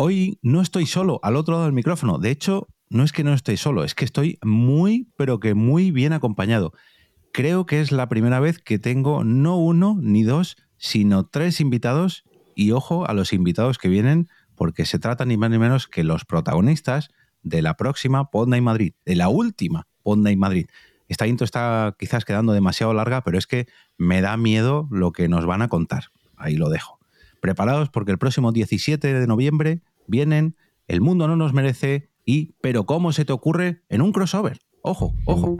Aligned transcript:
hoy 0.00 0.38
no 0.42 0.60
estoy 0.60 0.86
solo 0.86 1.18
al 1.24 1.34
otro 1.34 1.54
lado 1.54 1.64
del 1.64 1.72
micrófono. 1.72 2.18
De 2.18 2.30
hecho, 2.30 2.68
no 2.88 3.02
es 3.02 3.10
que 3.10 3.24
no 3.24 3.34
estoy 3.34 3.56
solo, 3.56 3.82
es 3.82 3.96
que 3.96 4.04
estoy 4.04 4.38
muy, 4.44 5.08
pero 5.16 5.40
que 5.40 5.54
muy 5.54 5.90
bien 5.90 6.12
acompañado. 6.12 6.72
Creo 7.32 7.66
que 7.66 7.80
es 7.80 7.90
la 7.90 8.08
primera 8.08 8.38
vez 8.38 8.60
que 8.60 8.78
tengo 8.78 9.24
no 9.24 9.56
uno 9.56 9.98
ni 10.00 10.22
dos, 10.22 10.56
sino 10.76 11.26
tres 11.26 11.60
invitados. 11.60 12.22
Y 12.54 12.70
ojo 12.70 13.08
a 13.08 13.12
los 13.12 13.32
invitados 13.32 13.76
que 13.76 13.88
vienen, 13.88 14.28
porque 14.54 14.86
se 14.86 15.00
trata 15.00 15.24
ni 15.24 15.36
más 15.36 15.50
ni 15.50 15.58
menos 15.58 15.88
que 15.88 16.04
los 16.04 16.24
protagonistas 16.24 17.10
de 17.42 17.60
la 17.60 17.76
próxima 17.76 18.30
Pod 18.30 18.46
Madrid, 18.48 18.94
de 19.04 19.16
la 19.16 19.28
última 19.28 19.88
Pod 20.04 20.18
Madrid. 20.18 20.66
Esta 21.08 21.26
intro 21.26 21.44
está 21.44 21.96
quizás 21.98 22.24
quedando 22.24 22.52
demasiado 22.52 22.94
larga, 22.94 23.22
pero 23.22 23.36
es 23.36 23.48
que 23.48 23.66
me 23.96 24.20
da 24.20 24.36
miedo 24.36 24.86
lo 24.92 25.10
que 25.10 25.28
nos 25.28 25.44
van 25.44 25.62
a 25.62 25.68
contar. 25.68 26.04
Ahí 26.36 26.56
lo 26.56 26.68
dejo. 26.68 26.97
Preparados 27.40 27.90
porque 27.90 28.12
el 28.12 28.18
próximo 28.18 28.52
17 28.52 29.12
de 29.12 29.26
noviembre 29.26 29.80
vienen 30.06 30.56
El 30.86 31.00
mundo 31.00 31.28
no 31.28 31.36
nos 31.36 31.52
merece 31.52 32.10
y 32.24 32.54
Pero 32.60 32.84
cómo 32.84 33.12
se 33.12 33.24
te 33.24 33.32
ocurre 33.32 33.82
en 33.88 34.02
un 34.02 34.12
crossover. 34.12 34.60
Ojo, 34.82 35.12
ojo. 35.26 35.56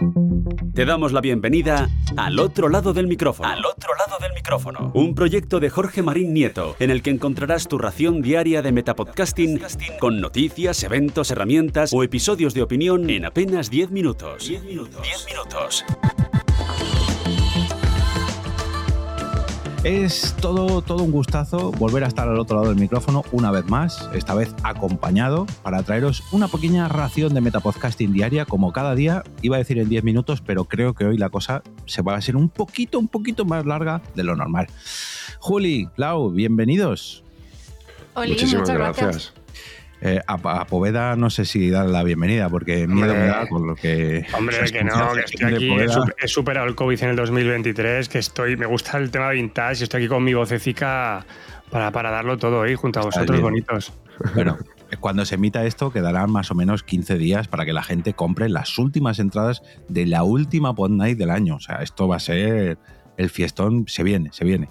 Te 0.75 0.85
damos 0.85 1.13
la 1.13 1.21
bienvenida 1.21 1.91
al 2.17 2.39
otro 2.39 2.69
lado 2.69 2.93
del 2.93 3.09
micrófono. 3.09 3.49
Al 3.49 3.65
otro 3.65 3.91
lado 3.95 4.17
del 4.21 4.33
micrófono. 4.33 4.93
Un 4.95 5.15
proyecto 5.15 5.61
de 5.61 5.71
Jorge 5.71 6.03
Marín 6.03 6.33
Nieto, 6.33 6.77
en 6.79 6.91
el 6.91 7.03
que 7.03 7.11
encontrarás 7.11 7.67
tu 7.69 7.79
ración 7.79 8.23
diaria 8.23 8.63
de 8.63 8.73
metapodcasting 8.73 9.61
con 9.99 10.21
noticias, 10.21 10.83
eventos, 10.85 11.31
herramientas 11.31 11.93
o 11.93 12.03
episodios 12.05 12.55
de 12.55 12.63
opinión 12.63 13.11
en 13.11 13.25
apenas 13.25 13.71
10 13.71 13.91
minutos. 13.91 14.49
10 14.49 14.65
minutos. 14.65 15.03
10 15.03 15.27
minutos. 15.27 15.85
Es 19.85 20.35
todo, 20.41 20.83
todo 20.83 21.05
un 21.05 21.13
gustazo 21.13 21.71
volver 21.71 22.03
a 22.03 22.09
estar 22.09 22.29
al 22.29 22.39
otro 22.41 22.57
lado 22.57 22.71
del 22.71 22.81
micrófono 22.81 23.25
una 23.31 23.53
vez 23.53 23.65
más, 23.67 24.11
esta 24.13 24.35
vez 24.35 24.53
acompañado, 24.65 25.47
para 25.63 25.85
traeros 25.85 26.25
una 26.33 26.49
pequeña 26.49 26.89
ración 26.89 27.33
de 27.33 27.41
metapodcasting 27.41 28.13
diaria, 28.13 28.45
como 28.45 28.73
cada 28.73 28.97
día, 28.97 29.23
iba 29.41 29.55
a 29.55 29.59
decir 29.61 29.79
en 29.79 29.89
10 29.89 30.03
minutos, 30.03 30.43
pero 30.45 30.65
creo 30.65 30.95
que 30.95 31.05
hoy 31.05 31.17
la 31.17 31.31
cosa 31.31 31.63
se 31.87 32.03
va 32.03 32.17
a 32.17 32.21
ser 32.21 32.35
un 32.35 32.49
poquito, 32.49 32.99
un 32.99 33.07
poquito 33.07 33.45
más 33.45 33.67
larga 33.67 34.03
de 34.17 34.25
lo 34.25 34.35
normal. 34.35 34.67
Juli, 35.39 35.89
Lau, 35.97 36.31
bienvenidos. 36.31 37.23
Muchísimas 38.17 38.69
gracias. 38.69 39.33
Eh, 40.01 40.21
a, 40.27 40.65
Poveda 40.67 41.17
no 41.17 41.29
sé 41.29 41.45
si 41.45 41.71
dar 41.71 41.87
la 41.87 42.05
bienvenida, 42.05 42.49
porque 42.49 42.87
miedo 42.87 43.15
me 43.15 43.27
da 43.27 43.49
con 43.49 43.67
lo 43.67 43.75
que. 43.75 44.25
Hombre, 44.37 44.59
que 44.71 44.85
no, 44.85 45.13
que 45.13 45.21
estoy 45.21 45.55
aquí. 45.55 45.71
He, 46.23 46.29
superado 46.29 46.69
el 46.69 46.75
COVID 46.77 47.03
en 47.03 47.11
el 47.11 47.17
2023, 47.17 48.09
que 48.09 48.19
estoy. 48.19 48.57
Me 48.57 48.67
gusta 48.67 48.99
el 48.99 49.11
tema 49.11 49.31
vintage 49.31 49.81
y 49.81 49.83
estoy 49.85 50.03
aquí 50.03 50.09
con 50.09 50.23
mi 50.23 50.35
vocecica 50.35 51.27
para, 51.71 51.91
para 51.91 52.11
darlo 52.11 52.39
todo 52.39 52.63
ahí 52.63 52.77
junto 52.77 53.01
a 53.01 53.05
vosotros, 53.05 53.41
bonitos. 53.41 53.93
Bueno, 54.35 54.57
cuando 55.01 55.25
se 55.25 55.35
emita 55.35 55.65
esto, 55.65 55.91
quedarán 55.91 56.31
más 56.31 56.51
o 56.53 56.55
menos 56.55 56.85
15 56.85 57.19
días 57.19 57.49
para 57.49 57.65
que 57.65 57.73
la 57.73 57.83
gente 57.83 58.15
compre 58.15 58.49
las 58.49 58.79
últimas 58.79 59.19
entradas 59.19 59.63
de 59.89 60.07
la 60.07 60.23
última 60.23 60.75
Pod 60.75 60.91
Night 60.91 61.19
del 61.19 61.31
año. 61.31 61.57
O 61.57 61.61
sea, 61.61 61.83
esto 61.83 62.07
va 62.07 62.17
a 62.17 62.21
ser. 62.21 62.79
El 63.17 63.31
fiestón 63.31 63.87
se 63.89 64.05
viene, 64.05 64.31
se 64.33 64.45
viene. 64.45 64.69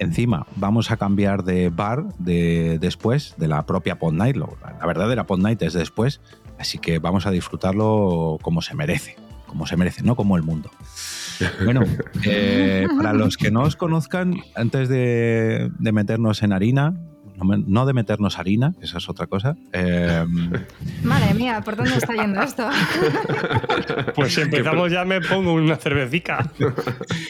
Encima, 0.00 0.46
vamos 0.56 0.90
a 0.90 0.96
cambiar 0.96 1.44
de 1.44 1.68
bar 1.68 2.06
de, 2.18 2.78
después 2.80 3.34
de 3.36 3.48
la 3.48 3.66
propia 3.66 3.98
Pod 3.98 4.14
Night. 4.14 4.34
La 4.34 4.86
verdadera 4.86 5.26
Pod 5.26 5.40
Night 5.40 5.60
es 5.60 5.74
después, 5.74 6.22
así 6.58 6.78
que 6.78 6.98
vamos 6.98 7.26
a 7.26 7.30
disfrutarlo 7.30 8.38
como 8.40 8.62
se 8.62 8.74
merece, 8.74 9.16
como 9.46 9.66
se 9.66 9.76
merece, 9.76 10.02
no 10.02 10.16
como 10.16 10.38
el 10.38 10.42
mundo. 10.42 10.70
Bueno, 11.62 11.82
eh, 12.24 12.88
para 12.96 13.12
los 13.12 13.36
que 13.36 13.50
no 13.50 13.60
os 13.64 13.76
conozcan, 13.76 14.40
antes 14.54 14.88
de 14.88 15.70
meternos 15.78 16.42
en 16.42 16.54
harina, 16.54 16.94
no, 17.44 17.86
de 17.86 17.92
meternos 17.92 18.38
harina, 18.38 18.74
esa 18.80 18.98
es 18.98 19.08
otra 19.08 19.26
cosa. 19.26 19.56
Em, 19.72 20.52
Madre 21.02 21.34
mía, 21.34 21.60
¿por 21.64 21.76
dónde 21.76 21.96
está 21.96 22.12
yendo 22.14 22.40
esto? 22.42 22.68
pues 24.14 24.34
si 24.34 24.42
empezamos 24.42 24.90
ya 24.90 25.04
me 25.04 25.20
pongo 25.20 25.54
una 25.54 25.76
cervecita. 25.76 26.50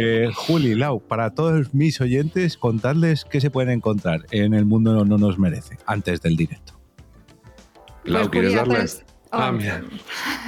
Eh, 0.00 0.30
Juli, 0.32 0.76
Lau, 0.76 1.00
para 1.00 1.34
todos 1.34 1.74
mis 1.74 2.00
oyentes, 2.00 2.56
contadles 2.56 3.24
qué 3.24 3.40
se 3.40 3.50
pueden 3.50 3.70
encontrar 3.70 4.26
en 4.30 4.54
El 4.54 4.64
Mundo 4.64 5.04
No, 5.04 5.18
Nos 5.18 5.38
Merece 5.40 5.76
antes 5.86 6.22
del 6.22 6.36
directo. 6.36 6.74
Lau, 8.04 8.30
¿quieres 8.30 8.54
darle? 8.54 8.78
Ah, 9.32 9.50
mira. 9.50 9.82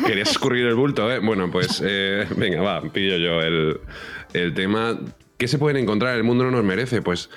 Querías 0.06 0.30
escurrir 0.30 0.66
el 0.66 0.76
bulto, 0.76 1.10
¿eh? 1.10 1.18
Bueno, 1.18 1.50
pues 1.50 1.82
eh, 1.84 2.26
venga, 2.36 2.62
va, 2.62 2.80
pillo 2.92 3.16
yo 3.16 3.42
el, 3.42 3.80
el 4.34 4.54
tema. 4.54 4.98
¿Qué 5.36 5.48
se 5.48 5.58
pueden 5.58 5.82
encontrar? 5.82 6.16
El 6.16 6.22
mundo 6.22 6.44
no 6.44 6.52
nos 6.52 6.64
merece. 6.64 7.02
Pues 7.02 7.28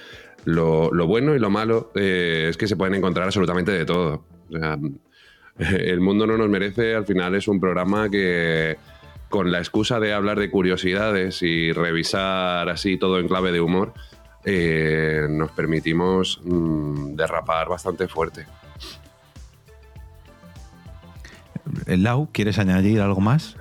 lo, 0.46 0.92
bueno 1.08 1.36
y 1.36 1.40
lo 1.40 1.50
malo 1.50 1.92
eh, 1.96 2.46
es 2.50 2.58
que 2.58 2.68
se 2.68 2.76
pueden 2.76 2.94
encontrar 2.94 3.26
absolutamente 3.26 3.72
de 3.72 3.86
todo. 3.86 4.24
el 5.58 6.00
mundo 6.00 6.28
no 6.28 6.38
nos 6.38 6.50
merece, 6.50 6.94
al 6.94 7.06
final 7.06 7.34
es 7.36 7.48
un 7.48 7.60
programa 7.60 8.08
que 8.10 8.78
con 9.34 9.52
la 9.52 9.58
excusa 9.58 10.00
de 10.00 10.14
hablar 10.14 10.38
de 10.38 10.52
curiosidades 10.52 11.42
y 11.42 11.74
revisar 11.74 12.70
así 12.70 12.98
todo 12.98 13.18
en 13.18 13.28
clave 13.28 13.52
de 13.52 13.62
humor, 13.62 13.92
eh, 14.46 15.26
nos 15.28 15.50
permitimos 15.54 16.40
mm, 16.44 17.16
derrapar 17.16 17.68
bastante 17.68 18.08
fuerte. 18.08 18.46
Lau, 21.88 22.30
¿quieres 22.32 22.60
añadir 22.60 23.02
algo 23.02 23.22
más? 23.22 23.58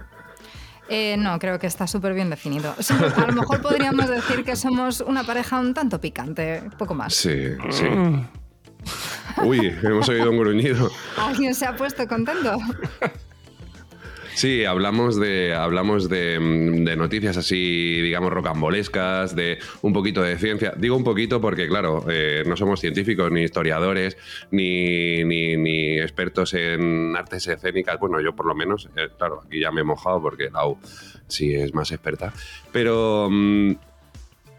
Eh, 0.90 1.16
no, 1.16 1.38
creo 1.38 1.58
que 1.58 1.68
está 1.68 1.86
súper 1.86 2.12
bien 2.12 2.28
definido. 2.28 2.74
a 3.16 3.26
lo 3.28 3.32
mejor 3.32 3.62
podríamos 3.62 4.10
decir 4.10 4.44
que 4.44 4.56
somos 4.56 5.00
una 5.00 5.24
pareja 5.24 5.58
un 5.58 5.72
tanto 5.72 5.98
picante, 6.02 6.64
poco 6.76 6.92
más. 6.92 7.14
Sí, 7.14 7.46
sí. 7.70 7.86
Uy, 9.42 9.74
hemos 9.82 10.06
oído 10.06 10.30
un 10.32 10.38
gruñido. 10.38 10.90
¿Alguien 11.16 11.54
se 11.54 11.64
ha 11.64 11.74
puesto 11.74 12.06
contento? 12.06 12.58
Sí, 14.34 14.64
hablamos 14.64 15.20
de, 15.20 15.54
hablamos 15.54 16.08
de, 16.08 16.38
mm, 16.40 16.96
noticias 16.96 17.36
así, 17.36 18.00
digamos, 18.00 18.32
rocambolescas, 18.32 19.36
de 19.36 19.58
un 19.82 19.92
poquito 19.92 20.22
de 20.22 20.38
ciencia. 20.38 20.72
Digo 20.76 20.96
un 20.96 21.04
poquito 21.04 21.40
porque, 21.40 21.68
claro, 21.68 22.04
eh, 22.08 22.42
no 22.46 22.56
somos 22.56 22.80
científicos, 22.80 23.30
ni 23.30 23.42
historiadores, 23.42 24.16
ni, 24.50 25.24
ni, 25.24 25.98
expertos 25.98 26.54
en 26.54 27.14
artes 27.16 27.46
escénicas. 27.46 27.98
Bueno, 27.98 28.20
yo 28.20 28.34
por 28.34 28.46
lo 28.46 28.54
menos, 28.54 28.88
eh, 28.96 29.08
claro, 29.18 29.42
aquí 29.46 29.60
ya 29.60 29.70
me 29.70 29.82
he 29.82 29.84
mojado 29.84 30.20
porque 30.22 30.50
Lau 30.50 30.78
sí 31.28 31.54
es 31.54 31.74
más 31.74 31.92
experta. 31.92 32.32
Pero 32.72 33.28
mm, 33.30 33.72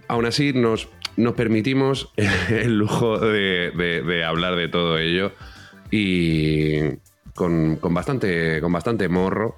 aún 0.08 0.26
así 0.26 0.54
nos, 0.54 0.88
nos 1.18 1.34
permitimos 1.34 2.14
el 2.50 2.78
lujo 2.78 3.18
de, 3.20 4.24
hablar 4.26 4.56
de 4.56 4.68
todo 4.68 5.00
ello 5.00 5.32
y 5.90 6.80
con, 7.36 7.78
con, 7.78 7.94
bastante, 7.94 8.62
con 8.62 8.72
bastante 8.72 9.10
morro 9.10 9.58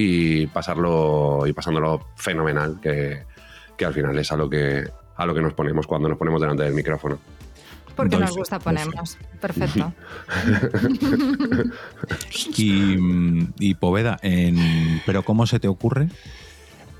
y 0.00 0.46
pasarlo 0.46 1.44
y 1.44 1.52
pasándolo 1.52 2.06
fenomenal, 2.14 2.78
que, 2.80 3.24
al 3.84 3.92
final 3.92 4.16
es 4.16 4.30
a 4.30 4.36
lo 4.36 4.48
que 4.48 4.88
a 5.16 5.26
lo 5.26 5.34
que 5.34 5.42
nos 5.42 5.54
ponemos 5.54 5.88
cuando 5.88 6.08
nos 6.08 6.16
ponemos 6.16 6.40
delante 6.40 6.62
del 6.62 6.72
micrófono. 6.72 7.18
Porque 7.96 8.16
nos 8.16 8.36
gusta 8.36 8.60
ponernos. 8.60 9.18
Perfecto. 9.40 9.92
y, 12.56 12.96
y 13.58 13.74
Poveda, 13.74 14.18
en, 14.22 15.02
¿pero 15.04 15.24
cómo 15.24 15.48
se 15.48 15.58
te 15.58 15.66
ocurre? 15.66 16.08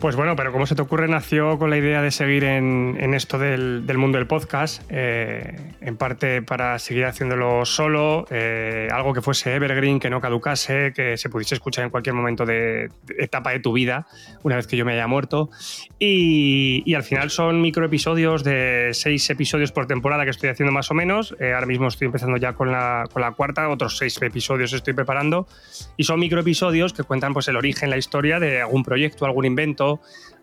Pues 0.00 0.14
bueno, 0.14 0.36
pero 0.36 0.52
como 0.52 0.64
se 0.64 0.76
te 0.76 0.82
ocurre, 0.82 1.08
nació 1.08 1.58
con 1.58 1.70
la 1.70 1.76
idea 1.76 2.00
de 2.02 2.12
seguir 2.12 2.44
en, 2.44 3.14
esto 3.14 3.36
del, 3.36 3.82
mundo 3.98 4.18
del 4.18 4.28
podcast, 4.28 4.80
eh, 4.90 5.74
en 5.80 5.96
parte 5.96 6.40
para 6.40 6.78
seguir 6.78 7.04
haciéndolo 7.06 7.64
solo, 7.64 8.24
eh, 8.30 8.88
algo 8.92 9.12
que 9.12 9.22
fuese 9.22 9.56
evergreen, 9.56 9.98
que 9.98 10.08
no 10.08 10.20
caducase, 10.20 10.92
que 10.94 11.16
se 11.16 11.28
pudiese 11.28 11.56
escuchar 11.56 11.82
en 11.82 11.90
cualquier 11.90 12.14
momento 12.14 12.46
de, 12.46 12.92
etapa 13.18 13.50
de 13.50 13.58
tu 13.58 13.72
vida, 13.72 14.06
una 14.44 14.54
vez 14.54 14.68
que 14.68 14.76
yo 14.76 14.84
me 14.84 14.92
haya 14.92 15.08
muerto. 15.08 15.50
Y, 15.98 16.94
al 16.94 17.02
final 17.02 17.30
son 17.30 17.60
microepisodios 17.60 18.44
de 18.44 18.90
seis 18.92 19.28
episodios 19.30 19.72
por 19.72 19.86
temporada 19.86 20.24
que 20.24 20.30
estoy 20.30 20.48
haciendo 20.48 20.72
más 20.72 20.92
o 20.92 20.94
menos. 20.94 21.34
Eh, 21.40 21.54
ahora 21.54 21.66
mismo 21.66 21.88
estoy 21.88 22.06
empezando 22.06 22.36
ya 22.36 22.52
con 22.52 22.70
la, 22.70 23.08
con 23.12 23.22
la 23.22 23.32
cuarta, 23.32 23.68
otros 23.68 23.96
seis 23.98 24.20
episodios 24.22 24.72
estoy 24.72 24.94
preparando. 24.94 25.48
Y 25.96 26.04
son 26.04 26.20
microepisodios 26.20 26.92
que 26.92 27.02
cuentan 27.02 27.34
pues, 27.34 27.48
el 27.48 27.56
origen, 27.56 27.90
la 27.90 27.96
historia 27.96 28.38
de 28.38 28.60
algún 28.60 28.84
proyecto, 28.84 29.26
algún 29.26 29.44
invento 29.44 29.87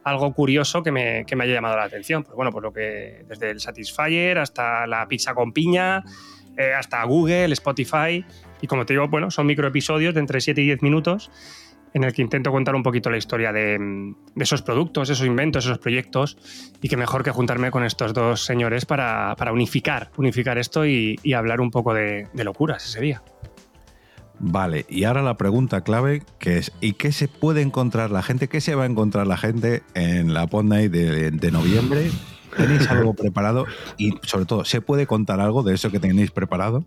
algo 0.04 0.34
curioso 0.34 0.84
que 0.84 0.92
me, 0.92 1.26
que 1.26 1.36
me, 1.36 1.44
haya 1.44 1.56
llamado 1.56 1.78
la 1.78 1.84
atención. 1.84 2.24
Pues 2.24 2.36
bueno, 2.36 2.52
pues 2.52 2.64
lo 2.64 2.72
que 2.72 3.26
desde 3.28 3.50
el 3.50 3.60
Satisfyer 3.60 4.38
hasta 4.38 4.86
la 4.86 5.08
pizza 5.08 5.34
con 5.34 5.52
piña, 5.52 6.04
eh, 6.58 6.74
hasta 6.74 7.04
Google, 7.04 7.52
Spotify. 7.54 8.24
Y 8.62 8.68
como 8.68 8.86
te 8.86 8.94
digo, 8.94 9.08
bueno, 9.08 9.32
son 9.32 9.48
microepisodios 9.48 10.14
de 10.14 10.20
entre 10.20 10.42
7 10.42 10.62
y 10.62 10.66
10 10.66 10.82
minutos 10.82 11.32
en 11.96 12.04
el 12.04 12.14
que 12.14 12.22
intento 12.22 12.52
contar 12.52 12.76
un 12.76 12.84
poquito 12.84 13.10
la 13.10 13.16
historia 13.16 13.54
de, 13.54 14.14
esos 14.36 14.62
productos, 14.62 15.10
esos 15.10 15.26
inventos, 15.26 15.64
esos 15.64 15.80
proyectos, 15.80 16.38
y 16.82 16.90
que 16.90 16.98
mejor 16.98 17.24
que 17.24 17.32
juntarme 17.32 17.72
con 17.72 17.86
estos 17.86 18.14
dos 18.14 18.44
señores 18.44 18.86
para, 18.86 19.34
para 19.38 19.54
unificar, 19.54 20.12
unificar 20.18 20.58
esto 20.58 20.86
y, 20.86 21.18
hablar 21.34 21.62
un 21.62 21.72
poco 21.72 21.94
de, 21.94 22.28
de 22.34 22.44
locuras 22.44 22.86
ese 22.86 23.00
día. 23.00 23.24
Vale, 24.40 24.86
y 24.90 25.06
ahora 25.06 25.22
la 25.22 25.38
pregunta 25.38 25.82
clave 25.82 26.24
que 26.40 26.58
es, 26.58 26.72
¿y 26.82 26.94
qué 26.94 27.12
se 27.12 27.28
puede 27.28 27.62
encontrar 27.62 28.12
la 28.12 28.22
gente? 28.22 28.50
¿Qué 28.50 28.62
se 28.62 28.76
va 28.76 28.84
a 28.84 28.86
encontrar 28.86 29.28
la 29.28 29.38
gente 29.38 29.84
en 29.94 30.34
la 30.34 30.46
Night 30.46 30.92
de, 30.92 31.52
noviembre? 31.52 32.12
¿Tenéis 32.58 32.90
algo 32.90 33.14
preparado? 33.16 33.66
Y 33.98 34.14
sobre 34.24 34.46
todo, 34.46 34.66
¿se 34.66 34.82
puede 34.82 35.08
contar 35.08 35.40
algo 35.40 35.64
de 35.64 35.74
eso 35.74 35.90
que 35.90 36.00
tenéis 36.00 36.32
preparado? 36.32 36.86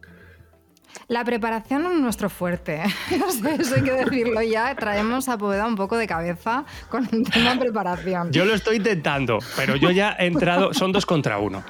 La 1.06 1.24
preparación 1.24 1.86
es 1.86 2.00
nuestro 2.00 2.28
fuerte. 2.28 2.82
eso 3.58 3.74
hay 3.76 3.82
que 3.82 3.92
decirlo 3.92 4.42
ya. 4.42 4.74
Traemos 4.74 5.28
a 5.28 5.38
Poveda 5.38 5.66
un 5.66 5.76
poco 5.76 5.96
de 5.96 6.06
cabeza 6.06 6.64
con 6.90 7.08
el 7.10 7.22
tema 7.30 7.58
preparación. 7.58 8.30
Yo 8.30 8.44
lo 8.44 8.54
estoy 8.54 8.76
intentando, 8.76 9.38
pero 9.56 9.76
yo 9.76 9.90
ya 9.90 10.16
he 10.18 10.26
entrado. 10.26 10.74
Son 10.74 10.92
dos 10.92 11.06
contra 11.06 11.38
uno. 11.38 11.64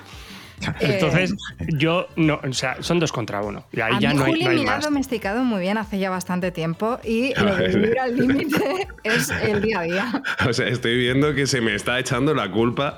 Entonces, 0.80 1.32
eh, 1.58 1.66
yo 1.76 2.08
no, 2.16 2.40
o 2.42 2.52
sea, 2.52 2.76
son 2.80 2.98
dos 2.98 3.12
contra 3.12 3.42
uno. 3.42 3.64
Y 3.72 3.80
ahí 3.80 3.94
ya 4.00 4.12
no 4.12 4.24
hay, 4.24 4.32
Juli 4.32 4.44
no 4.44 4.62
me 4.64 4.70
ha 4.70 4.78
domesticado 4.80 5.44
muy 5.44 5.60
bien 5.60 5.78
hace 5.78 5.98
ya 5.98 6.10
bastante 6.10 6.50
tiempo 6.50 6.98
y 7.04 7.34
lo 7.34 7.54
de 7.54 7.68
vivir 7.68 7.98
al 7.98 8.16
límite 8.16 8.88
es 9.04 9.30
el 9.30 9.62
día 9.62 9.80
a 9.80 9.82
día. 9.82 10.22
O 10.48 10.52
sea, 10.52 10.68
estoy 10.68 10.96
viendo 10.96 11.34
que 11.34 11.46
se 11.46 11.60
me 11.60 11.74
está 11.74 11.98
echando 11.98 12.34
la 12.34 12.50
culpa 12.50 12.96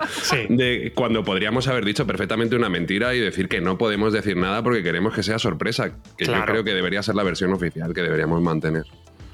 de 0.48 0.92
cuando 0.94 1.24
podríamos 1.24 1.66
haber 1.68 1.84
dicho 1.84 2.06
perfectamente 2.06 2.54
una 2.54 2.68
mentira 2.68 3.14
y 3.14 3.20
decir 3.20 3.48
que 3.48 3.60
no 3.60 3.78
podemos 3.78 4.12
decir 4.12 4.36
nada 4.36 4.62
porque 4.62 4.82
queremos 4.82 5.14
que 5.14 5.22
sea 5.22 5.38
sorpresa, 5.38 5.92
que 6.16 6.26
yo 6.26 6.44
creo 6.44 6.64
que 6.64 6.74
debería 6.74 7.02
ser 7.02 7.14
la 7.14 7.22
versión 7.22 7.52
oficial 7.52 7.92
que 7.94 8.02
deberíamos 8.02 8.40
mantener. 8.40 8.84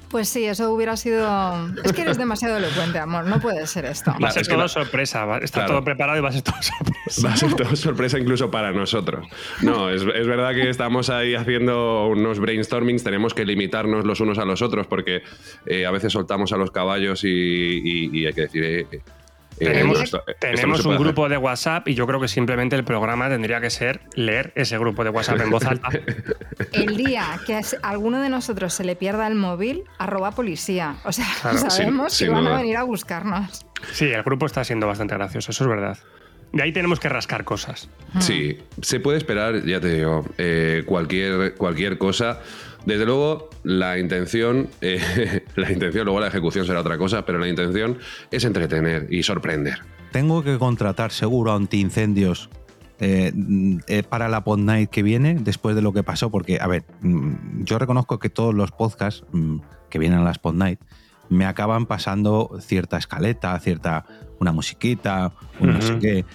Pues 0.09 0.29
sí, 0.29 0.45
eso 0.45 0.71
hubiera 0.71 0.95
sido. 0.95 1.27
Es 1.83 1.91
que 1.91 2.01
eres 2.03 2.17
demasiado 2.17 2.57
elocuente, 2.57 2.97
amor. 2.97 3.25
No 3.25 3.39
puede 3.39 3.67
ser 3.67 3.85
esto. 3.85 4.13
Va 4.23 4.29
a 4.29 4.31
ser 4.31 4.47
todo 4.47 4.67
sorpresa. 4.67 5.25
Está 5.41 5.65
todo 5.65 5.83
preparado 5.83 6.17
y 6.17 6.21
va 6.21 6.29
a 6.29 6.31
ser 6.31 6.43
todo 6.43 6.55
sorpresa. 6.61 7.27
Va 7.27 7.33
a 7.33 7.37
ser 7.37 7.53
todo 7.55 7.75
sorpresa 7.75 8.17
incluso 8.17 8.49
para 8.49 8.71
nosotros. 8.71 9.27
No, 9.61 9.89
es, 9.89 10.05
verdad 10.05 10.53
que 10.53 10.69
estamos 10.69 11.09
ahí 11.09 11.35
haciendo 11.35 12.07
unos 12.07 12.39
brainstormings. 12.39 13.03
Tenemos 13.03 13.33
que 13.33 13.45
limitarnos 13.45 14.05
los 14.05 14.21
unos 14.21 14.37
a 14.37 14.45
los 14.45 14.61
otros 14.61 14.87
porque 14.87 15.23
eh, 15.65 15.85
a 15.85 15.91
veces 15.91 16.13
soltamos 16.13 16.53
a 16.53 16.57
los 16.57 16.71
caballos 16.71 17.23
y, 17.23 18.25
hay 18.25 18.33
que 18.33 18.41
decir. 18.41 18.63
Eh, 18.63 19.01
eh, 19.59 19.65
tenemos, 19.65 20.11
tenemos 20.39 20.85
un 20.85 20.97
grupo 20.97 21.29
de 21.29 21.37
WhatsApp 21.37 21.87
y 21.87 21.95
yo 21.95 22.05
creo 22.05 22.19
que 22.19 22.27
simplemente 22.27 22.75
el 22.75 22.83
programa 22.83 23.29
tendría 23.29 23.59
que 23.59 23.69
ser 23.69 24.01
leer 24.15 24.51
ese 24.55 24.77
grupo 24.77 25.03
de 25.03 25.09
WhatsApp 25.09 25.41
en 25.41 25.49
voz 25.49 25.65
alta. 25.67 25.89
El 26.73 26.97
día 26.97 27.39
que 27.45 27.55
a 27.55 27.61
alguno 27.83 28.21
de 28.21 28.29
nosotros 28.29 28.73
se 28.73 28.83
le 28.83 28.95
pierda 28.95 29.27
el 29.27 29.35
móvil, 29.35 29.83
arroba 29.97 30.31
policía. 30.31 30.95
O 31.05 31.11
sea, 31.11 31.25
sabemos 31.69 32.17
que 32.17 32.29
van 32.29 32.47
a 32.47 32.57
venir 32.57 32.77
a 32.77 32.83
buscarnos. 32.83 33.65
Sí, 33.91 34.05
el 34.05 34.23
grupo 34.23 34.45
está 34.45 34.63
siendo 34.63 34.87
bastante 34.87 35.15
gracioso, 35.15 35.51
eso 35.51 35.63
es 35.63 35.69
verdad. 35.69 35.97
De 36.53 36.63
ahí 36.63 36.71
tenemos 36.71 36.99
que 36.99 37.09
rascar 37.09 37.43
cosas. 37.43 37.89
Sí, 38.19 38.57
se 38.81 38.99
puede 38.99 39.17
esperar, 39.17 39.65
ya 39.65 39.81
te 39.81 39.89
digo, 39.89 40.25
eh, 40.37 40.83
cualquier, 40.85 41.55
cualquier 41.55 41.97
cosa. 41.97 42.39
Desde 42.87 43.05
luego, 43.05 43.49
la 43.63 43.99
intención, 43.99 44.69
eh, 44.79 45.43
la 45.57 45.69
intención, 45.73 46.05
luego 46.05 46.21
la 46.21 46.27
ejecución 46.27 46.65
será 46.65 46.79
otra 46.79 46.97
cosa, 46.97 47.25
pero 47.25 47.37
la 47.37 47.49
intención 47.49 47.97
es 48.31 48.45
entretener 48.45 49.07
y 49.09 49.23
sorprender. 49.23 49.79
Tengo 50.13 50.41
que 50.41 50.57
contratar 50.57 51.11
seguro 51.11 51.53
antiincendios 51.53 52.49
eh, 53.01 53.33
eh, 53.87 54.03
para 54.03 54.29
la 54.29 54.45
pod 54.45 54.59
night 54.59 54.89
que 54.89 55.03
viene, 55.03 55.35
después 55.35 55.75
de 55.75 55.81
lo 55.81 55.91
que 55.91 56.03
pasó, 56.03 56.29
porque, 56.29 56.59
a 56.61 56.67
ver, 56.67 56.85
mm, 57.01 57.65
yo 57.65 57.77
reconozco 57.77 58.19
que 58.19 58.29
todos 58.29 58.55
los 58.55 58.71
podcasts 58.71 59.25
mm, 59.33 59.57
que 59.89 59.99
vienen 59.99 60.19
a 60.19 60.23
las 60.23 60.39
pod 60.39 60.53
night 60.53 60.79
me 61.27 61.45
acaban 61.45 61.87
pasando 61.87 62.57
cierta 62.61 62.97
escaleta, 62.97 63.59
cierta 63.59 64.05
una 64.39 64.53
musiquita, 64.53 65.33
un 65.59 65.73
no 65.73 65.81
sé 65.81 65.99
qué. 65.99 66.25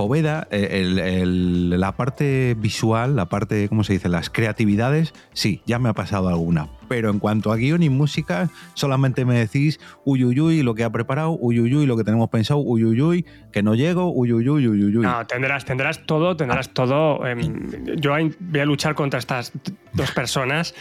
Poveda, 0.00 0.48
eh, 0.50 1.24
la 1.26 1.94
parte 1.94 2.56
visual, 2.58 3.16
la 3.16 3.28
parte, 3.28 3.68
¿cómo 3.68 3.84
se 3.84 3.92
dice? 3.92 4.08
Las 4.08 4.30
creatividades, 4.30 5.12
sí, 5.34 5.60
ya 5.66 5.78
me 5.78 5.90
ha 5.90 5.92
pasado 5.92 6.30
alguna. 6.30 6.70
Pero 6.90 7.08
en 7.08 7.20
cuanto 7.20 7.52
a 7.52 7.56
guion 7.56 7.84
y 7.84 7.88
música, 7.88 8.50
solamente 8.74 9.24
me 9.24 9.38
decís 9.38 9.78
uyuyuy 10.04 10.64
lo 10.64 10.74
que 10.74 10.82
ha 10.82 10.90
preparado, 10.90 11.30
uyuyuy 11.30 11.86
lo 11.86 11.96
que 11.96 12.02
tenemos 12.02 12.30
pensado, 12.30 12.58
uyuyuy 12.58 13.24
que 13.52 13.62
no 13.62 13.76
llego, 13.76 14.12
uyuyuy 14.12 14.66
uyuyuy. 14.66 15.04
No, 15.04 15.24
tendrás, 15.24 15.64
tendrás 15.64 16.04
todo, 16.04 16.36
tendrás 16.36 16.66
ah. 16.66 16.72
todo. 16.74 17.24
Em, 17.28 17.94
yo 17.94 18.10
voy 18.10 18.60
a 18.60 18.64
luchar 18.64 18.96
contra 18.96 19.20
estas 19.20 19.52
dos 19.92 20.10
personas 20.10 20.74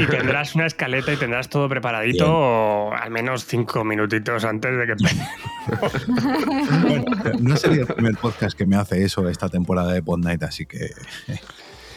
y 0.00 0.06
tendrás 0.06 0.54
una 0.54 0.66
escaleta 0.66 1.12
y 1.12 1.16
tendrás 1.16 1.48
todo 1.48 1.68
preparadito, 1.68 2.94
al 2.94 3.10
menos 3.10 3.44
cinco 3.44 3.82
minutitos 3.82 4.44
antes 4.44 4.76
de 4.76 4.86
que 4.86 4.94
no 7.40 7.56
sería 7.56 7.80
el 7.80 7.88
primer 7.88 8.16
podcast 8.16 8.56
que 8.56 8.64
me 8.64 8.76
hace 8.76 9.02
eso 9.02 9.28
esta 9.28 9.48
temporada 9.48 9.92
de 9.92 10.04
Pod 10.04 10.20
Night, 10.20 10.44
así 10.44 10.66
que. 10.66 10.90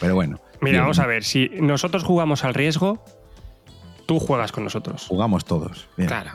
Pero 0.00 0.16
bueno. 0.16 0.40
Mira, 0.60 0.80
vamos 0.80 0.98
a 0.98 1.06
ver, 1.06 1.22
si 1.22 1.48
nosotros 1.60 2.02
jugamos 2.02 2.42
al 2.42 2.54
riesgo, 2.54 3.04
tú 4.06 4.18
juegas 4.18 4.52
con 4.52 4.64
nosotros. 4.64 5.06
Jugamos 5.08 5.44
todos. 5.44 5.88
claro. 5.96 6.30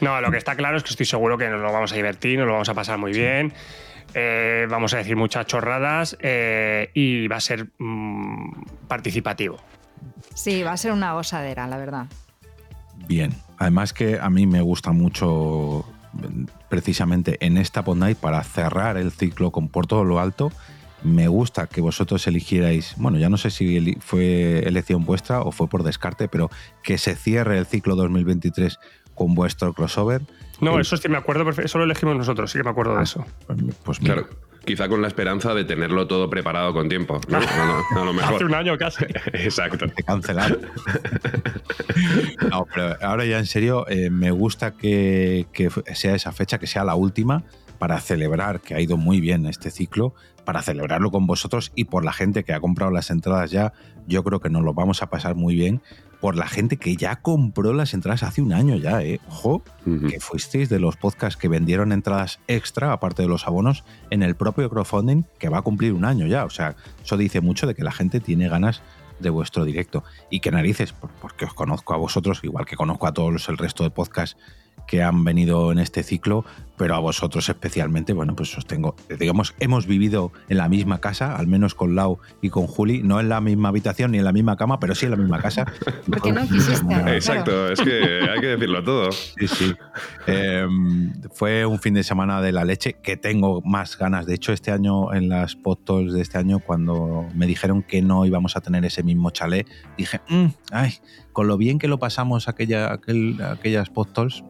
No, 0.00 0.20
lo 0.20 0.30
que 0.30 0.38
está 0.38 0.56
claro 0.56 0.76
es 0.76 0.82
que 0.82 0.90
estoy 0.90 1.06
seguro 1.06 1.38
que 1.38 1.48
nos 1.48 1.60
lo 1.60 1.72
vamos 1.72 1.92
a 1.92 1.96
divertir, 1.96 2.36
nos 2.38 2.46
lo 2.46 2.52
vamos 2.52 2.68
a 2.68 2.74
pasar 2.74 2.98
muy 2.98 3.12
bien. 3.12 3.52
Eh, 4.12 4.66
vamos 4.68 4.94
a 4.94 4.98
decir 4.98 5.16
muchas 5.16 5.46
chorradas 5.46 6.16
eh, 6.20 6.90
y 6.94 7.26
va 7.26 7.36
a 7.36 7.40
ser 7.40 7.68
mm, 7.78 8.86
participativo. 8.86 9.58
Sí, 10.34 10.62
va 10.62 10.72
a 10.72 10.76
ser 10.76 10.92
una 10.92 11.14
osadera, 11.14 11.66
la 11.66 11.76
verdad. 11.76 12.06
Bien. 13.08 13.34
Además 13.58 13.92
que 13.92 14.18
a 14.20 14.30
mí 14.30 14.46
me 14.46 14.60
gusta 14.60 14.92
mucho 14.92 15.84
precisamente 16.68 17.44
en 17.44 17.56
esta 17.56 17.82
Night 17.82 18.18
para 18.18 18.42
cerrar 18.42 18.96
el 18.96 19.10
ciclo 19.10 19.50
con 19.50 19.68
por 19.68 19.86
todo 19.86 20.04
lo 20.04 20.20
alto. 20.20 20.52
Me 21.04 21.28
gusta 21.28 21.66
que 21.66 21.80
vosotros 21.80 22.26
eligierais, 22.26 22.94
bueno, 22.96 23.18
ya 23.18 23.28
no 23.28 23.36
sé 23.36 23.50
si 23.50 23.96
fue 24.00 24.60
elección 24.60 25.04
vuestra 25.04 25.42
o 25.42 25.52
fue 25.52 25.68
por 25.68 25.82
descarte, 25.82 26.28
pero 26.28 26.50
que 26.82 26.98
se 26.98 27.14
cierre 27.14 27.58
el 27.58 27.66
ciclo 27.66 27.94
2023 27.94 28.78
con 29.14 29.34
vuestro 29.34 29.72
crossover. 29.74 30.22
No, 30.60 30.80
eso 30.80 30.96
sí 30.96 31.08
me 31.08 31.18
acuerdo, 31.18 31.48
eso 31.50 31.78
lo 31.78 31.84
elegimos 31.84 32.16
nosotros, 32.16 32.50
sí 32.50 32.58
que 32.58 32.64
me 32.64 32.70
acuerdo 32.70 32.94
de 32.94 33.00
ah, 33.00 33.02
eso. 33.02 33.24
Pues, 33.46 33.58
pues 33.84 33.98
claro 33.98 34.26
quizá 34.64 34.88
con 34.88 35.02
la 35.02 35.08
esperanza 35.08 35.54
de 35.54 35.64
tenerlo 35.64 36.06
todo 36.06 36.28
preparado 36.28 36.72
con 36.72 36.88
tiempo. 36.88 37.20
Hace 38.22 38.44
un 38.44 38.54
año 38.54 38.76
casi. 38.78 39.04
Exacto. 39.32 39.86
De 39.86 40.02
cancelar. 40.02 40.58
no, 42.50 42.66
pero 42.72 42.96
ahora 43.02 43.24
ya 43.24 43.38
en 43.38 43.46
serio, 43.46 43.86
eh, 43.88 44.10
me 44.10 44.30
gusta 44.30 44.72
que, 44.72 45.46
sea 45.94 46.14
esa 46.14 46.32
fecha, 46.32 46.58
que 46.58 46.66
sea 46.66 46.84
la 46.84 46.94
última, 46.94 47.44
para 47.78 48.00
celebrar 48.00 48.60
que 48.60 48.74
ha 48.74 48.80
ido 48.80 48.96
muy 48.96 49.20
bien 49.20 49.46
este 49.46 49.70
ciclo, 49.70 50.14
para 50.44 50.62
celebrarlo 50.62 51.10
con 51.10 51.26
vosotros 51.26 51.72
y 51.74 51.84
por 51.84 52.04
la 52.04 52.12
gente 52.12 52.44
que 52.44 52.52
ha 52.52 52.60
comprado 52.60 52.90
las 52.90 53.10
entradas 53.10 53.50
ya, 53.50 53.72
yo 54.06 54.22
creo 54.22 54.40
que 54.40 54.50
nos 54.50 54.62
lo 54.62 54.74
vamos 54.74 55.02
a 55.02 55.10
pasar 55.10 55.34
muy 55.34 55.54
bien 55.54 55.82
por 56.20 56.36
la 56.36 56.46
gente 56.46 56.78
que 56.78 56.96
ya 56.96 57.16
compró 57.16 57.74
las 57.74 57.92
entradas 57.92 58.22
hace 58.22 58.40
un 58.40 58.54
año 58.54 58.76
ya, 58.76 59.02
¿eh? 59.02 59.20
Ojo, 59.28 59.62
que 59.84 60.20
fuisteis 60.20 60.70
de 60.70 60.78
los 60.78 60.96
podcasts 60.96 61.36
que 61.36 61.48
vendieron 61.48 61.92
entradas 61.92 62.40
extra, 62.46 62.92
aparte 62.92 63.20
de 63.20 63.28
los 63.28 63.46
abonos, 63.46 63.84
en 64.08 64.22
el 64.22 64.34
propio 64.34 64.70
crowdfunding, 64.70 65.24
que 65.38 65.50
va 65.50 65.58
a 65.58 65.62
cumplir 65.62 65.92
un 65.92 66.06
año 66.06 66.26
ya. 66.26 66.46
O 66.46 66.50
sea, 66.50 66.76
eso 67.04 67.18
dice 67.18 67.42
mucho 67.42 67.66
de 67.66 67.74
que 67.74 67.84
la 67.84 67.92
gente 67.92 68.20
tiene 68.20 68.48
ganas 68.48 68.80
de 69.20 69.28
vuestro 69.28 69.66
directo. 69.66 70.02
Y 70.30 70.40
qué 70.40 70.50
narices, 70.50 70.94
porque 71.20 71.44
os 71.44 71.52
conozco 71.52 71.92
a 71.92 71.98
vosotros, 71.98 72.40
igual 72.42 72.64
que 72.64 72.76
conozco 72.76 73.06
a 73.06 73.12
todos 73.12 73.48
el 73.50 73.58
resto 73.58 73.84
de 73.84 73.90
podcasts 73.90 74.38
que 74.86 75.02
han 75.02 75.24
venido 75.24 75.72
en 75.72 75.78
este 75.78 76.02
ciclo, 76.02 76.44
pero 76.76 76.94
a 76.94 76.98
vosotros 76.98 77.48
especialmente, 77.48 78.12
bueno, 78.12 78.34
pues 78.34 78.56
os 78.56 78.66
tengo, 78.66 78.96
digamos, 79.18 79.54
hemos 79.60 79.86
vivido 79.86 80.32
en 80.48 80.58
la 80.58 80.68
misma 80.68 81.00
casa, 81.00 81.36
al 81.36 81.46
menos 81.46 81.74
con 81.74 81.94
Lau 81.94 82.18
y 82.42 82.50
con 82.50 82.66
Juli, 82.66 83.02
no 83.02 83.20
en 83.20 83.28
la 83.28 83.40
misma 83.40 83.68
habitación 83.68 84.12
ni 84.12 84.18
en 84.18 84.24
la 84.24 84.32
misma 84.32 84.56
cama, 84.56 84.80
pero 84.80 84.94
sí 84.94 85.06
en 85.06 85.12
la 85.12 85.16
misma 85.16 85.40
casa. 85.40 85.64
Porque 86.10 86.32
no 86.32 86.46
quisiste. 86.46 86.94
Exacto, 87.14 87.70
es 87.70 87.80
que 87.80 88.28
hay 88.30 88.40
que 88.40 88.46
decirlo 88.46 88.82
todo. 88.82 89.12
Sí, 89.12 89.46
sí. 89.46 89.74
Em, 90.26 91.12
fue 91.32 91.64
un 91.66 91.78
fin 91.78 91.94
de 91.94 92.02
semana 92.02 92.40
de 92.40 92.52
la 92.52 92.64
leche 92.64 92.94
que 93.02 93.16
tengo 93.16 93.60
más 93.62 93.96
ganas. 93.98 94.26
De 94.26 94.34
hecho, 94.34 94.52
este 94.52 94.70
año, 94.70 95.12
en 95.12 95.28
las 95.28 95.56
podcasts 95.56 96.12
de 96.12 96.22
este 96.22 96.38
año, 96.38 96.60
cuando 96.60 97.26
me 97.34 97.46
dijeron 97.46 97.82
que 97.82 98.02
no 98.02 98.26
íbamos 98.26 98.56
a 98.56 98.60
tener 98.60 98.84
ese 98.84 99.02
mismo 99.02 99.30
chalet, 99.30 99.68
dije, 99.96 100.20
mm, 100.28 100.46
ay, 100.72 100.94
con 101.32 101.48
lo 101.48 101.56
bien 101.56 101.78
que 101.78 101.88
lo 101.88 101.98
pasamos 101.98 102.48
aquella, 102.48 102.92
aquel, 102.92 103.40
aquellas 103.42 103.90
podcasts, 103.90 104.44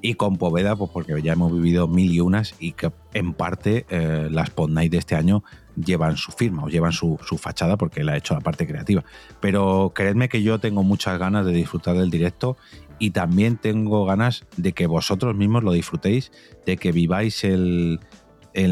y 0.00 0.14
con 0.14 0.36
Poveda, 0.36 0.76
pues 0.76 0.90
porque 0.92 1.20
ya 1.22 1.32
hemos 1.32 1.52
vivido 1.52 1.88
mil 1.88 2.12
y 2.12 2.20
unas 2.20 2.54
y 2.58 2.72
que 2.72 2.92
en 3.14 3.32
parte 3.32 3.86
eh, 3.90 4.28
las 4.30 4.50
Pod 4.50 4.70
Night 4.70 4.92
de 4.92 4.98
este 4.98 5.14
año 5.16 5.42
llevan 5.76 6.16
su 6.16 6.32
firma 6.32 6.64
o 6.64 6.68
llevan 6.68 6.92
su, 6.92 7.18
fachada 7.38 7.76
porque 7.76 8.00
él 8.00 8.08
ha 8.08 8.16
hecho 8.16 8.34
la 8.34 8.40
parte 8.40 8.66
creativa. 8.66 9.04
Pero 9.40 9.92
creedme 9.94 10.28
que 10.28 10.42
yo 10.42 10.58
tengo 10.58 10.82
muchas 10.82 11.18
ganas 11.18 11.46
de 11.46 11.52
disfrutar 11.52 11.96
del 11.96 12.10
directo 12.10 12.56
y 12.98 13.10
también 13.10 13.56
tengo 13.56 14.04
ganas 14.04 14.46
de 14.56 14.72
que 14.72 14.86
vosotros 14.86 15.36
mismos 15.36 15.62
lo 15.62 15.72
disfrutéis, 15.72 16.32
de 16.66 16.76
que 16.76 16.92
viváis 16.92 17.44
el, 17.44 18.00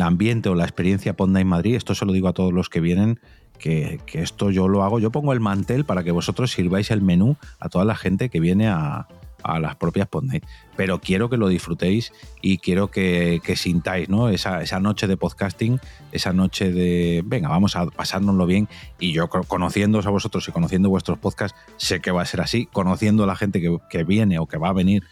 ambiente 0.03 0.49
o 0.49 0.55
la 0.55 0.65
experiencia 0.65 1.15
Pod 1.17 1.31
Night 1.31 1.47
Madrid. 1.47 1.77
Esto 1.77 1.95
se 1.95 2.05
lo 2.05 2.13
digo 2.13 2.29
a 2.29 2.33
todos 2.33 2.53
los 2.53 2.69
que 2.69 2.81
vienen. 2.81 3.21
Que, 3.59 4.01
que 4.05 4.21
esto 4.21 4.51
yo 4.51 4.69
lo 4.69 4.83
hago, 4.83 4.99
yo 4.99 5.11
pongo 5.11 5.33
el 5.33 5.41
mantel 5.41 5.87
para 5.87 6.05
que 6.05 6.11
vosotros 6.11 6.51
sirváis 6.51 6.91
el 6.91 7.01
menú 7.01 7.39
a 7.59 7.71
toda 7.71 7.87
la 7.87 7.95
gente 7.95 8.29
que 8.29 8.39
viene 8.39 8.69
a, 8.69 9.09
a 9.43 9.59
las 9.61 9.77
propias 9.77 10.09
Podnight. 10.09 10.45
Pero 10.77 11.01
quiero 11.01 11.31
que 11.31 11.37
lo 11.37 11.49
disfrutéis 11.49 12.13
y 12.43 12.59
quiero 12.59 12.91
que, 12.91 13.41
sintáis 13.57 14.09
¿no? 14.09 14.29
esa, 14.29 14.63
esa, 14.63 14.81
noche 14.81 15.07
de 15.07 15.17
podcasting, 15.17 15.81
esa 16.13 16.33
noche 16.33 16.73
de, 16.73 17.23
venga, 17.25 17.49
vamos 17.49 17.77
a 17.77 17.87
pasárnoslo 17.87 18.47
bien. 18.47 18.69
Y 18.99 19.13
yo 19.13 19.29
conociéndoos 19.29 20.07
a 20.07 20.11
vosotros 20.11 20.47
y 20.49 20.53
conociendo 20.53 20.89
vuestros 20.89 21.19
podcasts, 21.19 21.59
sé 21.77 22.01
que 22.01 22.11
va 22.11 22.23
a 22.23 22.27
ser 22.27 22.41
así. 22.41 22.67
Conociendo 22.73 23.25
a 23.25 23.27
la 23.27 23.37
gente 23.37 23.61
que, 23.61 24.05
viene 24.05 24.39
o 24.39 24.47
que 24.47 24.59
va 24.59 24.69
a 24.69 24.73
venir, 24.73 25.05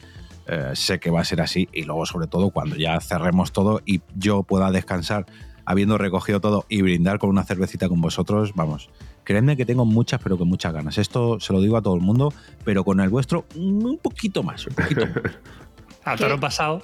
eh, 0.46 0.72
sé 0.74 1.00
que 1.00 1.10
va 1.10 1.20
a 1.20 1.24
ser 1.24 1.40
así. 1.40 1.68
Y 1.72 1.82
luego, 1.84 2.06
sobre 2.06 2.26
todo, 2.26 2.50
cuando 2.50 2.76
ya 2.76 3.00
cerremos 3.00 3.52
todo 3.52 3.80
y 3.86 4.02
yo 4.14 4.42
pueda 4.42 4.70
descansar 4.70 5.26
habiendo 5.66 5.98
recogido 5.98 6.40
todo 6.40 6.66
y 6.68 6.82
brindar 6.82 7.18
con 7.18 7.30
una 7.30 7.44
cervecita 7.44 7.88
con 7.88 8.00
vosotros, 8.00 8.52
vamos, 8.54 8.90
Creedme 9.24 9.56
que 9.56 9.64
tengo 9.64 9.84
muchas, 9.84 10.20
pero 10.22 10.38
que 10.38 10.44
muchas 10.44 10.72
ganas. 10.72 10.98
Esto 10.98 11.40
se 11.40 11.52
lo 11.52 11.60
digo 11.60 11.76
a 11.76 11.82
todo 11.82 11.94
el 11.94 12.02
mundo, 12.02 12.32
pero 12.64 12.84
con 12.84 13.00
el 13.00 13.08
vuestro 13.08 13.46
un 13.56 13.98
poquito 14.02 14.42
más, 14.42 14.66
un 14.66 14.74
poquito 14.74 15.06
más. 15.06 15.34
A 16.04 16.16
toro 16.16 16.38
pasado. 16.38 16.82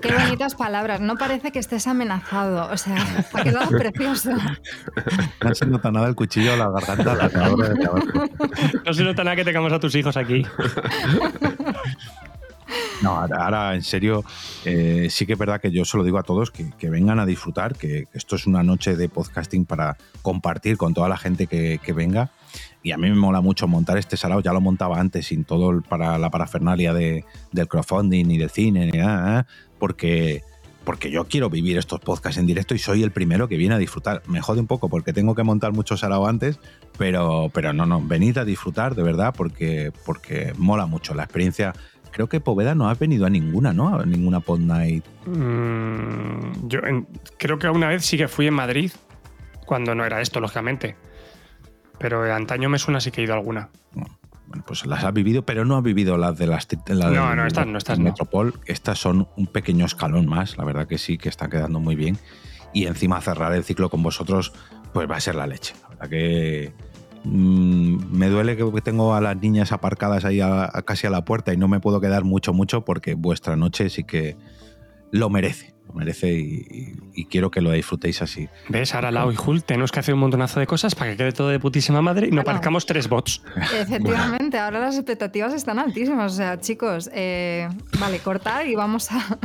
Qué 0.00 0.12
bonitas 0.12 0.54
palabras. 0.54 1.00
No 1.00 1.16
parece 1.16 1.50
que 1.50 1.58
estés 1.58 1.86
amenazado. 1.86 2.70
O 2.70 2.76
sea, 2.76 2.96
ha 3.32 3.42
quedado 3.42 3.70
precioso. 3.78 4.30
No 5.42 5.54
se 5.54 5.66
nota 5.66 5.90
nada 5.90 6.08
el 6.08 6.14
cuchillo 6.14 6.52
a 6.52 6.56
la 6.56 6.70
garganta 6.70 7.14
la 7.14 7.28
de 7.28 7.74
trabajo. 7.74 8.06
No 8.84 8.92
se 8.92 9.04
nota 9.04 9.24
nada 9.24 9.36
que 9.36 9.44
tengamos 9.44 9.72
a 9.72 9.80
tus 9.80 9.94
hijos 9.94 10.16
aquí. 10.16 10.44
No, 13.02 13.16
ahora, 13.16 13.74
en 13.74 13.82
serio, 13.82 14.24
eh, 14.64 15.08
sí 15.10 15.24
que 15.26 15.34
es 15.34 15.38
verdad 15.38 15.60
que 15.60 15.70
yo 15.70 15.84
se 15.84 15.96
lo 15.96 16.04
digo 16.04 16.18
a 16.18 16.22
todos 16.22 16.50
que, 16.50 16.90
vengan 16.90 17.20
a 17.20 17.26
disfrutar, 17.26 17.76
que, 17.76 18.08
esto 18.12 18.36
es 18.36 18.46
una 18.46 18.62
noche 18.62 18.96
de 18.96 19.08
podcasting 19.08 19.64
para 19.64 19.96
compartir 20.22 20.76
con 20.76 20.94
toda 20.94 21.08
la 21.08 21.16
gente 21.16 21.46
que, 21.46 21.92
venga. 21.92 22.30
Y 22.82 22.92
a 22.92 22.96
mí 22.96 23.08
me 23.08 23.16
mola 23.16 23.40
mucho 23.40 23.68
montar 23.68 23.98
este 23.98 24.16
salado, 24.16 24.40
ya 24.40 24.52
lo 24.52 24.60
montaba 24.60 24.98
antes 24.98 25.26
sin 25.26 25.44
todo 25.44 25.80
para 25.82 26.18
la 26.18 26.30
parafernalia 26.30 26.92
de, 26.92 27.24
del 27.52 27.68
crowdfunding 27.68 28.26
ni 28.26 28.38
del 28.38 28.50
cine, 28.50 28.90
¿eh? 28.94 29.42
porque, 29.78 30.42
porque 30.84 31.10
yo 31.10 31.26
quiero 31.26 31.50
vivir 31.50 31.76
estos 31.76 32.00
podcasts 32.00 32.38
en 32.38 32.46
directo 32.46 32.74
y 32.74 32.78
soy 32.78 33.02
el 33.02 33.10
primero 33.10 33.46
que 33.48 33.56
viene 33.56 33.74
a 33.74 33.78
disfrutar. 33.78 34.22
Me 34.26 34.40
jode 34.40 34.60
un 34.60 34.66
poco 34.66 34.88
porque 34.88 35.12
tengo 35.12 35.34
que 35.34 35.42
montar 35.42 35.72
mucho 35.72 35.96
salado 35.96 36.26
antes, 36.26 36.58
pero, 36.96 37.50
pero 37.52 37.72
no, 37.72 37.84
no, 37.84 38.00
venid 38.00 38.38
a 38.38 38.44
disfrutar 38.44 38.94
de 38.94 39.02
verdad 39.02 39.34
porque, 39.36 39.92
porque 40.04 40.52
mola 40.56 40.86
mucho 40.86 41.14
la 41.14 41.24
experiencia. 41.24 41.74
Creo 42.10 42.28
que 42.28 42.40
Poveda 42.40 42.74
no 42.74 42.88
ha 42.88 42.94
venido 42.94 43.26
a 43.26 43.30
ninguna, 43.30 43.72
¿no? 43.72 43.96
A 43.98 44.04
ninguna 44.06 44.40
Pod 44.40 44.60
Night. 44.60 45.04
Mm, 45.26 46.68
yo 46.68 46.80
en- 46.80 47.06
creo 47.38 47.58
que 47.58 47.68
una 47.68 47.88
vez 47.88 48.04
sí 48.04 48.16
que 48.16 48.28
fui 48.28 48.46
en 48.46 48.54
Madrid, 48.54 48.90
cuando 49.66 49.94
no 49.94 50.04
era 50.04 50.20
esto, 50.20 50.40
lógicamente. 50.40 50.96
Pero 51.98 52.22
de 52.22 52.32
antaño 52.32 52.68
me 52.68 52.78
suena 52.78 53.00
sí 53.00 53.10
que 53.10 53.20
he 53.20 53.24
ido 53.24 53.34
a 53.34 53.36
alguna. 53.36 53.70
Bueno, 54.46 54.64
pues 54.66 54.86
las 54.86 55.04
has 55.04 55.12
vivido, 55.12 55.42
pero 55.44 55.64
no 55.64 55.76
has 55.76 55.82
vivido 55.82 56.16
las 56.16 56.38
de 56.38 56.46
las 56.46 56.66
la 56.86 57.10
No, 57.10 57.34
no, 57.36 57.46
estas 57.46 57.66
no, 57.66 57.76
estas 57.76 57.98
no. 57.98 58.04
Metropol. 58.04 58.54
Estas 58.66 58.98
son 58.98 59.28
un 59.36 59.46
pequeño 59.46 59.84
escalón 59.84 60.26
más, 60.26 60.56
la 60.56 60.64
verdad 60.64 60.86
que 60.86 60.96
sí, 60.96 61.18
que 61.18 61.28
están 61.28 61.50
quedando 61.50 61.80
muy 61.80 61.96
bien. 61.96 62.16
Y 62.72 62.86
encima 62.86 63.20
cerrar 63.20 63.52
el 63.52 63.64
ciclo 63.64 63.90
con 63.90 64.02
vosotros, 64.02 64.52
pues 64.94 65.10
va 65.10 65.16
a 65.16 65.20
ser 65.20 65.34
la 65.34 65.46
leche. 65.46 65.74
La 65.82 65.88
verdad 65.90 66.08
que 66.08 66.72
me 67.24 68.28
duele 68.28 68.56
que 68.56 68.64
tengo 68.82 69.14
a 69.14 69.20
las 69.20 69.36
niñas 69.36 69.72
aparcadas 69.72 70.24
ahí 70.24 70.40
a- 70.40 70.64
a 70.72 70.82
casi 70.82 71.06
a 71.06 71.10
la 71.10 71.24
puerta 71.24 71.52
y 71.52 71.56
no 71.56 71.68
me 71.68 71.80
puedo 71.80 72.00
quedar 72.00 72.24
mucho, 72.24 72.52
mucho, 72.52 72.84
porque 72.84 73.14
vuestra 73.14 73.56
noche 73.56 73.90
sí 73.90 74.04
que 74.04 74.36
lo 75.10 75.30
merece. 75.30 75.74
Lo 75.88 75.94
merece 75.94 76.32
y, 76.34 76.66
y- 76.70 76.92
y 77.14 77.24
quiero 77.26 77.50
que 77.50 77.62
lo 77.62 77.72
disfrutéis 77.72 78.20
así. 78.20 78.48
¿Ves? 78.68 78.94
Ahora 78.94 79.10
Lau 79.10 79.32
y 79.32 79.36
Jul 79.36 79.64
tenemos 79.64 79.90
que 79.90 80.00
hacer 80.00 80.12
un 80.12 80.20
montonazo 80.20 80.60
de 80.60 80.66
cosas 80.66 80.94
para 80.94 81.10
que 81.12 81.16
quede 81.16 81.32
todo 81.32 81.48
de 81.48 81.58
putísima 81.58 82.02
madre 82.02 82.26
y 82.26 82.30
no 82.30 82.36
Bueno. 82.36 82.44
parezcamos 82.44 82.84
tres 82.84 83.08
bots. 83.08 83.42
Efectivamente, 83.80 84.58
ahora 84.58 84.80
las 84.80 84.96
expectativas 84.96 85.54
están 85.54 85.78
altísimas. 85.78 86.32
O 86.32 86.36
sea, 86.36 86.60
chicos, 86.60 87.08
eh, 87.14 87.68
vale, 87.98 88.18
cortar 88.18 88.66
y 88.66 88.74
vamos 88.74 89.10
a. 89.10 89.38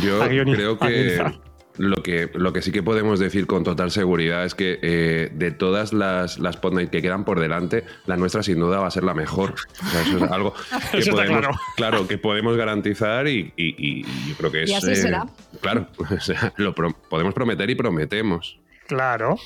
Yo 0.00 0.22
A 0.22 0.28
creo 0.28 0.78
que 0.78 0.86
guionizar. 0.88 1.38
Lo, 1.78 2.02
que 2.02 2.30
lo 2.34 2.52
que 2.52 2.62
sí 2.62 2.70
que 2.72 2.82
podemos 2.82 3.18
decir 3.18 3.46
con 3.46 3.64
total 3.64 3.90
seguridad 3.90 4.44
es 4.44 4.54
que 4.54 4.78
eh, 4.82 5.30
de 5.34 5.50
todas 5.52 5.92
las, 5.92 6.38
las 6.38 6.56
que 6.90 7.02
quedan 7.02 7.24
por 7.24 7.40
delante, 7.40 7.84
la 8.06 8.16
nuestra 8.16 8.42
sin 8.42 8.58
duda 8.60 8.80
va 8.80 8.86
a 8.88 8.90
ser 8.90 9.04
la 9.04 9.14
mejor. 9.14 9.54
O 9.82 9.88
sea, 9.88 10.02
eso 10.02 10.24
es 10.24 10.30
algo 10.30 10.54
que 10.92 10.98
Eso 10.98 11.10
podemos, 11.12 11.46
claro. 11.76 12.06
que 12.08 12.18
podemos 12.18 12.56
garantizar 12.56 13.26
y, 13.28 13.52
y- 13.56 13.74
y 13.78 14.02
yo 14.28 14.34
creo 14.36 14.52
que 14.52 14.62
es. 14.64 14.70
Y 14.70 14.74
así 14.74 14.94
será. 14.96 15.26
Claro, 15.60 15.88
o 15.98 16.20
sea, 16.20 16.52
lo 16.56 16.74
pro- 16.74 16.94
podemos 17.08 17.34
prometer 17.34 17.68
y 17.70 17.74
prometemos. 17.74 18.58
Claro. 18.86 19.38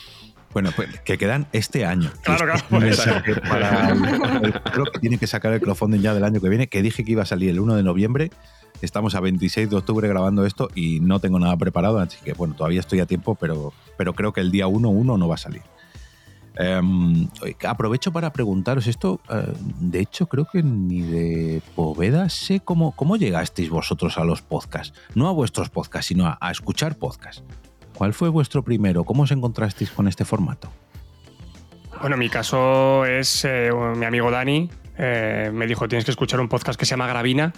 Bueno, 0.52 0.71
pues 0.75 0.88
que 1.00 1.18
quedan 1.18 1.47
este 1.52 1.85
año. 1.85 2.11
Claro, 2.23 2.45
claro, 2.47 2.54
es- 2.54 2.62
por 2.62 2.85
es 2.85 2.99
eso. 2.99 3.23
que 3.23 3.35
para 3.37 3.90
el- 4.42 4.52
creo 4.73 4.85
que 4.87 4.99
tiene 5.00 5.18
que 5.18 5.26
sacar 5.26 5.52
el 5.52 5.61
crowdfunding 5.61 6.00
ya 6.00 6.14
del 6.14 6.25
año 6.25 6.40
que 6.40 6.49
viene, 6.49 6.66
que 6.68 6.80
dije 6.83 7.04
que 7.04 7.12
iba 7.12 7.23
a 7.23 7.26
salir 7.26 7.50
el 7.50 7.61
1 7.61 7.75
de 7.76 7.83
noviembre. 7.83 8.30
Estamos 8.83 9.14
a 9.14 9.21
26 9.21 9.71
de 9.71 9.76
octubre 9.76 10.06
grabando 10.09 10.45
esto 10.45 10.68
y 10.75 11.00
no 11.00 11.18
tengo 11.21 11.38
nada 11.38 11.56
preparado, 11.56 11.99
así 11.99 12.18
que 12.25 12.33
bueno, 12.35 12.54
todavía 12.54 12.80
estoy 12.80 13.00
a 13.00 13.06
tiempo, 13.06 13.35
pero, 13.35 13.73
pero 13.97 14.12
creo 14.14 14.33
que 14.33 14.40
el 14.40 14.50
día 14.50 14.66
1-1 14.66 15.18
no 15.18 15.28
va 15.28 15.35
a 15.35 15.38
salir. 15.38 15.62
Em, 16.59 17.28
aprovecho 17.66 18.12
para 18.12 18.33
preguntaros 18.33 18.87
esto. 18.87 19.21
eh, 19.28 19.52
de 19.80 20.00
hecho, 20.00 20.26
creo 20.26 20.47
que 20.50 20.62
ni 20.62 21.02
de 21.02 21.62
Poveda 21.75 22.28
sé 22.30 22.61
cómo, 22.61 22.92
cómo 22.92 23.16
llegasteis 23.16 23.68
vosotros 23.68 24.16
a 24.18 24.25
los 24.25 24.40
podcasts. 24.40 24.99
No 25.14 25.28
a 25.28 25.33
vuestros 25.33 25.68
podcasts, 25.68 26.06
sino 26.09 26.26
a, 26.26 26.38
a 26.40 26.50
escuchar 26.50 26.97
podcasts. 26.97 27.42
¿Cuál 27.95 28.14
fue 28.14 28.28
vuestro 28.30 28.62
primero? 28.62 29.04
¿Cómo 29.04 29.25
os 29.25 29.30
encontrasteis 29.33 29.90
con 29.90 30.09
este 30.09 30.25
formato? 30.25 30.71
Bueno, 32.00 32.16
mi 32.16 32.28
caso 32.28 33.04
es 33.06 33.45
eh, 33.45 33.71
mi 33.97 34.04
amigo 34.04 34.30
Dani. 34.30 34.71
eh, 34.99 35.50
me 35.52 35.66
dijo, 35.66 35.88
tienes 35.88 36.04
que 36.04 36.11
escuchar 36.11 36.40
un 36.40 36.49
podcast 36.49 36.78
que 36.78 36.85
se 36.87 36.90
llama 36.90 37.06
Gravina. 37.06 37.52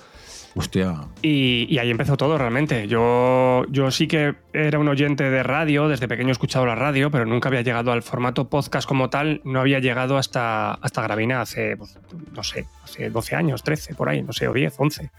Y, 1.22 1.78
ahí 1.78 1.90
empezó 1.90 2.16
todo 2.16 2.38
realmente. 2.38 2.88
Yo, 2.88 3.64
yo 3.68 3.90
sí 3.90 4.06
que 4.06 4.34
era 4.52 4.78
un 4.78 4.88
oyente 4.88 5.30
de 5.30 5.42
radio, 5.42 5.88
desde 5.88 6.08
pequeño 6.08 6.30
he 6.30 6.32
escuchado 6.32 6.66
la 6.66 6.74
radio, 6.74 7.10
pero 7.10 7.26
nunca 7.26 7.48
había 7.48 7.62
llegado 7.62 7.92
al 7.92 8.02
formato 8.02 8.48
podcast 8.48 8.88
como 8.88 9.10
tal, 9.10 9.40
no 9.44 9.60
había 9.60 9.78
llegado 9.78 10.16
hasta, 10.18 10.72
hasta 10.74 11.02
Gravina 11.02 11.40
hace, 11.40 11.76
pues, 11.76 11.98
no 12.32 12.42
sé, 12.42 12.66
hace 12.82 13.10
12 13.10 13.36
años, 13.36 13.62
13, 13.62 13.94
por 13.94 14.08
ahí, 14.08 14.22
no 14.22 14.32
sé, 14.32 14.48
o 14.48 14.52
10, 14.52 14.74
11. 14.78 15.10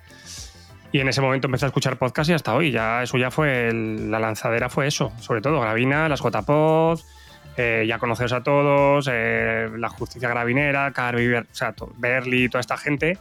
Y 0.92 1.00
en 1.00 1.08
ese 1.08 1.22
momento 1.22 1.48
empecé 1.48 1.66
a 1.66 1.68
escuchar 1.68 1.98
podcast 1.98 2.30
y 2.30 2.34
hasta 2.34 2.56
hoy, 2.56 2.72
ya 2.72 3.04
eso 3.04 3.18
ya 3.18 3.32
fue, 3.32 3.72
la 3.74 4.20
lanzadera 4.20 4.70
fue 4.70 4.88
eso, 4.88 5.12
sobre 5.20 5.42
todo. 5.42 5.62
Gravina, 5.62 6.10
las 6.10 6.22
JPod, 6.22 7.00
eh, 7.58 7.86
ya 7.88 8.00
conoceros 8.00 8.34
a 8.34 8.42
todos, 8.42 9.08
eh, 9.12 9.70
la 9.78 9.90
justicia 9.90 10.30
gravinera, 10.30 10.92
Carvi, 10.92 11.34
o 11.34 11.44
sea, 11.52 11.76
Berly, 11.98 12.50
toda 12.50 12.62
esta 12.62 12.78
gente 12.78 13.18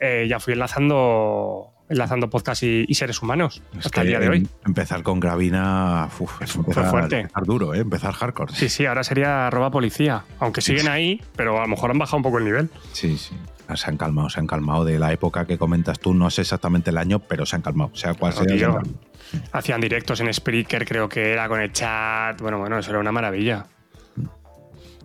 eh, 0.00 0.26
ya 0.28 0.40
fui 0.40 0.52
enlazando, 0.54 1.72
enlazando 1.88 2.28
podcast 2.30 2.62
y, 2.62 2.84
y 2.88 2.94
seres 2.94 3.22
humanos 3.22 3.62
es 3.78 3.86
hasta 3.86 4.02
el 4.02 4.08
día 4.08 4.20
de 4.20 4.28
hoy. 4.28 4.36
em- 4.38 4.46
Empezar 4.66 5.02
con 5.02 5.20
Gravina 5.20 6.08
uf, 6.18 6.42
es 6.42 6.52
Fue 6.52 6.60
empezar, 6.62 6.90
fuerte. 6.90 7.20
empezar 7.20 7.44
duro, 7.44 7.74
¿eh? 7.74 7.78
empezar 7.80 8.12
hardcore. 8.12 8.52
Sí, 8.54 8.68
sí, 8.68 8.86
ahora 8.86 9.04
sería 9.04 9.46
arroba 9.46 9.70
policía. 9.70 10.24
Aunque 10.40 10.60
siguen 10.60 10.88
ahí, 10.88 11.22
pero 11.36 11.58
a 11.58 11.62
lo 11.62 11.68
mejor 11.68 11.90
han 11.90 11.98
bajado 11.98 12.18
un 12.18 12.22
poco 12.24 12.38
el 12.38 12.44
nivel. 12.44 12.70
Sí, 12.92 13.16
sí. 13.18 13.36
Se 13.74 13.90
han 13.90 13.96
calmado, 13.96 14.30
se 14.30 14.38
han 14.38 14.46
calmado 14.46 14.84
de 14.84 14.96
la 14.98 15.12
época 15.12 15.44
que 15.44 15.58
comentas 15.58 15.98
tú. 15.98 16.14
No 16.14 16.30
sé 16.30 16.42
exactamente 16.42 16.90
el 16.90 16.98
año, 16.98 17.18
pero 17.18 17.44
se 17.46 17.56
han 17.56 17.62
calmado. 17.62 17.90
O 17.92 17.96
sea, 17.96 18.14
cual 18.14 18.32
Claro, 18.32 18.80
sea. 18.82 19.40
Hacían 19.50 19.80
directos 19.80 20.20
en 20.20 20.32
Spreaker, 20.32 20.86
creo 20.86 21.08
que 21.08 21.32
era 21.32 21.48
con 21.48 21.60
el 21.60 21.72
chat. 21.72 22.40
Bueno, 22.40 22.60
bueno, 22.60 22.78
eso 22.78 22.90
era 22.90 23.00
una 23.00 23.10
maravilla. 23.10 23.66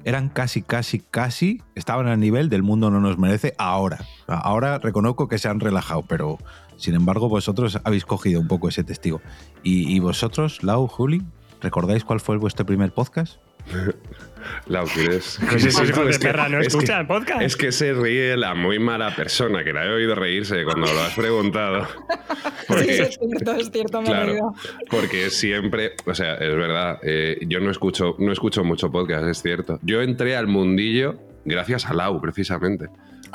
Eran 0.03 0.29
casi, 0.29 0.61
casi, 0.61 0.99
casi. 0.99 1.61
Estaban 1.75 2.07
al 2.07 2.19
nivel 2.19 2.49
del 2.49 2.63
mundo 2.63 2.89
no 2.89 2.99
nos 2.99 3.17
merece 3.17 3.53
ahora. 3.57 3.99
Ahora 4.27 4.79
reconozco 4.79 5.27
que 5.27 5.37
se 5.37 5.47
han 5.47 5.59
relajado, 5.59 6.03
pero 6.03 6.37
sin 6.77 6.95
embargo, 6.95 7.29
vosotros 7.29 7.79
habéis 7.83 8.05
cogido 8.05 8.39
un 8.41 8.47
poco 8.47 8.67
ese 8.67 8.83
testigo. 8.83 9.21
¿Y, 9.61 9.93
y 9.95 9.99
vosotros, 9.99 10.63
Lau, 10.63 10.87
Juli, 10.87 11.21
recordáis 11.61 12.03
cuál 12.03 12.19
fue 12.19 12.37
vuestro 12.37 12.65
primer 12.65 12.91
podcast? 12.93 13.37
Lau, 14.67 14.85
¿quieres? 14.87 15.39
Pues 15.49 15.65
esos 15.65 15.87
hijos 15.89 16.05
de 16.05 16.11
Es 16.11 16.19
que- 16.19 16.27
perra 16.27 16.49
no 16.49 16.57
es 16.59 16.63
que- 16.63 16.67
escuchan 16.69 17.01
el 17.01 17.07
podcast. 17.07 17.41
Es 17.41 17.55
que 17.55 17.71
se 17.71 17.93
ríe 17.93 18.35
la 18.37 18.55
muy 18.55 18.79
mala 18.79 19.15
persona, 19.15 19.63
que 19.63 19.71
la 19.73 19.85
he 19.85 19.89
oído 19.89 20.15
reírse 20.15 20.63
cuando 20.63 20.91
lo 20.91 20.99
has 21.01 21.13
preguntado. 21.13 21.87
Porque, 22.67 23.01
es 23.03 23.17
cierto, 23.19 23.51
es 23.53 23.69
cierto, 23.71 24.01
me 24.01 24.07
claro, 24.07 24.53
porque 24.89 25.29
siempre, 25.29 25.91
o 26.05 26.13
sea, 26.15 26.35
es 26.35 26.55
verdad, 26.55 26.99
eh, 27.03 27.37
yo 27.47 27.59
no 27.59 27.69
escucho, 27.69 28.15
no 28.17 28.31
escucho 28.31 28.63
mucho 28.63 28.89
podcast, 28.91 29.25
es 29.27 29.41
cierto. 29.41 29.77
Yo 29.81 30.01
entré 30.01 30.37
al 30.37 30.47
mundillo 30.47 31.19
gracias 31.43 31.85
a 31.87 31.93
Lau, 31.93 32.21
precisamente. 32.21 32.87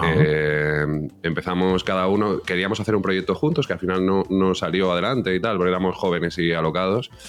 Eh, 0.05 0.85
empezamos 1.23 1.83
cada 1.83 2.07
uno, 2.07 2.41
queríamos 2.43 2.81
hacer 2.81 2.95
un 2.95 3.03
proyecto 3.03 3.35
juntos 3.35 3.67
que 3.67 3.73
al 3.73 3.79
final 3.79 4.05
no, 4.05 4.25
no 4.29 4.55
salió 4.55 4.93
adelante 4.93 5.35
y 5.35 5.41
tal, 5.41 5.57
porque 5.57 5.71
éramos 5.71 5.97
jóvenes 5.97 6.39
y 6.39 6.53
alocados. 6.53 7.11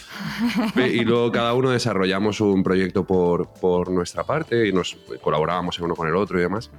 Y 0.78 1.04
luego 1.04 1.32
cada 1.32 1.54
uno 1.54 1.72
desarrollamos 1.72 2.42
un 2.42 2.64
proyecto 2.64 3.06
por, 3.06 3.54
por 3.60 3.90
nuestra 3.90 4.24
parte 4.24 4.68
y 4.68 4.72
nos 4.72 4.98
colaborábamos 5.22 5.78
el 5.78 5.86
uno 5.86 5.96
con 5.96 6.08
el 6.08 6.16
otro 6.16 6.40
y 6.40 6.42
demás. 6.42 6.72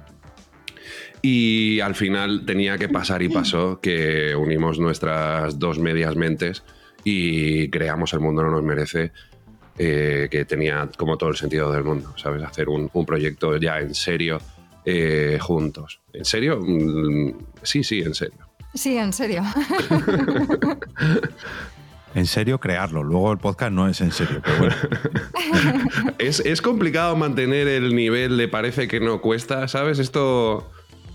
Y 1.21 1.79
al 1.81 1.95
final 1.95 2.45
tenía 2.45 2.77
que 2.77 2.87
pasar 2.87 3.21
y 3.21 3.29
pasó 3.29 3.79
que 3.81 4.35
unimos 4.35 4.79
nuestras 4.79 5.59
dos 5.59 5.79
medias 5.79 6.15
mentes 6.15 6.63
y 7.03 7.69
creamos 7.69 8.13
El 8.13 8.21
Mundo 8.21 8.43
No 8.43 8.51
Nos 8.51 8.63
Merece, 8.63 9.11
eh, 9.77 10.27
que 10.31 10.45
tenía 10.45 10.89
como 10.97 11.17
todo 11.17 11.29
el 11.29 11.35
sentido 11.35 11.71
del 11.71 11.83
mundo, 11.83 12.13
¿sabes? 12.17 12.43
Hacer 12.43 12.69
un, 12.69 12.89
un 12.93 13.05
proyecto 13.05 13.57
ya 13.57 13.79
en 13.79 13.93
serio 13.93 14.39
eh, 14.91 15.37
juntos. 15.39 15.99
¿En 16.13 16.25
serio? 16.25 16.59
Mm, 16.61 17.33
Sí, 17.63 17.83
sí, 17.83 17.99
en 18.01 18.13
serio. 18.15 18.39
Sí, 18.73 18.97
en 18.97 19.13
serio. 19.13 19.43
En 22.15 22.25
serio, 22.25 22.59
crearlo. 22.59 23.03
Luego 23.03 23.31
el 23.31 23.37
podcast 23.37 23.71
no 23.71 23.87
es 23.87 24.01
en 24.01 24.11
serio, 24.11 24.41
pero 24.43 24.57
bueno. 24.57 24.75
Es, 26.17 26.39
es 26.39 26.61
complicado 26.61 27.15
mantener 27.15 27.67
el 27.67 27.95
nivel 27.95 28.35
de 28.37 28.47
parece 28.47 28.87
que 28.87 28.99
no 28.99 29.21
cuesta, 29.21 29.67
¿sabes? 29.67 29.99
Esto, 29.99 30.69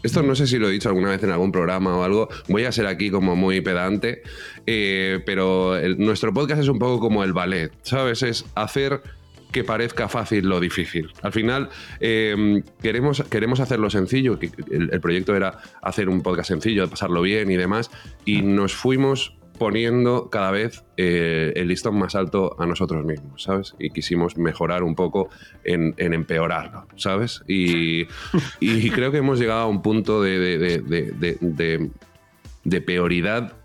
esto 0.05 0.23
no 0.23 0.37
sé 0.37 0.47
si 0.47 0.57
lo 0.57 0.69
he 0.69 0.73
dicho 0.73 0.89
alguna 0.89 1.11
vez 1.11 1.23
en 1.25 1.33
algún 1.33 1.51
programa 1.51 1.97
o 1.99 2.05
algo. 2.05 2.29
Voy 2.49 2.65
a 2.65 2.71
ser 2.73 2.87
aquí 2.87 3.11
como 3.11 3.35
muy 3.35 3.61
pedante, 3.61 4.23
eh, 4.67 5.21
pero 5.27 5.77
el- 5.77 5.99
nuestro 5.99 6.33
podcast 6.33 6.63
es 6.63 6.69
un 6.69 6.79
poco 6.79 7.01
como 7.01 7.25
el 7.25 7.33
ballet, 7.33 7.73
¿sabes? 7.83 8.23
Es 8.23 8.45
hacer 8.55 9.03
que 9.55 9.65
parezca 9.65 10.09
fácil 10.09 10.47
lo 10.49 10.61
difícil. 10.61 11.11
Al 11.23 11.33
final, 11.33 11.71
eh, 12.01 12.63
queremos, 12.83 13.23
queremos 13.31 13.61
hacerlo 13.61 13.89
sencillo. 13.89 14.39
El, 14.71 14.91
el 14.93 15.01
proyecto 15.01 15.35
era 15.35 15.59
hacer 15.81 16.09
un 16.11 16.21
podcast 16.23 16.49
sencillo, 16.49 16.91
pasarlo 16.91 17.23
bien 17.23 17.51
y 17.51 17.57
demás. 17.57 17.91
Y 18.27 18.43
nos 18.43 18.75
fuimos 18.75 19.37
poniendo 19.59 20.31
cada 20.31 20.51
vez 20.51 20.83
eh, 20.97 21.53
el 21.55 21.69
listón 21.69 21.97
más 21.97 22.17
alto 22.17 22.57
a 22.61 22.67
nosotros 22.67 23.05
mismos, 23.05 23.45
¿sabes? 23.45 23.77
Y 23.79 23.91
quisimos 23.91 24.37
mejorar 24.37 24.83
un 24.83 24.97
poco 24.97 25.29
en, 25.63 25.95
en 25.97 26.13
empeorarlo, 26.13 26.89
¿sabes? 26.97 27.43
Y, 27.47 28.09
y 28.59 28.91
creo 28.91 29.13
que 29.13 29.19
hemos 29.19 29.39
llegado 29.39 29.61
a 29.61 29.69
un 29.69 29.81
punto 29.81 30.21
de, 30.21 30.39
de- 30.41 30.59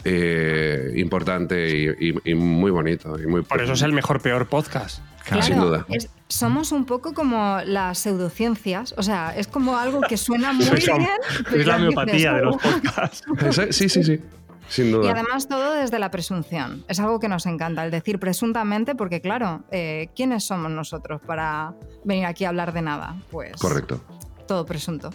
eh, 0.04 0.92
importante 0.98 1.76
y, 1.76 2.10
y- 2.10 2.32
y 2.32 2.36
muy 2.36 2.70
bonito. 2.70 3.20
Y 3.20 3.26
muy 3.26 3.42
Por 3.42 3.62
eso 3.62 3.74
es 3.74 3.82
el 3.82 3.94
mejor 3.94 4.22
peor 4.22 4.46
podcast. 4.48 5.02
Claro, 5.38 5.46
sin 5.46 5.60
duda. 5.60 5.86
es- 5.90 6.10
somos 6.28 6.72
un 6.72 6.86
poco 6.86 7.14
como 7.14 7.60
las 7.66 7.98
pseudociencias, 8.00 8.94
o 8.98 9.04
sea, 9.04 9.36
es 9.36 9.48
como 9.48 9.78
algo 9.78 10.02
que 10.02 10.18
suena 10.18 10.54
muy 10.54 10.66
Es 10.66 10.88
la- 10.88 10.98
bien. 10.98 11.10
Es 11.56 11.66
la 11.66 11.76
homeopatía 11.78 12.34
de 12.34 12.42
los 12.44 12.58
podcasts. 12.58 13.24
Sí, 13.72 13.90
sí, 13.90 14.04
sí. 14.04 14.20
Sin 14.68 14.90
Y 14.90 14.92
duda. 14.92 15.12
además 15.14 15.48
todo 15.48 15.74
desde 15.74 15.98
la 15.98 16.12
presunción. 16.12 16.86
Es 16.88 17.00
algo 17.00 17.20
que 17.20 17.28
nos 17.28 17.48
encanta, 17.48 17.84
el 17.84 17.90
decir 17.90 18.20
presuntamente, 18.20 18.94
porque 18.94 19.20
claro, 19.20 19.64
eh, 19.72 20.10
¿quiénes 20.16 20.46
somos 20.46 20.70
nosotros 20.70 21.20
para 21.26 21.74
venir 22.04 22.26
aquí 22.28 22.46
a 22.46 22.50
hablar 22.50 22.72
de 22.74 22.84
nada? 22.84 23.16
Pues 23.32 23.54
Correcto. 23.60 24.00
todo 24.48 24.68
presunto. 24.68 25.10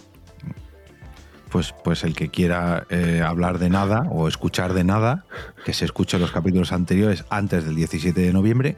Pues, 1.51 1.73
pues 1.85 2.03
el 2.03 2.17
que 2.17 2.31
quiera 2.31 2.85
eh, 2.91 3.23
hablar 3.25 3.61
de 3.61 3.71
nada 3.71 4.09
o 4.11 4.27
escuchar 4.27 4.73
de 4.75 4.83
nada, 4.83 5.25
que 5.65 5.73
se 5.73 5.85
escuche 5.85 6.19
los 6.19 6.33
capítulos 6.33 6.73
anteriores 6.73 7.25
antes 7.31 7.65
del 7.65 7.77
17 7.77 8.21
de 8.21 8.33
noviembre. 8.33 8.77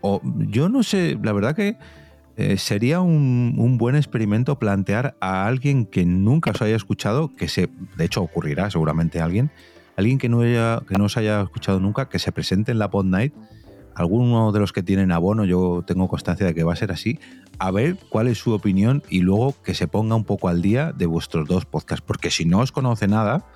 O 0.00 0.20
yo 0.24 0.68
no 0.68 0.82
sé, 0.82 1.18
la 1.22 1.32
verdad 1.32 1.54
que 1.54 1.76
eh, 2.36 2.58
sería 2.58 3.00
un, 3.00 3.54
un 3.56 3.78
buen 3.78 3.96
experimento 3.96 4.58
plantear 4.58 5.16
a 5.20 5.46
alguien 5.46 5.86
que 5.86 6.04
nunca 6.04 6.50
os 6.50 6.60
haya 6.60 6.76
escuchado, 6.76 7.34
que 7.34 7.48
se, 7.48 7.70
de 7.96 8.04
hecho 8.04 8.22
ocurrirá 8.22 8.70
seguramente 8.70 9.20
a 9.20 9.24
alguien, 9.24 9.50
alguien 9.96 10.18
que 10.18 10.28
no, 10.28 10.40
haya, 10.40 10.82
que 10.86 10.96
no 10.96 11.04
os 11.04 11.16
haya 11.16 11.40
escuchado 11.40 11.80
nunca, 11.80 12.08
que 12.08 12.18
se 12.18 12.32
presente 12.32 12.72
en 12.72 12.78
la 12.78 12.90
Pod 12.90 13.06
Night, 13.06 13.32
alguno 13.94 14.52
de 14.52 14.60
los 14.60 14.74
que 14.74 14.82
tienen 14.82 15.10
abono, 15.10 15.46
yo 15.46 15.82
tengo 15.86 16.08
constancia 16.08 16.44
de 16.46 16.54
que 16.54 16.62
va 16.62 16.74
a 16.74 16.76
ser 16.76 16.92
así, 16.92 17.18
a 17.58 17.70
ver 17.70 17.96
cuál 18.10 18.28
es 18.28 18.36
su 18.36 18.52
opinión 18.52 19.02
y 19.08 19.20
luego 19.20 19.54
que 19.62 19.72
se 19.72 19.88
ponga 19.88 20.14
un 20.14 20.24
poco 20.24 20.48
al 20.48 20.60
día 20.60 20.92
de 20.92 21.06
vuestros 21.06 21.48
dos 21.48 21.64
podcasts, 21.64 22.04
porque 22.06 22.30
si 22.30 22.44
no 22.44 22.58
os 22.58 22.72
conoce 22.72 23.08
nada, 23.08 23.46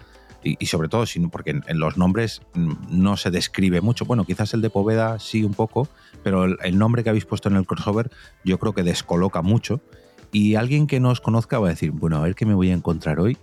y, 0.43 0.67
sobre 0.67 0.89
todo 0.89 1.07
si 1.07 1.21
no- 1.21 1.31
porque 1.31 1.51
en, 1.51 1.79
los 1.79 1.97
nombres 1.97 2.43
mm, 2.55 2.73
no 2.91 3.17
se 3.17 3.31
describe 3.31 3.81
mucho, 3.81 4.05
bueno, 4.05 4.25
quizás 4.25 4.55
el 4.55 4.63
de 4.63 4.71
Poveda 4.71 5.19
sí 5.19 5.45
un 5.45 5.55
poco, 5.55 5.89
pero 6.23 6.45
el, 6.45 6.79
nombre 6.79 7.03
que 7.03 7.11
habéis 7.11 7.27
puesto 7.27 7.49
en 7.49 7.57
el 7.57 7.67
crossover 7.67 8.11
yo 8.45 8.59
creo 8.59 8.73
que 8.73 8.83
descoloca 8.83 9.43
mucho, 9.43 9.81
y 10.33 10.55
alguien 10.55 10.87
que 10.87 11.01
no 11.01 11.11
os 11.11 11.21
conozca 11.21 11.59
va 11.59 11.67
a 11.67 11.71
decir, 11.71 11.91
bueno, 11.91 12.17
a 12.17 12.21
ver 12.21 12.35
qué 12.35 12.47
me 12.47 12.55
voy 12.55 12.71
a 12.71 12.75
encontrar 12.75 13.19
hoy. 13.19 13.37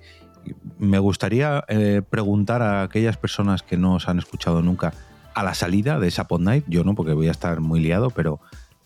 Me 0.79 0.99
gustaría 0.99 1.65
eh, 1.67 2.01
preguntar 2.09 2.61
a 2.61 2.83
aquellas 2.83 3.17
personas 3.17 3.61
que 3.61 3.75
no 3.75 3.95
os 3.95 4.07
han 4.07 4.19
escuchado 4.19 4.61
nunca 4.61 4.93
a 5.33 5.43
la 5.43 5.53
salida 5.53 5.99
de 5.99 6.07
esa 6.07 6.27
Pod 6.27 6.39
Night, 6.39 6.63
yo 6.67 6.85
no, 6.85 6.95
porque 6.95 7.11
voy 7.11 7.27
a 7.27 7.31
estar 7.31 7.59
muy 7.59 7.81
liado, 7.81 8.09
pero 8.09 8.39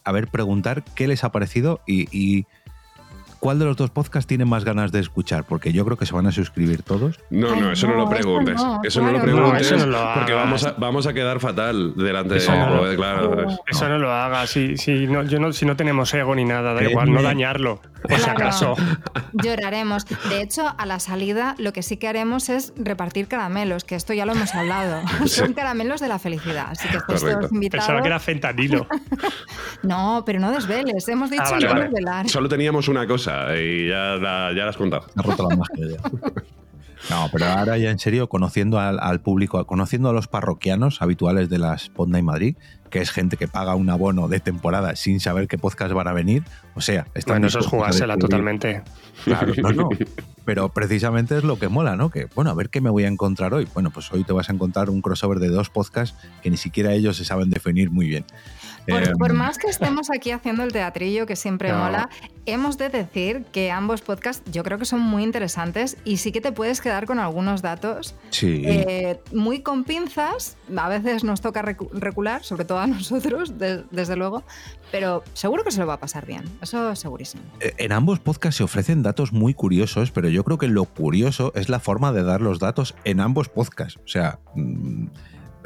a 0.03 0.11
ver, 0.11 0.27
preguntar 0.27 0.83
qué 0.95 1.07
les 1.07 1.23
ha 1.23 1.31
parecido 1.31 1.81
y 1.85 2.45
cuál 3.41 3.59
de 3.59 3.65
los 3.65 3.75
dos 3.75 3.89
podcasts 3.89 4.27
tienen 4.27 4.47
más 4.47 4.63
ganas 4.63 4.93
de 4.93 4.99
escuchar, 5.01 5.43
porque 5.43 5.73
yo 5.73 5.83
creo 5.83 5.97
que 5.97 6.05
se 6.05 6.13
van 6.13 6.27
a 6.27 6.31
suscribir 6.31 6.83
todos. 6.83 7.19
No, 7.29 7.53
no, 7.59 7.71
eso 7.73 7.87
no, 7.87 7.95
lo 7.95 8.07
preguntes. 8.09 8.61
Eso 8.83 9.01
no 9.01 9.11
lo 9.11 9.21
preguntes. 9.21 9.51
No, 9.51 9.75
eso 9.75 9.77
no 9.77 9.85
lo 9.87 10.13
porque 10.13 10.31
hagas. 10.31 10.45
vamos 10.45 10.65
a, 10.65 10.71
vamos 10.77 11.07
a 11.07 11.13
quedar 11.13 11.39
fatal 11.41 11.93
delante 11.97 12.37
Eso 12.37 12.51
de. 12.53 12.57
no 12.59 12.85
lo- 12.85 12.95
claro. 12.95 13.47
Eso 13.67 13.89
no 13.89 13.97
lo 13.97 14.11
hagas. 14.11 14.49
Si, 14.51 14.77
si 14.77 15.07
no, 15.07 15.23
yo 15.23 15.39
no, 15.39 15.51
si 15.51 15.65
no 15.65 15.75
tenemos 15.75 16.13
ego 16.13 16.33
ni 16.35 16.45
nada, 16.45 16.73
da 16.73 16.83
igual, 16.83 17.11
no 17.11 17.21
dañarlo. 17.21 17.81
Por 18.01 18.19
si 18.19 18.29
acaso. 18.29 18.75
Lloraremos. 19.33 20.05
De 20.29 20.41
hecho, 20.41 20.73
a 20.77 20.85
la 20.85 20.99
salida 20.99 21.55
lo 21.57 21.71
que 21.73 21.83
sí 21.83 21.97
que 21.97 22.07
haremos 22.07 22.49
es 22.49 22.73
repartir 22.75 23.27
caramelos, 23.27 23.83
que 23.83 23.95
esto 23.95 24.13
ya 24.13 24.25
lo 24.25 24.33
hemos 24.33 24.53
hablado. 24.55 25.01
Son 25.27 25.53
caramelos 25.53 26.01
de 26.01 26.07
la 26.07 26.19
felicidad. 26.19 26.67
Así 26.71 26.87
que 26.87 26.97
estáis 26.97 27.19
Correcto. 27.21 27.39
todos 27.41 27.51
invitados. 27.53 27.85
Pensaba 27.85 28.01
que 28.01 28.07
era 28.07 28.19
fentanilo. 28.19 28.87
No, 29.83 30.21
pero 30.25 30.39
no 30.39 30.51
desveles. 30.51 31.07
Hemos 31.07 31.31
dicho 31.31 31.41
Ah, 31.45 31.51
vale, 31.51 31.65
no 31.65 31.73
vale. 31.73 31.83
desvelar. 31.85 32.29
Solo 32.29 32.47
teníamos 32.47 32.87
una 32.87 33.07
cosa 33.07 33.55
y 33.57 33.87
ya 33.89 34.15
la, 34.15 34.51
ya 34.55 34.63
la 34.65 34.69
has 34.69 34.77
contado. 34.77 35.07
Ha 35.15 35.21
roto 35.23 35.49
la 35.49 35.55
magia 35.55 35.87
ya. 35.89 36.31
No, 37.09 37.29
pero 37.31 37.45
ahora 37.45 37.77
ya 37.77 37.89
en 37.89 37.99
serio, 37.99 38.29
conociendo 38.29 38.79
al, 38.79 38.99
al 38.99 39.21
público, 39.21 39.65
conociendo 39.65 40.09
a 40.09 40.13
los 40.13 40.27
parroquianos 40.27 41.01
habituales 41.01 41.49
de 41.49 41.57
las 41.57 41.89
Pod 41.89 42.09
Night 42.09 42.23
Madrid, 42.25 42.55
que 42.91 42.99
es 42.99 43.09
gente 43.09 43.37
que 43.37 43.47
paga 43.47 43.73
un 43.75 43.89
abono 43.89 44.27
de 44.27 44.39
temporada 44.39 44.95
sin 44.95 45.19
saber 45.19 45.47
qué 45.47 45.57
podcast 45.57 45.93
van 45.93 46.07
a 46.07 46.13
venir, 46.13 46.43
o 46.75 46.81
sea, 46.81 47.07
están 47.15 47.35
Bueno, 47.35 47.47
eso 47.47 47.59
es 47.59 47.65
jugársela 47.65 48.17
totalmente. 48.17 48.83
Claro, 49.23 49.53
no, 49.61 49.71
no. 49.71 49.89
Pero 50.45 50.69
precisamente 50.69 51.37
es 51.37 51.43
lo 51.43 51.57
que 51.57 51.69
mola, 51.69 51.95
¿no? 51.95 52.09
Que, 52.09 52.27
bueno, 52.35 52.51
a 52.51 52.53
ver 52.53 52.69
qué 52.69 52.81
me 52.81 52.89
voy 52.89 53.05
a 53.05 53.07
encontrar 53.07 53.53
hoy. 53.53 53.67
Bueno, 53.73 53.91
pues 53.91 54.11
hoy 54.11 54.23
te 54.23 54.33
vas 54.33 54.49
a 54.49 54.53
encontrar 54.53 54.89
un 54.89 55.01
crossover 55.01 55.39
de 55.39 55.49
dos 55.49 55.69
podcasts 55.69 56.17
que 56.41 56.49
ni 56.49 56.57
siquiera 56.57 56.93
ellos 56.93 57.17
se 57.17 57.25
saben 57.25 57.49
definir 57.49 57.91
muy 57.91 58.07
bien. 58.07 58.25
Por, 58.87 59.03
Eh, 59.03 59.11
por 59.17 59.33
más 59.33 59.57
que 59.57 59.67
estemos 59.67 60.09
aquí 60.09 60.31
haciendo 60.31 60.63
el 60.63 60.71
teatrillo, 60.71 61.25
que 61.25 61.35
siempre 61.35 61.71
No. 61.71 61.77
mola, 61.79 62.09
hemos 62.45 62.77
de 62.77 62.89
decir 62.89 63.45
que 63.51 63.71
ambos 63.71 64.01
podcasts 64.01 64.43
yo 64.51 64.63
creo 64.63 64.77
que 64.79 64.85
son 64.85 64.99
muy 65.01 65.23
interesantes 65.23 65.97
y 66.03 66.17
sí 66.17 66.31
que 66.31 66.41
te 66.41 66.51
puedes 66.51 66.81
quedar 66.81 67.05
con 67.05 67.19
algunos 67.19 67.61
datos 67.61 68.15
Sí. 68.31 68.63
eh, 68.65 69.19
muy 69.33 69.61
con 69.61 69.83
pinzas. 69.83 70.57
A 70.75 70.89
veces 70.89 71.23
nos 71.23 71.41
toca 71.41 71.61
recu- 71.61 71.89
recular, 71.93 72.43
sobre 72.43 72.65
todo 72.65 72.79
a 72.79 72.87
nosotros, 72.87 73.57
de- 73.59 73.83
desde 73.91 74.15
luego, 74.15 74.43
pero 74.91 75.23
seguro 75.33 75.63
que 75.63 75.71
se 75.71 75.79
lo 75.79 75.87
va 75.87 75.93
a 75.93 75.99
pasar 75.99 76.25
bien. 76.25 76.43
Eso 76.61 76.95
segurísimo. 76.95 77.43
Eh, 77.59 77.73
En 77.77 77.91
ambos 77.91 78.19
podcasts 78.19 78.57
se 78.57 78.63
ofrecen 78.63 79.03
datos 79.03 79.31
muy 79.31 79.53
curiosos, 79.53 80.11
pero 80.11 80.27
yo 80.29 80.43
creo 80.43 80.57
que 80.57 80.67
lo 80.67 80.85
curioso 80.85 81.51
es 81.55 81.69
la 81.69 81.79
forma 81.79 82.11
de 82.11 82.23
dar 82.23 82.41
los 82.41 82.59
datos 82.59 82.95
en 83.03 83.19
ambos 83.19 83.47
podcasts. 83.49 83.99
O 84.03 84.07
sea, 84.07 84.39
mm, 84.55 85.05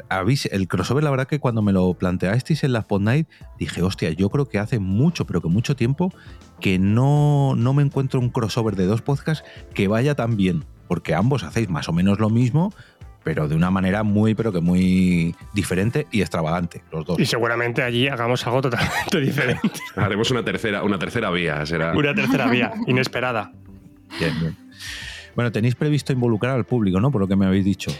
habéis- 0.08 0.48
el 0.52 0.68
crossover, 0.68 1.02
la 1.04 1.10
verdad 1.10 1.26
que 1.26 1.38
cuando 1.40 1.62
me 1.62 1.72
lo 1.72 1.92
planteasteis 1.94 2.64
en 2.64 2.72
la 2.72 2.82
Pod 2.82 3.00
Night, 3.02 3.28
dije, 3.58 3.82
hostia, 3.82 4.10
yo 4.10 4.28
creo 4.30 4.48
que 4.48 4.58
hace 4.58 4.78
mucho, 4.78 5.26
pero 5.26 5.40
que 5.40 5.48
mucho 5.48 5.76
tiempo, 5.76 6.12
que 6.60 6.78
no, 6.78 7.54
no 7.56 7.74
me 7.74 7.82
encuentro 7.82 8.20
un 8.20 8.30
crossover 8.30 8.76
de 8.76 8.86
dos 8.86 9.02
podcasts 9.02 9.44
que 9.74 9.88
vaya 9.88 10.14
tan 10.14 10.36
bien. 10.36 10.64
Porque 10.88 11.14
ambos 11.14 11.42
hacéis 11.42 11.68
más 11.68 11.88
o 11.88 11.92
menos 11.92 12.20
lo 12.20 12.30
mismo, 12.30 12.72
pero 13.24 13.48
de 13.48 13.56
una 13.56 13.72
manera 13.72 14.04
muy, 14.04 14.36
pero 14.36 14.52
que 14.52 14.60
muy 14.60 15.34
diferente 15.52 16.06
y 16.12 16.20
extravagante, 16.20 16.84
los 16.92 17.04
dos. 17.04 17.18
Y 17.18 17.26
seguramente 17.26 17.82
allí 17.82 18.06
hagamos 18.06 18.46
algo 18.46 18.62
totalmente 18.62 19.20
diferente. 19.20 19.68
Haremos 19.96 20.30
una 20.30 20.44
tercera, 20.44 20.84
una 20.84 20.96
tercera 20.98 21.30
vía. 21.32 21.66
Será. 21.66 21.92
Una 21.96 22.14
tercera 22.14 22.46
vía, 22.48 22.72
inesperada. 22.86 23.50
Bien, 24.20 24.32
bien. 24.38 24.56
Bueno, 25.34 25.50
tenéis 25.50 25.74
previsto 25.74 26.12
involucrar 26.12 26.54
al 26.54 26.64
público, 26.64 27.00
¿no? 27.00 27.10
Por 27.10 27.20
lo 27.20 27.26
que 27.28 27.34
me 27.36 27.46
habéis 27.46 27.64
dicho. 27.64 27.90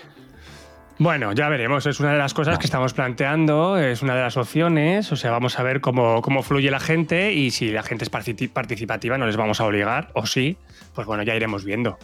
Bueno, 0.98 1.32
ya 1.32 1.48
veremos. 1.50 1.84
Es 1.86 2.00
una 2.00 2.12
de 2.12 2.18
las 2.18 2.32
cosas 2.32 2.58
que 2.58 2.64
estamos 2.64 2.94
planteando, 2.94 3.76
es 3.76 4.00
una 4.02 4.14
de 4.14 4.22
las 4.22 4.36
opciones. 4.36 5.12
O 5.12 5.16
sea, 5.16 5.30
vamos 5.30 5.58
a 5.58 5.62
ver 5.62 5.80
cómo, 5.82 6.22
cómo 6.22 6.42
fluye 6.42 6.70
la 6.70 6.80
gente 6.80 7.32
y 7.34 7.50
si 7.50 7.70
la 7.70 7.82
gente 7.82 8.04
es 8.04 8.10
partici- 8.10 8.50
participativa, 8.50 9.18
no 9.18 9.26
les 9.26 9.36
vamos 9.36 9.60
a 9.60 9.64
obligar, 9.66 10.10
o 10.14 10.24
sí, 10.26 10.56
pues 10.94 11.06
bueno, 11.06 11.22
ya 11.22 11.34
iremos 11.34 11.64
viendo. 11.64 11.98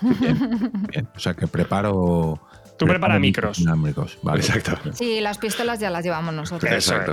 Bien, 0.00 1.08
o 1.14 1.18
sea 1.18 1.34
que 1.34 1.46
preparo. 1.46 2.40
Tú 2.78 2.86
prepara 2.86 3.18
micros. 3.18 3.58
dinámicos. 3.58 4.18
Vale, 4.22 4.40
Exacto. 4.40 4.92
Sí, 4.94 5.20
las 5.20 5.36
pistolas 5.36 5.78
ya 5.80 5.90
las 5.90 6.02
llevamos 6.02 6.32
nosotros. 6.32 6.72
Exacto. 6.72 7.12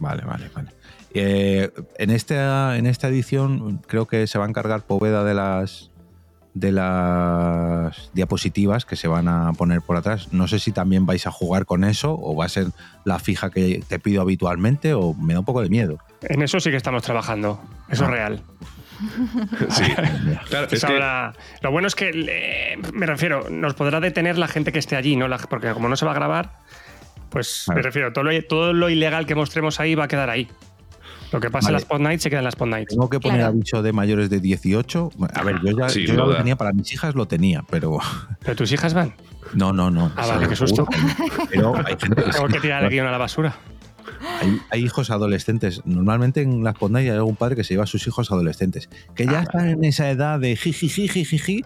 vale, 0.00 0.22
vale. 0.24 0.50
vale. 0.52 0.70
Eh, 1.16 1.70
en, 1.98 2.10
esta, 2.10 2.76
en 2.76 2.86
esta 2.86 3.06
edición 3.06 3.78
creo 3.86 4.06
que 4.08 4.26
se 4.26 4.36
va 4.38 4.46
a 4.46 4.48
encargar 4.48 4.82
Poveda 4.82 5.22
de 5.22 5.34
las 5.34 5.92
de 6.54 6.70
las 6.72 8.10
diapositivas 8.14 8.84
que 8.84 8.96
se 8.96 9.08
van 9.08 9.28
a 9.28 9.52
poner 9.52 9.82
por 9.82 9.96
atrás. 9.96 10.32
No 10.32 10.46
sé 10.48 10.58
si 10.60 10.72
también 10.72 11.04
vais 11.04 11.26
a 11.26 11.30
jugar 11.32 11.66
con 11.66 11.84
eso 11.84 12.16
o 12.20 12.36
va 12.36 12.44
a 12.46 12.48
ser 12.48 12.68
la 13.04 13.18
fija 13.18 13.50
que 13.50 13.82
te 13.88 13.98
pido 13.98 14.22
habitualmente 14.22 14.94
o 14.94 15.14
me 15.14 15.34
da 15.34 15.40
un 15.40 15.44
poco 15.44 15.62
de 15.62 15.68
miedo. 15.68 15.98
En 16.22 16.42
eso 16.42 16.60
sí 16.60 16.70
que 16.70 16.76
estamos 16.76 17.02
trabajando. 17.02 17.60
Eso 17.88 18.04
Ah. 18.04 18.06
es 18.06 18.12
real. 18.12 18.42
Sí. 19.70 19.82
Claro, 20.48 20.68
es 20.70 20.84
que- 20.84 21.32
Lo 21.62 21.70
bueno 21.72 21.88
es 21.88 21.94
que, 21.96 22.10
eh, 22.14 22.78
me 22.92 23.06
refiero, 23.06 23.50
nos 23.50 23.74
podrá 23.74 23.98
detener 24.00 24.38
la 24.38 24.46
gente 24.48 24.70
que 24.72 24.78
esté 24.78 24.94
allí, 24.96 25.16
¿no? 25.16 25.26
La- 25.28 25.38
porque 25.38 25.72
como 25.72 25.88
no 25.88 25.96
se 25.96 26.04
va 26.06 26.12
a 26.12 26.14
grabar, 26.14 26.52
pues 27.30 27.64
me 27.74 27.82
refiero, 27.82 28.12
todo 28.12 28.24
lo, 28.24 28.42
todo 28.44 28.72
lo 28.72 28.88
ilegal 28.88 29.26
que 29.26 29.34
mostremos 29.34 29.80
ahí 29.80 29.96
va 29.96 30.04
a 30.04 30.08
quedar 30.08 30.30
ahí. 30.30 30.48
Lo 31.34 31.40
que 31.40 31.50
pasa 31.50 31.68
en 31.68 31.74
las 31.74 31.84
Pod 31.84 32.00
Nights 32.00 32.22
se 32.22 32.30
queda 32.30 32.38
en 32.40 32.44
las 32.44 32.56
Pod 32.56 32.68
Nights. 32.68 32.90
Tengo 32.90 33.10
que 33.10 33.20
poner 33.20 33.38
Claro. 33.38 33.52
aviso 33.54 33.82
de 33.82 33.92
mayores 33.92 34.30
de 34.30 34.40
18. 34.40 35.10
A 35.34 35.42
ver, 35.42 35.56
yo 35.64 35.76
ya, 35.76 35.88
yo 35.88 36.14
lo 36.14 36.36
tenía 36.36 36.56
para 36.56 36.72
mis 36.72 36.92
hijas, 36.92 37.14
lo 37.14 37.26
tenía, 37.26 37.62
pero 37.68 37.98
¿Pero 38.40 38.56
tus 38.56 38.70
hijas 38.72 38.94
van? 38.94 39.14
no, 39.54 39.72
no, 39.72 39.90
no. 39.90 40.10
Ah, 40.16 40.26
vale, 40.26 40.48
qué 40.48 40.56
susto. 40.56 40.86
Pero 41.50 41.74
hay 41.76 41.96
gente 42.00 42.22
que 42.22 42.30
Tengo 42.30 42.48
que 42.48 42.60
tirar 42.60 42.84
el 42.84 42.90
guion 42.90 43.06
a 43.06 43.10
la 43.10 43.18
basura. 43.18 43.54
Hay, 44.70 44.84
hijos 44.84 45.10
adolescentes. 45.10 45.82
Normalmente 45.84 46.42
en 46.42 46.64
las 46.64 46.74
Podnight 46.74 47.10
hay 47.10 47.16
algún 47.16 47.36
padre 47.36 47.56
que 47.56 47.64
se 47.64 47.74
lleva 47.74 47.84
a 47.84 47.86
sus 47.86 48.06
hijos 48.06 48.30
adolescentes, 48.30 48.88
que 49.14 49.26
ya 49.26 49.40
ah, 49.40 49.42
están 49.42 49.68
en 49.68 49.84
esa 49.84 50.10
edad 50.10 50.38
de 50.40 50.56
jiji, 50.56 50.88
jiji, 50.88 51.64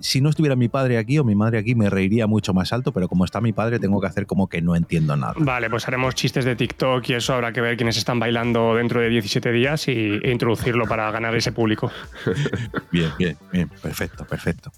Si 0.00 0.20
no 0.20 0.30
estuviera 0.30 0.56
mi 0.56 0.68
padre 0.68 0.98
aquí 0.98 1.18
o 1.18 1.24
mi 1.24 1.34
madre 1.34 1.58
aquí, 1.58 1.74
me 1.74 1.90
reiría 1.90 2.26
mucho 2.26 2.54
más 2.54 2.72
alto, 2.72 2.92
pero 2.92 3.08
como 3.08 3.24
está 3.24 3.40
mi 3.40 3.52
padre, 3.52 3.78
tengo 3.78 4.00
que 4.00 4.06
hacer 4.06 4.26
como 4.26 4.48
que 4.48 4.62
no 4.62 4.74
entiendo 4.76 5.16
nada. 5.16 5.34
Vale, 5.38 5.70
pues 5.70 5.86
haremos 5.88 6.14
chistes 6.14 6.44
de 6.44 6.56
TikTok 6.56 7.08
y 7.08 7.14
eso 7.14 7.34
habrá 7.34 7.52
que 7.52 7.60
ver 7.60 7.76
quiénes 7.76 7.96
están 7.96 8.18
bailando 8.18 8.74
dentro 8.74 9.00
de 9.00 9.08
17 9.08 9.52
días 9.52 9.88
y, 9.88 9.92
e 10.22 10.30
introducirlo 10.30 10.86
para 10.86 11.10
ganar 11.10 11.34
ese 11.34 11.52
público. 11.52 11.90
bien, 12.92 13.10
bien, 13.18 13.36
bien, 13.52 13.68
perfecto, 13.68 14.24
perfecto. 14.24 14.70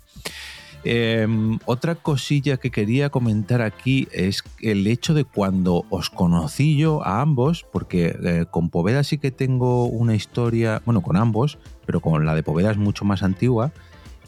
Em, 0.85 1.59
otra 1.65 1.97
cosilla 1.97 2.57
que 2.57 2.71
quería 2.71 3.11
comentar 3.11 3.63
aquí 3.63 4.09
es 4.13 4.45
el 4.61 4.87
hecho 4.87 5.13
de 5.13 5.25
cuando 5.25 5.85
os 5.91 6.09
conocí 6.09 6.77
yo 6.77 7.05
a 7.05 7.21
ambos, 7.21 7.67
porque 7.73 8.17
eh, 8.23 8.47
con 8.51 8.71
Poveda 8.71 9.03
sí 9.03 9.19
que 9.19 9.31
tengo 9.31 9.87
una 9.87 10.15
historia, 10.15 10.81
bueno, 10.85 11.03
con 11.03 11.17
ambos, 11.17 11.59
pero 11.85 12.01
con 12.01 12.25
la 12.25 12.35
de 12.35 12.43
Poveda 12.43 12.71
es 12.71 12.77
mucho 12.77 13.05
más 13.05 13.23
antigua. 13.23 13.73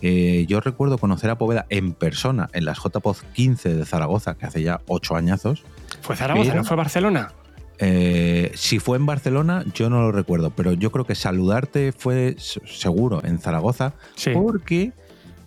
Eh, 0.03 0.47
yo 0.49 0.61
recuerdo 0.61 0.99
conocer 0.99 1.31
a 1.31 1.39
Poveda 1.39 1.67
en 1.69 1.93
persona 1.93 2.49
en 2.53 2.65
las 2.65 2.79
JPOD 2.79 3.17
15 3.35 3.77
de 3.77 3.85
Zaragoza, 3.85 4.35
que 4.35 4.47
hace 4.47 4.63
ya 4.63 4.81
ocho 4.89 5.15
añazos. 5.15 5.63
¿Fue 6.01 6.17
Zaragoza? 6.17 6.55
¿No 6.55 6.65
fue 6.65 6.77
Barcelona? 6.77 7.33
Eh, 7.79 8.53
si 8.55 8.79
fue 8.79 8.99
en 8.99 9.07
Barcelona, 9.07 9.65
yo 9.75 9.89
no 9.89 10.03
lo 10.03 10.13
recuerdo, 10.13 10.51
pero 10.51 10.73
yo 10.75 10.91
creo 10.93 11.07
que 11.07 11.15
saludarte 11.15 11.93
fue 11.93 12.37
seguro 12.39 13.25
en 13.25 13.39
Zaragoza, 13.39 13.95
porque 14.35 14.93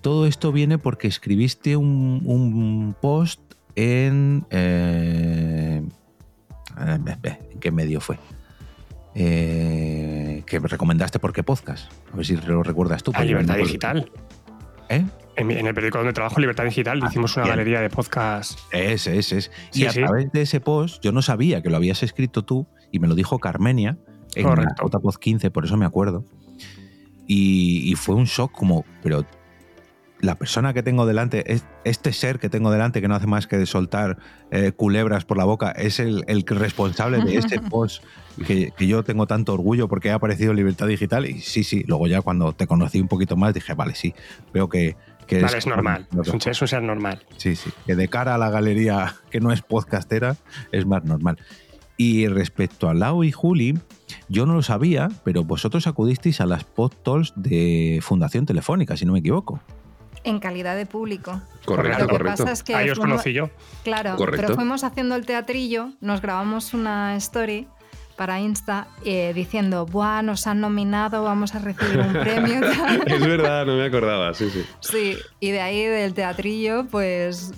todo 0.04 0.28
esto 0.28 0.52
viene 0.52 0.78
porque 0.78 1.08
escribiste 1.08 1.76
un, 1.76 2.96
post 3.02 3.40
en... 3.76 4.46
Eh, 4.52 5.82
¿En 6.78 7.60
qué 7.60 7.72
medio 7.72 8.02
fue? 8.02 8.20
Eh, 9.16 10.44
que 10.46 10.60
recomendaste 10.60 11.20
por 11.20 11.34
qué 11.34 11.42
podcast. 11.44 11.92
A 12.12 12.18
ver 12.18 12.26
si 12.26 12.36
lo 12.36 12.64
recuerdas 12.64 13.02
tú. 13.02 13.12
A 13.16 13.24
Libertad 13.24 13.56
Digital. 13.56 14.12
¿Eh? 14.90 15.06
En, 15.38 15.52
el 15.52 15.74
periódico 15.74 16.00
donde 16.00 16.14
trabajo, 16.14 16.40
Libertad 16.40 16.66
Digital, 16.66 17.00
ah, 17.02 17.08
hicimos 17.10 17.38
una 17.38 17.48
galería 17.48 17.80
de 17.80 17.90
podcast. 17.90 18.60
Ese, 18.72 19.18
ese, 19.18 19.38
es. 19.38 19.52
Y 19.74 19.86
a 19.86 19.92
través 19.92 20.32
de 20.32 20.42
ese 20.42 20.60
post, 20.60 21.02
yo 21.02 21.12
no 21.12 21.22
sabía 21.22 21.62
que 21.62 21.70
lo 21.70 21.78
habías 21.78 22.04
escrito 22.04 22.44
tú, 22.44 22.68
y 22.92 23.00
me 23.00 23.08
lo 23.08 23.16
dijo 23.16 23.40
Carmenia 23.40 23.98
en 24.36 24.44
Correcto. 24.44 24.90
la 24.92 25.00
Post 25.00 25.20
15, 25.20 25.50
por 25.50 25.66
eso 25.66 25.78
me 25.78 25.86
acuerdo. 25.86 26.26
Y, 27.26 27.90
y, 27.90 27.96
fue 27.96 28.16
un 28.16 28.26
shock 28.26 28.52
como, 28.52 28.84
pero 29.02 29.26
la 30.24 30.36
persona 30.36 30.74
que 30.74 30.84
tengo 30.84 31.06
delante, 31.06 31.62
este 31.84 32.14
ser 32.14 32.40
que 32.40 32.48
tengo 32.48 32.72
delante 32.72 33.02
que 33.02 33.10
no 33.10 33.16
hace 33.16 33.28
más 33.28 33.46
que 33.46 33.66
soltar 33.66 34.18
eh, 34.52 34.72
culebras 34.72 35.26
por 35.26 35.38
la 35.38 35.44
boca, 35.44 35.72
es 35.72 36.00
el, 36.00 36.24
responsable 36.48 37.20
de 37.20 37.36
ese 37.36 37.60
post 37.70 38.02
que, 38.48 38.72
yo 38.80 39.04
tengo 39.04 39.28
tanto 39.28 39.54
orgullo 39.54 39.90
porque 39.90 40.12
ha 40.12 40.16
aparecido 40.16 40.52
en 40.52 40.58
Libertad 40.58 40.88
Digital. 40.88 41.30
Y 41.30 41.42
sí, 41.42 41.66
sí, 41.66 41.84
luego 41.88 42.08
ya 42.08 42.22
cuando 42.22 42.54
te 42.54 42.68
conocí 42.68 43.02
un 43.02 43.10
poquito 43.10 43.36
más 43.36 43.54
dije, 43.54 43.74
vale, 43.74 43.96
sí, 43.96 44.16
veo 44.54 44.70
que... 44.70 44.96
vale, 45.30 45.58
es, 45.58 45.68
normal, 45.68 46.08
es 46.22 46.30
un, 46.30 46.40
ser 46.40 46.82
normal. 46.82 47.22
Sí, 47.36 47.58
sí, 47.58 47.72
que 47.86 47.98
de 47.98 48.08
cara 48.08 48.36
a 48.36 48.38
la 48.38 48.50
galería 48.50 49.16
que 49.30 49.42
no 49.42 49.52
es 49.52 49.62
podcastera 49.62 50.38
es 50.72 50.86
más 50.86 51.04
normal. 51.04 51.38
Y 51.98 52.28
respecto 52.28 52.88
a 52.88 52.94
Lau 52.94 53.26
y 53.26 53.34
Juli, 53.34 53.78
yo 54.30 54.46
no 54.46 54.54
lo 54.54 54.64
sabía, 54.64 55.10
pero 55.26 55.44
vosotros 55.44 55.86
acudisteis 55.86 56.40
a 56.40 56.46
las 56.46 56.64
podtalks 56.64 57.34
de 57.36 58.00
Fundación 58.02 58.46
Telefónica, 58.46 58.96
si 58.96 59.06
no 59.06 59.12
me 59.12 59.20
equivoco 59.20 59.60
en 60.24 60.40
calidad 60.40 60.76
de 60.76 60.86
público. 60.86 61.42
Correcto, 61.66 62.06
Lo 62.06 62.18
que 62.18 62.24
pasa 62.24 62.52
es 62.52 62.64
que 62.64 62.76
Ahí 62.76 62.90
os 62.90 63.00
conocí 63.00 63.34
yo. 63.34 63.50
Claro, 63.84 64.16
pero 64.18 64.56
fuimos 64.56 64.84
haciendo 64.84 65.16
el 65.16 65.26
teatrillo, 65.26 65.90
nos 66.02 66.22
grabamos 66.22 66.74
una 66.74 67.16
story 67.16 67.68
para 68.16 68.40
Insta 68.40 68.88
eh, 69.06 69.32
diciendo, 69.34 69.86
Buah, 69.86 70.22
nos 70.22 70.46
han 70.46 70.62
nominado, 70.62 71.24
vamos 71.24 71.56
a 71.56 71.60
recibir 71.60 72.00
un 72.00 72.14
premio. 72.14 72.62
es 73.06 73.22
verdad, 73.22 73.66
no 73.66 73.76
me 73.76 73.86
acordaba, 73.86 74.34
sí, 74.34 74.50
sí. 74.50 74.64
Sí, 74.82 75.18
y 75.40 75.52
de 75.52 75.62
ahí 75.62 75.84
del 75.84 76.14
teatrillo, 76.14 76.86
pues 76.86 77.54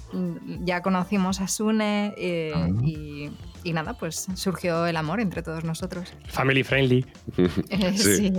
ya 0.62 0.82
conocimos 0.82 1.41
a 1.41 1.47
Sune 1.47 2.13
eh, 2.17 2.54
ah. 2.56 2.67
y 2.84 3.32
y 3.65 3.73
nada, 3.73 3.97
pues 3.97 4.28
surgió 4.36 4.86
el 4.86 4.95
amor 4.95 5.19
entre 5.19 5.41
todos 5.41 5.63
nosotros. 5.63 6.13
Family 6.30 6.63
friendly. 6.63 7.06
Eh, 7.69 7.97
sí. 7.97 8.32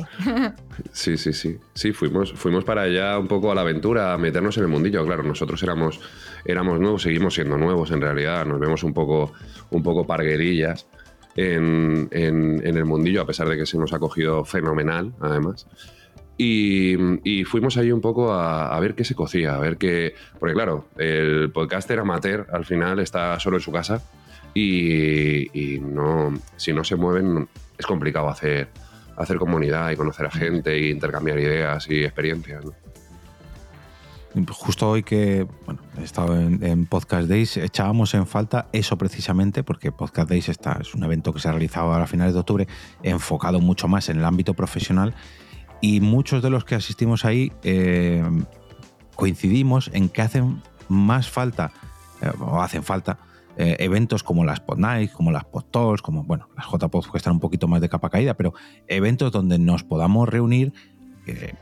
sí. 0.93 1.17
sí. 1.17 1.33
sí, 1.33 1.59
sí, 1.75 1.93
fuimos, 1.93 2.33
fuimos 2.33 2.65
para 2.65 2.83
allá 2.83 3.19
un 3.19 3.27
poco 3.27 3.51
a 3.51 3.55
la 3.55 3.62
aventura, 3.62 4.15
a 4.15 4.19
meternos 4.19 4.57
en 4.57 4.65
el 4.65 4.69
mundillo. 4.69 5.05
Claro, 5.05 5.23
nosotros 5.25 5.62
éramos, 5.62 6.01
éramos 6.45 6.79
nuevos, 6.81 7.03
seguimos 7.03 7.35
siendo 7.35 7.59
nuevos 7.59 7.91
en 7.91 8.01
realidad, 8.01 8.47
nos 8.47 8.61
vemos 8.61 8.85
un 8.85 8.95
poco, 8.95 9.33
un 9.71 9.83
poco 9.83 10.07
parguerillas 10.07 10.87
en, 11.35 12.09
el 12.12 12.85
mundillo, 12.85 13.23
a 13.23 13.27
pesar 13.27 13.49
de 13.49 13.57
que 13.57 13.67
se 13.67 13.79
nos 13.79 13.93
ha 13.93 13.99
cogido 13.99 14.45
fenomenal, 14.45 15.12
además. 15.21 15.67
Y, 16.39 16.97
fuimos 17.45 17.77
ahí 17.77 17.91
un 17.91 18.01
poco 18.01 18.33
a, 18.33 18.75
a, 18.75 18.81
ver 18.81 18.95
qué 18.95 19.05
se 19.05 19.15
cocía, 19.15 19.57
a 19.57 19.59
ver 19.59 19.77
qué. 19.77 20.15
Porque, 20.39 20.55
claro, 20.55 20.87
el 20.97 21.51
podcaster 21.51 21.99
amateur 21.99 22.47
al 22.53 22.65
final 22.65 23.01
está 23.01 23.39
solo 23.41 23.57
en 23.57 23.62
su 23.62 23.73
casa 23.73 24.03
y, 24.59 25.79
no, 25.81 26.33
si 26.57 26.73
no 26.73 26.83
se 26.83 26.97
mueven 26.97 27.49
es 27.77 27.87
complicado 27.87 28.29
hacer, 28.29 28.69
hacer 29.16 29.37
comunidad 29.37 29.90
y 29.90 29.97
conocer 29.97 30.27
a 30.27 30.31
gente 30.31 30.73
e 30.73 30.90
intercambiar 30.90 31.38
ideas 31.38 31.88
y 31.90 32.05
experiencias. 32.05 32.64
Justo 34.51 34.90
hoy 34.90 35.03
que 35.03 35.47
bueno, 35.64 35.81
he 35.99 36.05
estado 36.05 36.38
en, 36.38 36.87
Podcast 36.87 37.29
Days, 37.29 37.57
echábamos 37.57 38.14
en 38.14 38.27
falta 38.27 38.69
eso 38.73 38.99
precisamente, 38.99 39.62
porque 39.62 39.92
Podcast 39.92 40.29
Days 40.29 40.49
está, 40.51 40.79
es 40.81 40.95
un 40.95 41.05
evento 41.05 41.33
que 41.33 41.40
se 41.40 41.49
ha 41.49 41.53
realizado 41.53 41.92
a 41.92 42.07
finales 42.07 42.35
de 42.35 42.40
octubre, 42.40 42.69
enfocado 43.03 43.61
mucho 43.61 43.88
más 43.88 44.09
en 44.11 44.19
el 44.19 44.25
ámbito 44.25 44.53
profesional, 44.53 45.14
y 45.81 46.01
muchos 46.01 46.42
de 46.42 46.51
los 46.51 46.64
que 46.64 46.75
asistimos 46.75 47.25
ahí 47.25 47.51
eh, 47.62 48.23
coincidimos 49.14 49.90
en 49.95 50.11
que 50.11 50.21
hacen 50.21 50.62
más 50.88 51.31
falta, 51.31 51.73
eh, 52.21 52.31
o 52.38 52.61
hacen 52.61 52.83
falta, 52.83 53.19
eh, 53.57 53.77
eventos 53.81 54.23
como 54.23 54.45
las 54.45 54.61
Pod 54.61 54.79
Nights, 54.79 55.14
como 55.14 55.31
las 55.31 55.45
Pod 55.45 55.64
Talks, 55.71 56.03
como, 56.03 56.25
bueno, 56.25 56.49
las 56.57 56.66
JPod 56.66 57.11
que 57.11 57.16
están 57.16 57.35
un 57.35 57.40
poquito 57.40 57.69
más 57.69 57.81
de 57.81 57.88
capa 57.88 58.11
caída, 58.11 58.35
pero 58.35 58.55
eventos 58.87 59.33
donde 59.33 59.59
nos 59.59 59.83
podamos 59.83 60.29
reunir 60.29 60.73
eh, 61.27 61.55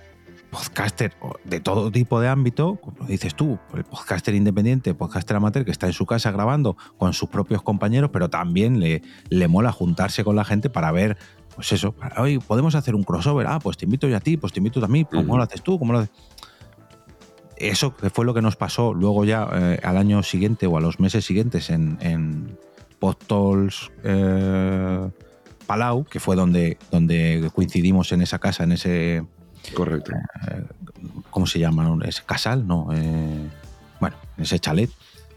podcaster 0.51 1.13
de 1.45 1.61
todo 1.61 1.91
tipo 1.91 2.21
de 2.21 2.29
ámbito, 2.29 2.77
como 2.77 3.07
dices 3.07 3.35
tú, 3.35 3.59
el 3.75 3.85
podcaster 3.85 4.35
independiente, 4.35 4.95
podcaster 4.95 5.37
amateur 5.37 5.65
que 5.65 5.73
está 5.73 5.87
en 5.87 5.93
su 5.93 6.07
casa 6.07 6.31
grabando 6.31 6.77
con 6.97 7.13
sus 7.13 7.29
propios 7.29 7.63
compañeros, 7.63 8.11
pero 8.13 8.31
también 8.31 8.79
le, 8.79 9.03
le 9.29 9.49
mola 9.49 9.73
juntarse 9.73 10.23
con 10.23 10.37
la 10.37 10.45
gente 10.45 10.71
para 10.71 10.93
ver, 10.93 11.17
pues 11.55 11.73
eso, 11.73 11.95
hoy 12.17 12.39
podemos 12.39 12.75
hacer 12.75 12.95
un 12.95 13.03
crossover, 13.03 13.47
ah, 13.49 13.59
pues 13.59 13.77
te 13.77 13.85
invito 13.85 14.07
yo 14.07 14.17
a 14.17 14.21
ti, 14.21 14.37
pues 14.37 14.53
te 14.53 14.61
invito 14.61 14.85
a 14.85 14.89
mí, 14.89 15.05
¿cómo 15.05 15.37
lo 15.37 15.43
haces 15.43 15.63
tú? 15.63 15.79
¿Cómo 15.79 15.93
lo 15.93 16.01
haces? 16.01 16.13
Eso 17.57 17.95
fue 18.13 18.25
lo 18.25 18.35
que 18.35 18.43
nos 18.43 18.57
pasó 18.57 18.95
luego 18.95 19.25
ya 19.25 19.49
eh, 19.53 19.81
al 19.83 19.97
año 19.97 20.23
siguiente 20.23 20.67
o 20.67 20.77
a 20.77 20.81
los 20.81 21.01
meses 21.01 21.25
siguientes 21.25 21.71
en, 21.71 21.99
en 22.01 22.59
eh, 24.05 25.11
Palau, 25.67 26.05
que 26.05 26.21
fue 26.21 26.37
donde, 26.37 26.79
donde 26.91 27.51
coincidimos 27.55 28.13
en 28.13 28.23
esa 28.23 28.39
casa, 28.39 28.65
en 28.65 28.73
ese... 28.73 29.25
Correcto. 29.75 30.13
Eh, 30.13 30.65
¿Cómo 31.31 31.47
se 31.47 31.59
llama? 31.59 31.99
¿Ese 32.05 32.23
casal? 32.25 32.67
No. 32.67 32.87
bueno, 34.01 34.17
en 34.37 34.43
ese 34.43 34.59
chalet 34.59 34.91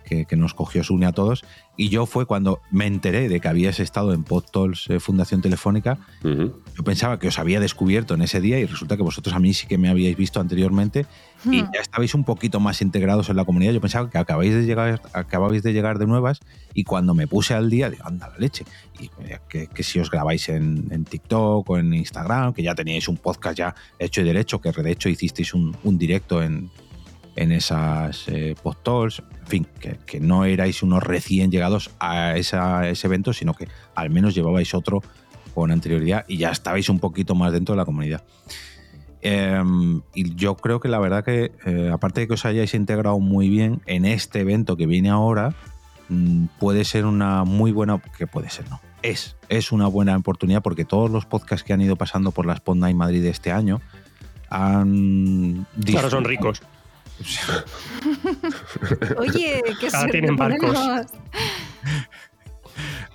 que, 0.07 0.25
que, 0.25 0.35
nos 0.35 0.53
cogió 0.53 0.83
Sune 0.83 1.05
a 1.05 1.11
todos 1.11 1.43
y 1.77 1.89
yo 1.89 2.07
fue 2.07 2.25
cuando 2.25 2.59
me 2.71 2.87
enteré 2.87 3.29
de 3.29 3.39
que 3.39 3.47
habías 3.47 3.79
estado 3.79 4.11
en 4.13 4.23
Podtols 4.23 4.89
eh, 4.89 4.99
Fundación 4.99 5.41
Telefónica. 5.41 5.99
Yo 6.23 6.83
pensaba 6.83 7.19
que 7.19 7.27
os 7.27 7.37
había 7.37 7.59
descubierto 7.59 8.15
en 8.15 8.23
ese 8.23 8.41
día 8.41 8.59
y 8.59 8.65
resulta 8.65 8.97
que 8.97 9.03
vosotros 9.03 9.35
a 9.35 9.39
mí 9.39 9.53
sí 9.53 9.67
que 9.67 9.77
me 9.77 9.89
habíais 9.89 10.17
visto 10.17 10.39
anteriormente 10.39 11.05
y 11.45 11.61
hmm. 11.61 11.71
ya 11.73 11.81
estabais 11.81 12.15
un 12.15 12.23
poquito 12.23 12.59
más 12.59 12.81
integrados 12.81 13.29
en 13.29 13.35
la 13.35 13.45
comunidad. 13.45 13.73
Yo 13.73 13.81
pensaba 13.81 14.09
que 14.09 14.17
acabáis 14.17 14.53
de 14.55 14.65
llegar, 14.65 15.01
acababais 15.13 15.61
de 15.61 15.71
llegar 15.71 15.99
de 15.99 16.07
nuevas 16.07 16.39
y 16.73 16.83
cuando 16.83 17.13
me 17.13 17.27
puse 17.27 17.53
al 17.53 17.69
día, 17.69 17.91
digo, 17.91 18.03
anda 18.05 18.27
la 18.27 18.37
leche. 18.37 18.65
Y 18.99 19.05
eh, 19.25 19.39
que, 19.47 19.83
si 19.83 19.99
os 19.99 20.09
grabáis 20.09 20.49
en, 20.49 21.05
TikTok 21.05 21.69
o 21.69 21.77
en 21.77 21.93
Instagram, 21.93 22.53
que 22.53 22.63
ya 22.63 22.73
teníais 22.73 23.07
un 23.07 23.17
podcast 23.17 23.57
ya 23.57 23.75
hecho 23.99 24.21
y 24.21 24.23
derecho, 24.23 24.59
que 24.59 24.71
de 24.71 24.91
hecho 24.91 25.09
hicisteis 25.09 25.53
un, 25.53 25.77
un 25.83 25.97
directo 25.97 26.41
en, 26.41 26.71
en 27.37 27.51
esas 27.51 28.27
eh, 28.27 28.55
post 28.61 29.19
en 29.19 29.47
fin, 29.47 29.67
que, 29.79 30.19
no 30.19 30.43
erais 30.43 30.83
unos 30.83 31.03
recién 31.03 31.51
llegados 31.51 31.91
a, 31.99 32.35
ese 32.35 33.07
evento, 33.07 33.31
sino 33.31 33.53
que 33.53 33.67
al 33.95 34.09
menos 34.09 34.35
llevabais 34.35 34.73
otro 34.73 35.01
con 35.53 35.71
anterioridad 35.71 36.25
y 36.27 36.37
ya 36.37 36.49
estabais 36.49 36.89
un 36.89 36.99
poquito 36.99 37.35
más 37.35 37.53
dentro 37.53 37.73
de 37.73 37.77
la 37.77 37.85
comunidad. 37.85 38.23
Em, 39.21 40.01
y 40.13 40.35
yo 40.35 40.55
creo 40.55 40.79
que 40.79 40.89
la 40.89 40.99
verdad 40.99 41.23
que, 41.23 41.51
eh, 41.65 41.89
aparte 41.93 42.21
de 42.21 42.27
que 42.27 42.33
os 42.33 42.45
hayáis 42.45 42.73
integrado 42.73 43.19
muy 43.19 43.49
bien 43.49 43.81
en 43.85 44.05
este 44.05 44.41
evento 44.41 44.75
que 44.75 44.87
viene 44.87 45.09
ahora, 45.09 45.55
mm, 46.09 46.45
puede 46.59 46.85
ser 46.85 47.05
una 47.05 47.43
muy 47.43 47.71
buena, 47.71 48.01
que 48.17 48.27
puede 48.27 48.49
ser, 48.49 48.69
no, 48.69 48.81
es, 49.03 49.35
es 49.49 49.71
una 49.71 49.87
buena 49.87 50.17
oportunidad 50.17 50.61
porque 50.61 50.85
todos 50.85 51.09
los 51.09 51.25
podcasts 51.25 51.63
que 51.63 51.73
han 51.73 51.81
ido 51.81 51.95
pasando 51.95 52.31
por 52.31 52.45
la 52.45 52.53
Spot 52.53 52.77
Night 52.77 52.95
Madrid 52.95 53.23
este 53.25 53.51
año 53.51 53.81
han... 54.49 55.67
Claro, 55.85 56.09
son 56.09 56.23
ricos. 56.23 56.61
Oye, 59.17 59.63
que 59.79 59.89
se 59.89 60.07
tienen 60.07 60.35
barcos. 60.35 60.77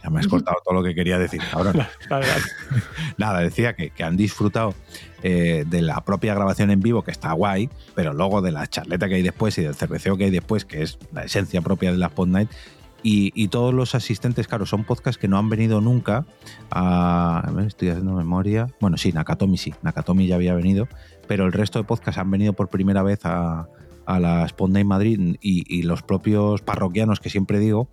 Ya 0.02 0.10
me 0.10 0.20
has 0.20 0.26
cortado 0.26 0.56
todo 0.64 0.74
lo 0.74 0.82
que 0.82 0.94
quería 0.94 1.18
decir. 1.18 1.40
Ahora, 1.52 1.72
nada, 3.16 3.40
decía 3.40 3.74
que, 3.74 3.92
han 4.02 4.16
disfrutado 4.16 4.74
eh, 5.22 5.64
de 5.66 5.82
la 5.82 6.00
propia 6.00 6.34
grabación 6.34 6.70
en 6.70 6.80
vivo, 6.80 7.02
que 7.02 7.12
está 7.12 7.32
guay, 7.32 7.70
pero 7.94 8.12
luego 8.12 8.42
de 8.42 8.50
la 8.50 8.66
charleta 8.66 9.08
que 9.08 9.16
hay 9.16 9.22
después 9.22 9.56
y 9.58 9.62
del 9.62 9.74
cerveceo 9.74 10.16
que 10.16 10.24
hay 10.24 10.30
después, 10.30 10.64
que 10.64 10.82
es 10.82 10.98
la 11.12 11.24
esencia 11.24 11.60
propia 11.60 11.92
de 11.92 11.98
la 11.98 12.06
Spot 12.06 12.28
Night. 12.28 12.50
Y, 13.04 13.48
todos 13.48 13.74
los 13.74 13.96
asistentes, 13.96 14.46
claro, 14.46 14.64
son 14.64 14.84
podcasts 14.84 15.20
que 15.20 15.26
no 15.26 15.36
han 15.36 15.48
venido 15.48 15.80
nunca 15.80 16.24
a. 16.70 17.40
a 17.40 17.50
ver, 17.50 17.66
estoy 17.66 17.88
haciendo 17.88 18.12
memoria. 18.12 18.68
Bueno, 18.80 18.96
sí, 18.96 19.10
Nakatomi 19.12 19.58
sí, 19.58 19.74
Nakatomi 19.82 20.28
ya 20.28 20.36
había 20.36 20.54
venido, 20.54 20.86
pero 21.26 21.44
el 21.44 21.52
resto 21.52 21.80
de 21.80 21.84
podcasts 21.84 22.20
han 22.20 22.30
venido 22.30 22.52
por 22.52 22.68
primera 22.68 23.02
vez 23.02 23.18
a, 23.24 23.66
a 24.06 24.20
la 24.20 24.44
Spot 24.44 24.70
Madrid 24.84 25.36
y, 25.40 25.82
los 25.82 26.02
propios 26.02 26.62
parroquianos 26.62 27.20
que 27.20 27.30
siempre 27.30 27.58
digo, 27.58 27.88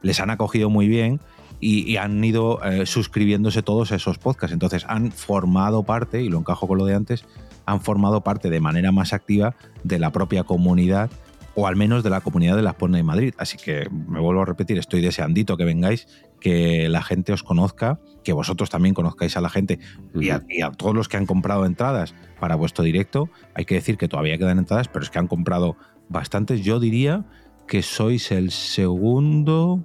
les 0.00 0.20
han 0.20 0.30
acogido 0.30 0.70
muy 0.70 0.88
bien 0.88 1.20
y, 1.60 1.96
han 1.96 2.22
ido 2.24 2.62
eh, 2.64 2.86
suscribiéndose 2.86 3.62
todos 3.62 3.92
a 3.92 3.96
esos 3.96 4.18
podcasts. 4.18 4.52
Entonces 4.52 4.84
han 4.88 5.12
formado 5.12 5.84
parte, 5.84 6.22
y 6.22 6.28
lo 6.28 6.38
encajo 6.38 6.66
con 6.66 6.78
lo 6.78 6.86
de 6.86 6.94
antes, 6.94 7.24
han 7.66 7.80
formado 7.80 8.22
parte 8.22 8.50
de 8.50 8.60
manera 8.60 8.92
más 8.92 9.12
activa 9.12 9.54
de 9.84 9.98
la 9.98 10.10
propia 10.10 10.44
comunidad 10.44 11.10
o 11.54 11.66
al 11.66 11.76
menos 11.76 12.02
de 12.02 12.10
la 12.10 12.20
comunidad 12.20 12.56
de 12.56 12.62
la 12.62 12.70
Spot 12.70 12.90
Madrid. 13.02 13.34
Así 13.38 13.56
que 13.56 13.88
me 13.90 14.20
vuelvo 14.20 14.42
a 14.42 14.46
repetir, 14.46 14.78
estoy 14.78 15.00
deseandito 15.00 15.56
que 15.56 15.64
vengáis, 15.64 16.06
que 16.40 16.88
la 16.88 17.02
gente 17.02 17.32
os 17.32 17.42
conozca, 17.42 18.00
que 18.24 18.32
vosotros 18.32 18.70
también 18.70 18.94
conozcáis 18.94 19.36
a 19.36 19.40
la 19.40 19.48
gente 19.48 19.78
y 20.14 20.30
a 20.30 20.70
todos 20.76 20.94
los 20.94 21.08
que 21.08 21.16
han 21.16 21.26
comprado 21.26 21.66
entradas 21.66 22.14
para 22.40 22.56
vuestro 22.56 22.84
directo. 22.84 23.28
Hay 23.54 23.64
que 23.64 23.74
decir 23.74 23.96
que 23.96 24.08
todavía 24.08 24.38
quedan 24.38 24.58
entradas, 24.58 24.88
pero 24.88 25.04
es 25.04 25.10
que 25.10 25.18
han 25.18 25.28
comprado 25.28 25.76
bastantes. 26.08 26.62
Yo 26.62 26.80
diría 26.80 27.24
que 27.68 27.82
sois 27.82 28.32
el 28.32 28.50
segundo. 28.50 29.84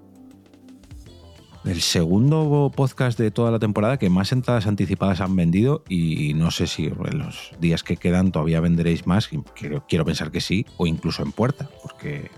El 1.67 1.81
segundo 1.81 2.71
podcast 2.73 3.19
de 3.19 3.29
toda 3.29 3.51
la 3.51 3.59
temporada 3.59 3.97
que 3.97 4.09
más 4.09 4.31
entradas 4.31 4.67
anticipadas 4.67 5.19
han 5.19 5.35
vendido 5.35 5.83
y 5.89 6.33
no 6.33 6.49
sé 6.49 6.65
si 6.65 6.85
en 6.85 7.19
los 7.19 7.51
días 7.59 7.83
que 7.83 7.97
quedan 7.97 8.31
todavía 8.31 8.61
venderéis 8.61 9.05
más, 9.05 9.29
quiero, 9.53 9.85
quiero 9.85 10.05
pensar 10.05 10.31
que 10.31 10.39
sí, 10.39 10.65
o 10.77 10.87
incluso 10.87 11.23
en 11.23 11.33
puerta, 11.33 11.69
porque 11.83 12.31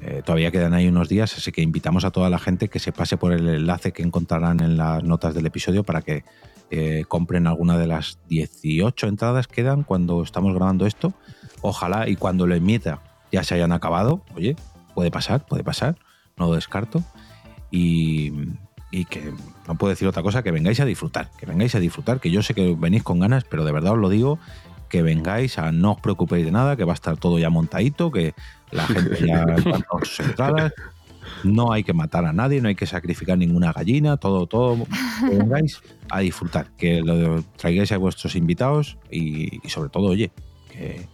eh, 0.00 0.22
todavía 0.24 0.50
quedan 0.50 0.72
ahí 0.72 0.88
unos 0.88 1.10
días, 1.10 1.36
así 1.36 1.52
que 1.52 1.60
invitamos 1.60 2.06
a 2.06 2.12
toda 2.12 2.30
la 2.30 2.38
gente 2.38 2.68
que 2.68 2.78
se 2.78 2.92
pase 2.92 3.18
por 3.18 3.34
el 3.34 3.46
enlace 3.46 3.92
que 3.92 4.02
encontrarán 4.02 4.60
en 4.60 4.78
las 4.78 5.04
notas 5.04 5.34
del 5.34 5.44
episodio 5.44 5.84
para 5.84 6.00
que 6.00 6.24
eh, 6.70 7.04
compren 7.08 7.46
alguna 7.46 7.76
de 7.76 7.88
las 7.88 8.18
18 8.30 9.06
entradas 9.06 9.48
que 9.48 9.56
quedan 9.56 9.82
cuando 9.82 10.22
estamos 10.22 10.54
grabando 10.54 10.86
esto. 10.86 11.12
Ojalá 11.60 12.08
y 12.08 12.16
cuando 12.16 12.46
lo 12.46 12.54
emita 12.54 13.02
ya 13.30 13.44
se 13.44 13.54
hayan 13.54 13.72
acabado. 13.72 14.22
Oye, 14.34 14.56
puede 14.94 15.10
pasar, 15.10 15.44
puede 15.44 15.62
pasar, 15.62 15.98
no 16.38 16.46
lo 16.46 16.54
descarto. 16.54 17.04
Y, 17.70 18.32
que 19.10 19.30
no 19.68 19.74
puedo 19.74 19.90
decir 19.90 20.08
otra 20.08 20.22
cosa, 20.22 20.42
que 20.42 20.50
vengáis 20.50 20.80
a 20.80 20.86
disfrutar, 20.86 21.30
que 21.38 21.44
vengáis 21.44 21.74
a 21.74 21.80
disfrutar, 21.80 22.18
que 22.18 22.30
yo 22.30 22.42
sé 22.42 22.54
que 22.54 22.74
venís 22.78 23.02
con 23.02 23.20
ganas, 23.20 23.44
pero 23.44 23.64
de 23.64 23.72
verdad 23.72 23.92
os 23.92 23.98
lo 23.98 24.08
digo, 24.08 24.38
que 24.88 25.02
vengáis 25.02 25.58
a 25.58 25.70
no 25.70 25.92
os 25.92 26.00
preocupéis 26.00 26.46
de 26.46 26.52
nada, 26.52 26.76
que 26.76 26.84
va 26.84 26.92
a 26.92 26.94
estar 26.94 27.18
todo 27.18 27.38
ya 27.38 27.50
montadito, 27.50 28.10
que 28.10 28.34
la 28.70 28.86
gente 28.86 29.26
ya 29.26 29.44
con 29.88 30.04
sus 30.04 30.20
entradas, 30.20 30.72
no 31.44 31.72
hay 31.72 31.84
que 31.84 31.92
matar 31.92 32.24
a 32.24 32.32
nadie, 32.32 32.60
no 32.60 32.68
hay 32.68 32.74
que 32.74 32.86
sacrificar 32.86 33.36
ninguna 33.38 33.72
gallina, 33.72 34.16
todo, 34.16 34.46
todo. 34.46 34.86
Que 35.20 35.36
vengáis 35.36 35.80
a 36.08 36.20
disfrutar, 36.20 36.70
que 36.76 37.02
lo 37.02 37.42
traigáis 37.56 37.92
a 37.92 37.98
vuestros 37.98 38.36
invitados 38.36 38.98
y, 39.10 39.60
sobre 39.68 39.90
todo, 39.90 40.06
oye, 40.08 40.30
que, 40.70 41.06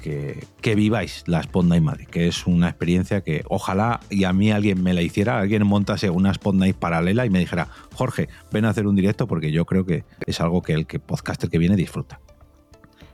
que, 0.00 0.74
viváis 0.74 1.24
la 1.26 1.40
Spot 1.40 1.64
y 1.74 1.80
Madrid, 1.80 2.06
que 2.08 2.26
es 2.26 2.46
una 2.46 2.68
experiencia 2.68 3.20
que 3.22 3.44
ojalá 3.48 4.00
y 4.10 4.24
a 4.24 4.32
mí 4.32 4.50
alguien 4.50 4.82
me 4.82 4.94
la 4.94 5.02
hiciera, 5.02 5.38
alguien 5.38 5.66
montase 5.66 6.10
una 6.10 6.30
Spot 6.32 6.54
Night 6.54 6.76
paralela 6.76 7.26
y 7.26 7.30
me 7.30 7.38
dijera, 7.38 7.68
Jorge, 7.94 8.28
ven 8.50 8.64
a 8.64 8.70
hacer 8.70 8.86
un 8.86 8.96
directo 8.96 9.26
porque 9.26 9.52
yo 9.52 9.64
creo 9.66 9.84
que 9.84 10.04
es 10.26 10.40
algo 10.40 10.62
que 10.62 10.72
el 10.72 10.86
que 10.86 10.98
podcaster 10.98 11.50
que 11.50 11.58
viene 11.58 11.76
disfruta. 11.76 12.20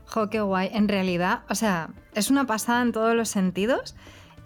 Jo, 0.06 0.30
qué 0.30 0.40
guay. 0.40 0.70
En 0.72 0.88
realidad, 0.88 1.42
o 1.48 1.54
sea, 1.54 1.90
es 2.14 2.30
una 2.30 2.46
pasada 2.46 2.82
en 2.82 2.92
todos 2.92 3.14
los 3.14 3.28
sentidos. 3.28 3.96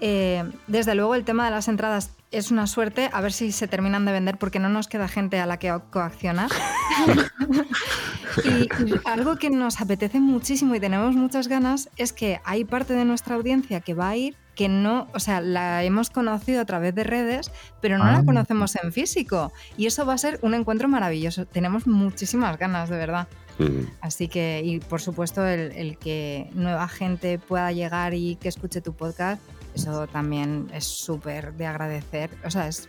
Eh, 0.01 0.45
desde 0.67 0.95
luego 0.95 1.15
el 1.15 1.25
tema 1.25 1.45
de 1.45 1.51
las 1.51 1.69
entradas 1.69 2.17
es 2.31 2.51
una 2.51 2.67
suerte, 2.67 3.11
a 3.13 3.21
ver 3.21 3.33
si 3.33 3.51
se 3.53 3.67
terminan 3.67 4.05
de 4.05 4.13
vender 4.13 4.39
porque 4.39 4.59
no 4.59 4.69
nos 4.69 4.87
queda 4.87 5.09
gente 5.09 5.41
a 5.41 5.47
la 5.47 5.59
que 5.59 5.77
coaccionar. 5.91 6.51
y, 8.45 8.69
algo 9.05 9.37
que 9.37 9.51
nos 9.51 9.81
apetece 9.81 10.21
muchísimo 10.21 10.75
y 10.75 10.81
tenemos 10.81 11.17
muchas 11.17 11.49
ganas 11.49 11.91
es 11.97 12.13
que 12.13 12.41
hay 12.45 12.65
parte 12.65 12.95
de 12.95 13.05
nuestra 13.05 13.35
audiencia 13.35 13.81
que 13.81 13.95
va 13.95 14.11
a 14.11 14.17
ir 14.17 14.37
que 14.55 14.69
no, 14.69 15.09
o 15.15 15.21
sea, 15.21 15.41
la 15.41 15.85
hemos 15.85 16.11
conocido 16.11 16.61
a 16.61 16.67
través 16.67 16.95
de 16.95 17.03
redes, 17.03 17.51
pero 17.81 17.97
no 17.97 18.05
la 18.05 18.19
ah. 18.19 18.25
conocemos 18.25 18.77
en 18.77 18.93
físico. 18.93 19.53
Y 19.79 19.87
eso 19.87 20.05
va 20.05 20.13
a 20.13 20.19
ser 20.19 20.39
un 20.43 20.53
encuentro 20.53 20.87
maravilloso. 20.87 21.47
Tenemos 21.47 21.87
muchísimas 21.87 22.59
ganas, 22.59 22.91
de 22.91 22.97
verdad. 22.99 23.27
Así 24.03 24.29
que, 24.29 24.61
y 24.63 24.81
por 24.81 25.01
supuesto, 25.01 25.47
el 25.47 25.97
que 25.97 26.51
nueva 26.53 26.89
gente 26.89 27.39
pueda 27.39 27.73
llegar 27.73 28.13
y 28.13 28.37
que 28.37 28.49
escuche 28.49 28.83
tu 28.83 28.93
podcast, 28.93 29.41
eso 29.75 30.07
también 30.07 30.69
es 30.75 30.85
súper 30.85 31.55
de 31.55 31.67
agradecer. 31.67 32.31
O 32.45 32.51
sea, 32.51 32.69
es, 32.69 32.89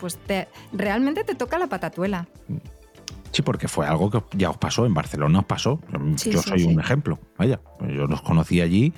pues 0.00 0.16
te, 0.16 0.48
realmente 0.72 1.24
te 1.24 1.34
toca 1.34 1.58
la 1.58 1.66
patatuela. 1.66 2.28
Sí, 3.32 3.42
porque 3.42 3.66
fue 3.66 3.86
algo 3.86 4.10
que 4.10 4.22
ya 4.36 4.50
os 4.50 4.56
pasó, 4.58 4.86
en 4.86 4.94
Barcelona 4.94 5.40
os 5.40 5.44
pasó. 5.44 5.80
yo 6.24 6.40
soy 6.40 6.64
un 6.64 6.78
ejemplo. 6.78 7.18
Vaya, 7.36 7.60
yo 7.80 8.06
los 8.06 8.22
conocí 8.22 8.60
allí 8.60 8.94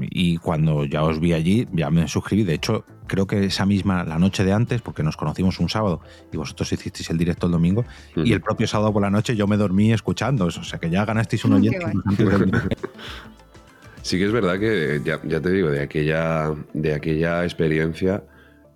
y 0.00 0.38
cuando 0.38 0.84
ya 0.84 1.02
os 1.02 1.20
vi 1.20 1.32
allí 1.32 1.66
ya 1.72 1.90
me 1.90 2.06
suscribí. 2.08 2.44
De 2.44 2.54
hecho, 2.54 2.84
creo 3.06 3.26
que 3.26 3.44
esa 3.44 3.66
misma, 3.66 4.04
la 4.04 4.18
noche 4.18 4.44
de 4.44 4.52
antes, 4.52 4.82
porque 4.82 5.02
nos 5.02 5.16
conocimos 5.16 5.58
un 5.58 5.68
sábado 5.68 6.00
y 6.32 6.36
vosotros 6.36 6.72
hicisteis 6.72 7.10
el 7.10 7.18
directo 7.18 7.46
el 7.46 7.52
domingo, 7.52 7.84
y 8.14 8.32
el 8.32 8.40
propio 8.40 8.66
sábado 8.66 8.92
por 8.92 9.02
la 9.02 9.10
noche 9.10 9.36
yo 9.36 9.46
me 9.46 9.56
dormí 9.56 9.92
escuchando. 9.92 10.46
O 10.46 10.50
sea 10.50 10.78
que 10.78 10.90
ya 10.90 11.04
ganasteis 11.04 11.44
un 11.44 11.52
oyente. 11.54 11.92
Sí 14.06 14.18
que 14.18 14.26
es 14.26 14.30
verdad 14.30 14.60
que, 14.60 15.00
ya, 15.04 15.18
te 15.18 15.50
digo, 15.50 15.68
de 15.68 15.80
aquella, 15.80 16.54
de 16.72 16.94
aquella 16.94 17.42
experiencia 17.42 18.22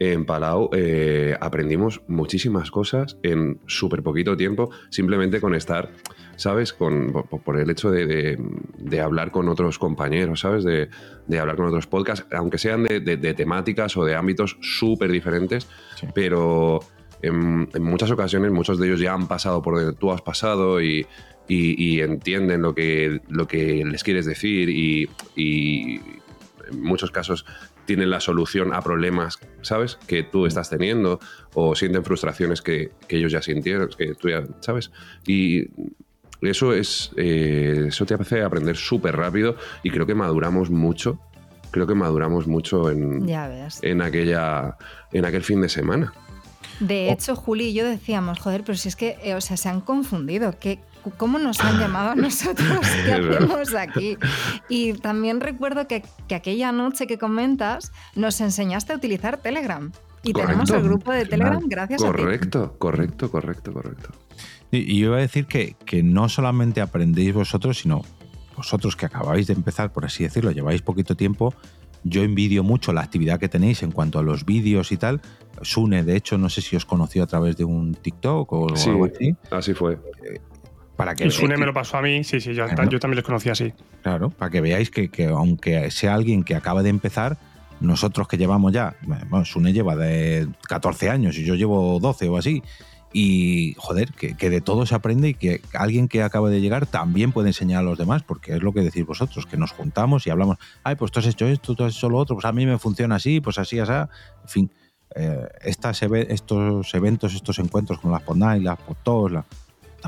en 0.00 0.26
Palau 0.26 0.70
eh, 0.72 1.36
aprendimos 1.40 2.02
muchísimas 2.08 2.72
cosas 2.72 3.16
en 3.22 3.60
súper 3.66 4.02
poquito 4.02 4.36
tiempo, 4.36 4.70
simplemente 4.88 5.40
con 5.40 5.54
estar, 5.54 5.92
¿sabes? 6.34 6.72
Con, 6.72 7.12
por, 7.12 7.60
el 7.60 7.70
hecho 7.70 7.92
de, 7.92 8.40
hablar 9.00 9.30
con 9.30 9.48
otros 9.48 9.78
compañeros, 9.78 10.40
¿sabes? 10.40 10.64
De, 10.64 10.88
hablar 11.38 11.54
con 11.54 11.66
otros 11.66 11.86
podcasts, 11.86 12.26
aunque 12.32 12.58
sean 12.58 12.82
de, 12.82 13.34
temáticas 13.34 13.96
o 13.96 14.04
de 14.04 14.16
ámbitos 14.16 14.58
súper 14.60 15.12
diferentes, 15.12 15.68
pero 16.12 16.80
en, 17.22 17.68
en, 17.72 17.82
muchas 17.84 18.10
ocasiones 18.10 18.50
muchos 18.50 18.80
de 18.80 18.88
ellos 18.88 18.98
ya 18.98 19.12
han 19.12 19.28
pasado 19.28 19.62
por 19.62 19.76
donde 19.76 19.92
tú 19.92 20.10
has 20.10 20.22
pasado 20.22 20.82
y, 20.82 21.06
y, 21.50 22.00
entienden 22.00 22.62
lo 22.62 22.74
que, 22.74 23.20
lo 23.28 23.48
que 23.48 23.84
les 23.84 24.04
quieres 24.04 24.26
decir 24.26 24.68
y, 24.70 25.08
en 25.36 26.82
muchos 26.82 27.10
casos 27.10 27.44
tienen 27.84 28.10
la 28.10 28.20
solución 28.20 28.72
a 28.72 28.80
problemas, 28.82 29.40
¿sabes? 29.62 29.98
Que 30.06 30.22
tú 30.22 30.46
estás 30.46 30.70
teniendo 30.70 31.18
o 31.54 31.74
sienten 31.74 32.04
frustraciones 32.04 32.62
que, 32.62 32.92
ellos 33.08 33.32
ya 33.32 33.42
sintieron, 33.42 33.88
que 33.88 34.14
tú 34.14 34.28
ya, 34.28 34.44
¿sabes? 34.60 34.92
Y 35.26 35.66
eso 36.40 36.72
es, 36.72 37.10
eh, 37.16 37.86
eso 37.88 38.06
te 38.06 38.14
hace 38.14 38.42
aprender 38.42 38.76
súper 38.76 39.16
rápido 39.16 39.56
y 39.82 39.90
creo 39.90 40.06
que 40.06 40.14
maduramos 40.14 40.70
mucho. 40.70 41.18
Creo 41.72 41.86
que 41.86 41.94
maduramos 41.94 42.46
mucho 42.46 42.90
en, 42.90 43.28
en, 43.28 44.02
aquella, 44.02 44.76
en 45.12 45.24
aquel 45.24 45.42
fin 45.42 45.60
de 45.60 45.68
semana. 45.68 46.12
De 46.80 47.12
hecho, 47.12 47.36
Juli 47.36 47.66
y 47.66 47.74
yo 47.74 47.84
decíamos, 47.84 48.40
joder, 48.40 48.62
pero 48.64 48.76
si 48.76 48.88
es 48.88 48.96
que, 48.96 49.18
eh, 49.22 49.34
o 49.34 49.40
sea, 49.40 49.56
se 49.56 49.68
han 49.68 49.80
confundido. 49.80 50.54
¿Qué, 50.58 50.80
¿Cómo 51.16 51.38
nos 51.38 51.60
han 51.60 51.78
llamado 51.78 52.10
a 52.10 52.14
nosotros? 52.14 52.80
¿Qué 53.04 53.12
hacemos 53.12 53.74
aquí? 53.74 54.16
Y 54.68 54.94
también 54.94 55.40
recuerdo 55.40 55.86
que, 55.86 56.02
aquella 56.34 56.72
noche 56.72 57.06
que 57.06 57.18
comentas 57.18 57.92
nos 58.14 58.40
enseñaste 58.40 58.92
a 58.92 58.96
utilizar 58.96 59.38
Telegram. 59.38 59.92
Y 60.22 60.34
tenemos 60.34 60.68
el 60.70 60.82
grupo 60.82 61.12
de 61.12 61.24
Telegram 61.24 61.62
gracias 61.66 62.02
a 62.02 62.06
ti. 62.06 62.10
Correcto, 62.10 62.74
correcto, 62.78 63.30
correcto, 63.30 63.72
correcto. 63.72 64.10
Y, 64.70 64.98
yo 64.98 65.06
iba 65.06 65.16
a 65.16 65.20
decir 65.20 65.46
que, 65.46 65.76
que 65.86 66.02
no 66.02 66.28
solamente 66.28 66.80
aprendéis 66.80 67.32
vosotros, 67.32 67.78
sino 67.78 68.02
vosotros 68.56 68.96
que 68.96 69.06
acabáis 69.06 69.46
de 69.46 69.54
empezar, 69.54 69.92
por 69.92 70.04
así 70.04 70.24
decirlo, 70.24 70.50
lleváis 70.50 70.82
poquito 70.82 71.16
tiempo, 71.16 71.54
yo 72.04 72.22
envidio 72.22 72.62
mucho 72.62 72.92
la 72.92 73.02
actividad 73.02 73.38
que 73.38 73.48
tenéis 73.48 73.82
en 73.82 73.92
cuanto 73.92 74.18
a 74.18 74.22
los 74.22 74.44
vídeos 74.44 74.92
y 74.92 74.96
tal. 74.96 75.20
Sune, 75.62 76.02
de 76.04 76.16
hecho, 76.16 76.38
no 76.38 76.48
sé 76.48 76.62
si 76.62 76.76
os 76.76 76.86
conoció 76.86 77.22
a 77.22 77.26
través 77.26 77.56
de 77.56 77.64
un 77.64 77.94
TikTok 77.94 78.52
o 78.52 78.68
algo 78.68 79.04
así. 79.04 79.36
Así 79.50 79.74
fue. 79.74 79.98
Para 81.00 81.14
que 81.14 81.30
Sune 81.30 81.56
me 81.56 81.64
lo 81.64 81.72
pasó 81.72 81.96
a 81.96 82.02
mí, 82.02 82.24
sí, 82.24 82.42
sí, 82.42 82.52
yo, 82.52 82.66
también 82.68 83.16
los 83.16 83.24
conocí 83.24 83.48
así. 83.48 83.72
Claro, 84.02 84.28
para 84.28 84.50
que 84.50 84.60
veáis 84.60 84.90
que, 84.90 85.08
aunque 85.28 85.90
sea 85.90 86.14
alguien 86.14 86.44
que 86.44 86.54
acaba 86.54 86.82
de 86.82 86.90
empezar, 86.90 87.38
nosotros 87.80 88.28
que 88.28 88.36
llevamos 88.36 88.70
ya, 88.72 88.96
bueno, 89.30 89.46
Sune 89.46 89.72
lleva 89.72 89.96
de 89.96 90.46
14 90.68 91.08
años 91.08 91.38
y 91.38 91.44
yo 91.46 91.54
llevo 91.54 91.98
12 92.00 92.28
o 92.28 92.36
así, 92.36 92.62
y 93.14 93.74
joder, 93.78 94.12
que, 94.12 94.50
de 94.50 94.60
todo 94.60 94.84
se 94.84 94.94
aprende 94.94 95.30
y 95.30 95.34
que 95.34 95.62
alguien 95.72 96.06
que 96.06 96.22
acaba 96.22 96.50
de 96.50 96.60
llegar 96.60 96.84
también 96.84 97.32
puede 97.32 97.48
enseñar 97.48 97.80
a 97.80 97.82
los 97.82 97.96
demás, 97.96 98.22
porque 98.22 98.56
es 98.56 98.62
lo 98.62 98.74
que 98.74 98.82
decís 98.82 99.06
vosotros, 99.06 99.46
que 99.46 99.56
nos 99.56 99.72
juntamos 99.72 100.26
y 100.26 100.30
hablamos, 100.30 100.58
ay, 100.84 100.96
pues 100.96 101.12
tú 101.12 101.20
has 101.20 101.26
hecho 101.26 101.46
esto, 101.46 101.74
tú 101.74 101.84
has 101.84 101.96
hecho 101.96 102.10
lo 102.10 102.18
otro, 102.18 102.36
pues 102.36 102.44
a 102.44 102.52
mí 102.52 102.66
me 102.66 102.78
funciona 102.78 103.14
así, 103.14 103.40
pues 103.40 103.56
así, 103.56 103.78
así, 103.78 103.90
en 103.90 104.48
fin. 104.48 104.70
eh, 105.16 105.48
estas 105.62 106.02
estos 106.02 106.92
eventos, 106.94 107.34
estos 107.34 107.58
encuentros 107.58 108.00
como 108.00 108.12
las 108.12 108.22
Podnight, 108.22 108.62
las 108.62 108.78
Podtos, 108.78 109.32
las 109.32 109.46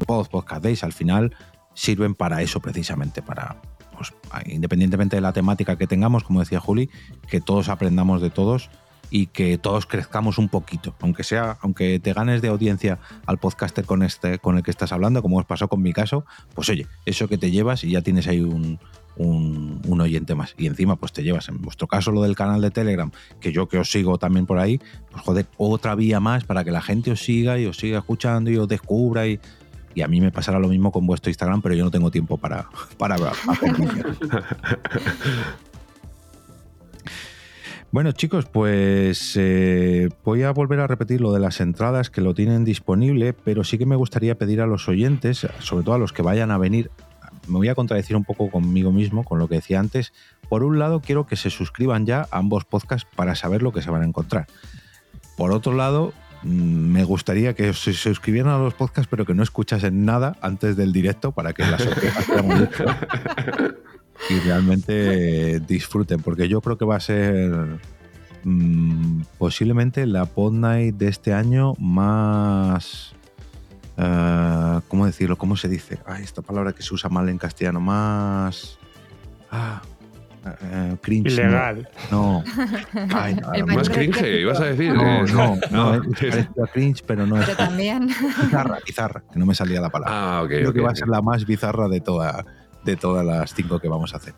Pod, 0.01 0.29
Podcast 0.29 0.63
Days, 0.63 0.85
al 0.85 0.93
final 0.93 1.35
sirven 1.75 2.15
para 2.15 2.43
eso 2.43 2.61
precisamente, 2.61 3.23
para, 3.23 3.57
pues, 3.97 4.13
independientemente 4.47 5.17
de 5.17 5.23
la 5.23 5.33
temática 5.33 5.77
que 5.77 5.87
tengamos, 5.87 6.25
como 6.25 6.41
decía 6.41 6.61
Juli, 6.61 6.91
que 7.29 7.41
todos 7.41 7.69
aprendamos 7.69 8.21
de 8.21 8.31
todos 8.31 8.71
y 9.11 9.27
que 9.27 9.59
todos 9.59 9.85
crezcamos 9.85 10.39
un 10.39 10.49
poquito, 10.49 10.95
aunque 11.01 11.23
sea, 11.23 11.59
aunque 11.61 12.01
te 12.01 12.15
ganes 12.15 12.41
de 12.41 12.49
audiencia 12.49 12.99
al 13.27 13.39
podcaster 13.39 13.85
con 13.85 14.03
este, 14.03 14.39
con 14.39 14.57
el 14.57 14.63
que 14.63 14.71
estás 14.71 14.91
hablando, 14.91 15.21
como 15.21 15.37
os 15.37 15.45
pasó 15.45 15.69
con 15.69 15.83
mi 15.83 15.93
caso, 15.93 16.25
pues 16.55 16.71
oye, 16.71 16.87
eso 17.05 17.29
que 17.29 17.37
te 17.37 17.51
llevas 17.51 17.85
y 17.85 17.91
ya 17.91 18.01
tienes 18.01 18.27
ahí 18.27 18.41
un, 18.41 18.79
un, 19.17 20.01
oyente 20.01 20.35
más. 20.35 20.55
Y 20.57 20.67
encima, 20.67 20.97
pues 20.97 21.13
te 21.13 21.23
llevas, 21.23 21.49
en 21.49 21.61
vuestro 21.61 21.87
caso, 21.87 22.11
lo 22.11 22.23
del 22.23 22.35
canal 22.35 22.63
de 22.63 22.71
Telegram, 22.71 23.11
que 23.41 23.53
yo 23.53 23.69
que 23.69 23.79
os 23.79 23.91
sigo 23.91 24.19
también 24.19 24.47
por 24.47 24.59
ahí, 24.59 24.81
pues 25.11 25.23
joder, 25.23 25.47
otra 25.59 25.95
vía 25.95 26.19
más 26.19 26.45
para 26.45 26.65
que 26.65 26.71
la 26.71 26.81
gente 26.81 27.11
os 27.11 27.21
siga 27.21 27.59
y 27.59 27.67
os 27.67 27.77
siga 27.77 27.99
escuchando 27.99 28.51
y 28.51 28.57
os 28.57 28.67
descubra 28.67 29.27
y, 29.27 29.41
y 29.95 30.03
a 30.03 30.09
mí 30.09 30.21
me 30.21 30.31
pasará 30.31 30.59
lo 30.59 30.69
mismo 30.69 30.93
con 30.93 31.07
vuestro 31.07 31.31
Instagram, 31.31 31.63
pero 31.63 31.75
yo 31.75 31.85
no 31.85 31.91
tengo 31.91 32.11
tiempo 32.11 32.37
para, 32.39 32.69
para, 32.99 33.17
Bueno, 37.91 38.13
chicos, 38.13 38.47
pues 38.47 39.35
eh, 39.37 40.09
voy 40.25 40.45
a 40.45 40.53
volver 40.53 40.81
a 40.81 40.87
repetir 40.87 41.21
lo 41.21 41.33
de 41.33 41.41
las 41.41 41.61
entradas 41.61 42.09
que 42.09 42.23
lo 42.23 42.33
tienen 42.33 42.65
disponible, 42.65 43.35
pero 43.35 43.65
sí 43.65 43.77
que 43.77 43.85
me 43.85 43.97
gustaría 43.97 44.39
pedir 44.39 44.63
a 44.63 44.67
los 44.67 44.89
oyentes, 44.89 45.47
sobre 45.59 45.85
todo 45.85 45.97
a 45.97 45.99
los 45.99 46.15
que 46.15 46.23
vayan 46.23 46.51
a 46.51 46.57
venir, 46.57 46.91
me 47.47 47.59
voy 47.59 47.69
a 47.69 47.75
contradecir 47.75 48.17
un 48.17 48.25
poco 48.25 48.51
conmigo 48.51 48.93
mismo, 48.93 49.25
con 49.25 49.39
lo 49.39 49.49
que 49.49 49.57
decía 49.57 49.81
antes. 49.81 50.13
Por 50.49 50.65
un 50.65 50.79
lado, 50.79 51.01
quiero 51.01 51.27
que 51.27 51.37
se 51.37 51.51
suscriban 51.51 52.07
ya 52.07 52.23
a 52.31 52.39
ambos 52.39 52.65
podcasts 52.65 53.09
para 53.17 53.35
saber 53.35 53.63
lo 53.63 53.73
que 53.73 53.83
se 53.83 53.91
van 53.91 54.03
a 54.03 54.07
encontrar. 54.07 54.47
Por 55.37 55.53
otro 55.53 55.75
lado, 55.75 56.13
me 56.45 57.05
gustaría 57.05 57.55
que 57.55 57.73
se 57.73 57.93
suscribieran 57.93 58.53
a 58.53 58.59
los 58.59 58.75
podcasts, 58.75 59.09
pero 59.11 59.25
que 59.25 59.35
no 59.35 59.43
escuchasen 59.43 60.05
nada 60.05 60.37
antes 60.41 60.77
del 60.77 60.93
directo 60.93 61.33
para 61.33 61.53
que 61.53 61.65
la 61.65 61.79
sorpresa 61.79 62.23
sea 62.23 62.43
muy 62.43 62.69
y 64.31 64.39
realmente 64.41 65.61
disfruten, 65.61 66.21
porque 66.21 66.49
yo 66.49 66.61
creo 66.61 66.79
que 66.79 66.85
va 66.85 66.97
a 66.97 67.01
ser 67.01 67.79
mm, 68.45 69.23
posiblemente 69.39 70.07
la 70.07 70.27
Pod 70.27 70.53
Night 70.53 70.97
de 70.97 71.09
este 71.09 71.33
año 71.33 71.75
más... 71.79 73.15
Uh, 73.99 74.81
¿Cómo 74.89 75.05
decirlo? 75.05 75.37
¿Cómo 75.37 75.55
se 75.55 75.69
dice? 75.69 75.99
esta 76.21 76.41
palabra 76.41 76.73
que 76.73 76.83
se 76.83 76.95
usa 76.95 77.11
mal 77.11 77.29
en 77.29 77.39
castellano, 77.39 77.81
más... 77.81 78.79
Ah, 79.51 79.83
uh, 80.45 80.97
cringe. 81.01 81.33
Ilegal. 81.33 81.89
No. 82.11 82.43
más 83.67 83.89
cringe, 83.89 84.41
ibas 84.41 84.61
a 84.61 84.65
decir. 84.67 84.95
No, 84.95 85.25
no, 85.27 85.59
no, 85.71 85.97
no 85.99 86.05
es 86.05 86.71
cringe, 86.73 87.03
pero 87.07 87.27
no 87.27 87.37
pero 87.37 87.53
es. 87.53 87.57
también. 87.57 88.09
Bizarra, 88.09 88.79
bizarra, 88.87 89.23
que 89.33 89.39
no 89.39 89.47
me 89.47 89.55
salía 89.55 89.81
la 89.81 89.91
palabra. 89.91 90.39
Ah, 90.39 90.43
ok. 90.43 90.49
Creo 90.49 90.71
okay, 90.71 90.73
que 90.73 90.81
va 90.81 90.91
okay. 90.91 90.93
a 90.93 91.05
ser 91.05 91.09
la 91.09 91.23
más 91.23 91.47
bizarra 91.47 91.89
de 91.89 92.01
toda, 92.01 92.45
de 92.85 92.97
todas 92.97 93.25
las 93.25 93.55
cinco 93.55 93.79
que 93.79 93.89
vamos 93.89 94.15
a 94.15 94.17
hacer. 94.19 94.35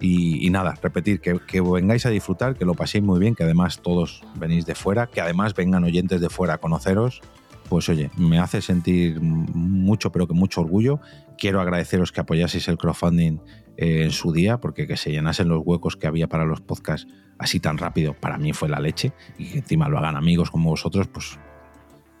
Y, 0.00 0.46
y 0.46 0.50
nada, 0.50 0.74
repetir, 0.82 1.20
que, 1.20 1.38
que, 1.46 1.60
vengáis 1.60 2.06
a 2.06 2.10
disfrutar, 2.10 2.56
que 2.56 2.64
lo 2.64 2.74
paséis 2.74 3.04
muy 3.04 3.20
bien, 3.20 3.34
que 3.34 3.44
además 3.44 3.80
todos 3.80 4.22
venís 4.36 4.66
de 4.66 4.74
fuera, 4.74 5.06
que 5.06 5.20
además 5.20 5.54
vengan 5.54 5.84
oyentes 5.84 6.20
de 6.20 6.28
fuera 6.28 6.54
a 6.54 6.58
conoceros. 6.58 7.20
Pues 7.68 7.88
oye, 7.88 8.10
me 8.16 8.38
hace 8.38 8.60
sentir 8.60 9.20
mucho, 9.20 10.12
pero 10.12 10.26
que 10.26 10.34
mucho 10.34 10.60
orgullo. 10.60 11.00
Quiero 11.38 11.60
agradeceros 11.60 12.12
que 12.12 12.20
apoyaseis 12.20 12.68
el 12.68 12.78
crowdfunding 12.78 13.38
eh, 13.76 14.04
en 14.04 14.10
su 14.10 14.32
día, 14.32 14.58
porque 14.60 14.86
que 14.86 14.96
se 14.96 15.10
llenasen 15.10 15.48
los 15.48 15.62
huecos 15.64 15.96
que 15.96 16.06
había 16.06 16.28
para 16.28 16.44
los 16.44 16.60
podcasts 16.60 17.06
así 17.38 17.60
tan 17.60 17.78
rápido, 17.78 18.14
para 18.14 18.38
mí 18.38 18.52
fue 18.52 18.68
la 18.68 18.80
leche. 18.80 19.12
Y 19.38 19.50
que 19.50 19.58
encima 19.58 19.88
lo 19.88 19.98
hagan 19.98 20.16
amigos 20.16 20.50
como 20.50 20.70
vosotros, 20.70 21.08
pues 21.08 21.38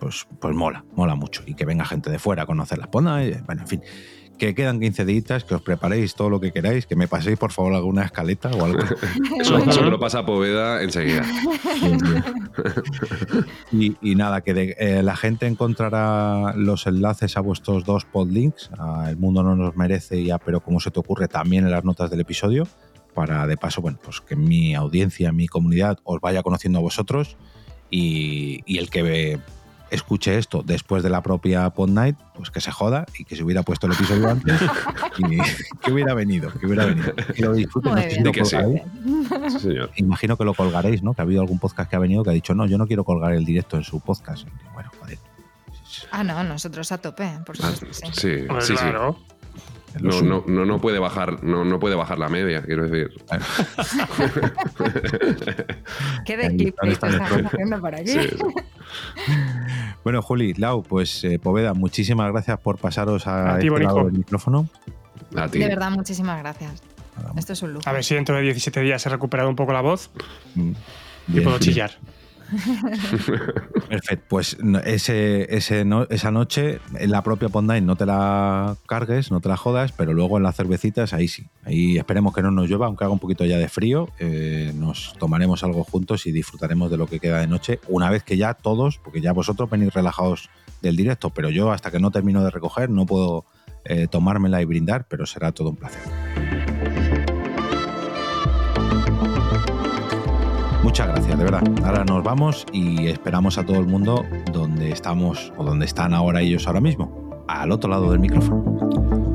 pues, 0.04 0.26
pues 0.38 0.54
mola, 0.54 0.84
mola 0.94 1.14
mucho. 1.14 1.42
Y 1.46 1.54
que 1.54 1.64
venga 1.64 1.84
gente 1.84 2.10
de 2.10 2.18
fuera 2.18 2.42
a 2.42 2.46
conocer 2.46 2.78
la 2.78 2.90
Pona. 2.90 3.22
Bueno, 3.46 3.62
en 3.62 3.68
fin, 3.68 3.82
que 4.38 4.54
quedan 4.54 4.80
15 4.80 5.04
días, 5.04 5.44
que 5.44 5.54
os 5.54 5.62
preparéis 5.62 6.14
todo 6.14 6.30
lo 6.30 6.40
que 6.40 6.52
queráis, 6.52 6.86
que 6.86 6.96
me 6.96 7.08
paséis 7.08 7.38
por 7.38 7.52
favor 7.52 7.74
alguna 7.74 8.04
escaleta 8.04 8.50
o 8.50 8.64
algo. 8.64 8.78
eso, 9.40 9.58
eso 9.58 9.82
me 9.82 9.90
lo 9.90 9.98
pasa 9.98 10.24
Poveda 10.24 10.82
enseguida. 10.82 11.24
y, 13.72 13.96
y, 14.00 14.14
nada, 14.14 14.40
que 14.40 14.54
de, 14.54 14.76
eh, 14.78 15.02
la 15.02 15.16
gente 15.16 15.46
encontrará 15.46 16.54
los 16.56 16.86
enlaces 16.86 17.36
a 17.36 17.40
vuestros 17.40 17.84
dos 17.84 18.04
podlinks, 18.04 18.70
a 18.78 19.10
El 19.10 19.16
Mundo 19.16 19.42
No 19.42 19.56
Nos 19.56 19.76
Merece 19.76 20.20
y 20.20 20.30
a 20.30 20.38
Pero 20.38 20.60
Como 20.60 20.80
Se 20.80 20.90
Te 20.90 21.00
Ocurre 21.00 21.28
también 21.28 21.64
en 21.64 21.70
las 21.70 21.84
notas 21.84 22.10
del 22.10 22.20
episodio, 22.20 22.66
para 23.14 23.46
de 23.46 23.56
paso, 23.56 23.80
bueno, 23.80 23.98
pues 24.02 24.20
que 24.20 24.34
mi 24.34 24.74
audiencia, 24.74 25.30
mi 25.32 25.46
comunidad 25.46 25.98
os 26.02 26.20
vaya 26.20 26.42
conociendo 26.42 26.80
a 26.80 26.82
vosotros 26.82 27.36
y, 27.90 28.60
y 28.66 28.78
el 28.78 28.90
que 28.90 29.02
ve 29.02 29.40
escuche 29.90 30.38
esto 30.38 30.62
después 30.64 31.02
de 31.02 31.10
la 31.10 31.22
propia 31.22 31.68
Pod 31.70 31.88
Night, 31.88 32.16
pues 32.34 32.50
que 32.50 32.60
se 32.60 32.72
joda 32.72 33.06
y 33.18 33.24
que 33.24 33.36
se 33.36 33.42
hubiera 33.42 33.62
puesto 33.62 33.86
el 33.86 33.92
episodio 33.92 34.30
antes 34.30 34.60
y 35.18 35.38
que 35.80 35.92
hubiera 35.92 36.14
venido, 36.14 36.52
que 36.52 36.66
hubiera 36.66 36.86
venido. 36.86 37.14
Que 37.14 37.42
lo 37.42 37.52
disfruten. 37.52 37.94
No 37.94 38.02
sé 38.02 38.10
si 38.10 38.20
lo 38.20 38.32
que 38.32 38.44
sí. 38.44 38.56
sí, 39.50 39.60
señor. 39.60 39.90
Imagino 39.96 40.36
que 40.36 40.44
lo 40.44 40.54
colgaréis, 40.54 41.02
¿no? 41.02 41.14
Que 41.14 41.22
ha 41.22 41.24
habido 41.24 41.42
algún 41.42 41.58
podcast 41.58 41.88
que 41.88 41.96
ha 41.96 42.00
venido 42.00 42.24
que 42.24 42.30
ha 42.30 42.34
dicho, 42.34 42.54
no, 42.54 42.66
yo 42.66 42.78
no 42.78 42.86
quiero 42.86 43.04
colgar 43.04 43.32
el 43.32 43.44
directo 43.44 43.76
en 43.76 43.84
su 43.84 44.00
podcast. 44.00 44.46
Y 44.46 44.74
bueno, 44.74 44.90
joder. 45.00 45.18
Ah, 46.10 46.24
no, 46.24 46.42
nosotros 46.44 46.90
a 46.92 46.98
tope, 46.98 47.28
por 47.44 47.56
supuesto. 47.56 47.86
Ah, 48.04 48.10
sí, 48.12 48.44
pues 48.48 48.66
sí, 48.66 48.74
claro. 48.74 49.18
sí. 49.28 49.34
No, 50.00 50.22
no, 50.22 50.42
no, 50.48 50.64
no, 50.64 50.80
puede 50.80 50.98
bajar, 50.98 51.44
no, 51.44 51.64
no 51.64 51.78
puede 51.78 51.94
bajar 51.94 52.18
la 52.18 52.28
media, 52.28 52.62
quiero 52.62 52.88
decir. 52.88 53.12
¿Qué 56.26 56.36
de 56.36 56.56
clip 56.56 56.74
estamos 56.82 57.46
haciendo 57.46 57.80
por 57.80 57.94
aquí? 57.94 58.10
Sí, 58.10 58.18
bueno, 60.04 60.22
Juli, 60.22 60.54
Lau, 60.54 60.82
pues 60.82 61.24
eh, 61.24 61.38
Poveda, 61.38 61.74
muchísimas 61.74 62.30
gracias 62.30 62.60
por 62.60 62.78
pasaros 62.78 63.26
a, 63.26 63.54
a 63.54 63.58
ti, 63.58 63.66
este 63.66 63.80
lado 63.80 64.04
del 64.04 64.12
micrófono. 64.12 64.68
A 65.36 65.48
ti. 65.48 65.58
De 65.58 65.66
verdad, 65.68 65.90
muchísimas 65.90 66.38
gracias. 66.38 66.82
Esto 67.36 67.52
es 67.54 67.62
un 67.62 67.72
lujo. 67.74 67.88
A 67.88 67.92
ver 67.92 68.04
si 68.04 68.14
dentro 68.14 68.36
de 68.36 68.42
17 68.42 68.80
días 68.80 69.04
he 69.06 69.08
recuperado 69.08 69.48
un 69.48 69.56
poco 69.56 69.72
la 69.72 69.80
voz 69.80 70.10
Mm, 70.54 70.70
y 70.70 71.32
bien, 71.32 71.44
puedo 71.44 71.58
bien. 71.58 71.60
chillar. 71.60 71.90
Perfecto, 73.88 74.24
pues 74.28 74.56
ese, 74.84 75.54
esa 75.54 76.30
noche 76.30 76.80
en 76.98 77.10
la 77.10 77.22
propia 77.22 77.48
Ponday 77.48 77.80
no 77.80 77.96
te 77.96 78.06
la 78.06 78.76
cargues, 78.86 79.30
no 79.30 79.40
te 79.40 79.48
la 79.48 79.56
jodas, 79.56 79.92
pero 79.92 80.12
luego 80.12 80.36
en 80.36 80.42
las 80.42 80.56
cervecitas 80.56 81.12
ahí 81.12 81.28
sí. 81.28 81.46
Ahí 81.64 81.96
esperemos 81.96 82.34
que 82.34 82.42
no 82.42 82.50
nos 82.50 82.68
llueva, 82.68 82.86
aunque 82.86 83.04
haga 83.04 83.12
un 83.12 83.18
poquito 83.18 83.44
ya 83.44 83.58
de 83.58 83.68
frío, 83.68 84.08
eh, 84.18 84.72
nos 84.74 85.14
tomaremos 85.18 85.64
algo 85.64 85.84
juntos 85.84 86.26
y 86.26 86.32
disfrutaremos 86.32 86.90
de 86.90 86.96
lo 86.96 87.06
que 87.06 87.20
queda 87.20 87.40
de 87.40 87.46
noche, 87.46 87.80
una 87.88 88.10
vez 88.10 88.22
que 88.22 88.36
ya 88.36 88.54
todos, 88.54 88.98
porque 88.98 89.20
ya 89.20 89.32
vosotros 89.32 89.70
venís 89.70 89.92
relajados 89.92 90.50
del 90.82 90.96
directo, 90.96 91.30
pero 91.30 91.50
yo 91.50 91.72
hasta 91.72 91.90
que 91.90 91.98
no 91.98 92.10
termino 92.10 92.44
de 92.44 92.50
recoger 92.50 92.90
no 92.90 93.06
puedo 93.06 93.46
eh, 93.84 94.06
tomármela 94.08 94.62
y 94.62 94.64
brindar, 94.64 95.06
pero 95.08 95.26
será 95.26 95.52
todo 95.52 95.70
un 95.70 95.76
placer. 95.76 96.73
Muchas 100.94 101.08
gracias, 101.08 101.38
de 101.38 101.42
verdad. 101.42 101.62
Ahora 101.84 102.04
nos 102.04 102.22
vamos 102.22 102.64
y 102.72 103.08
esperamos 103.08 103.58
a 103.58 103.66
todo 103.66 103.80
el 103.80 103.86
mundo 103.88 104.24
donde 104.52 104.92
estamos 104.92 105.52
o 105.56 105.64
donde 105.64 105.86
están 105.86 106.14
ahora 106.14 106.40
ellos 106.40 106.68
ahora 106.68 106.80
mismo, 106.80 107.44
al 107.48 107.72
otro 107.72 107.90
lado 107.90 108.12
del 108.12 108.20
micrófono. 108.20 109.33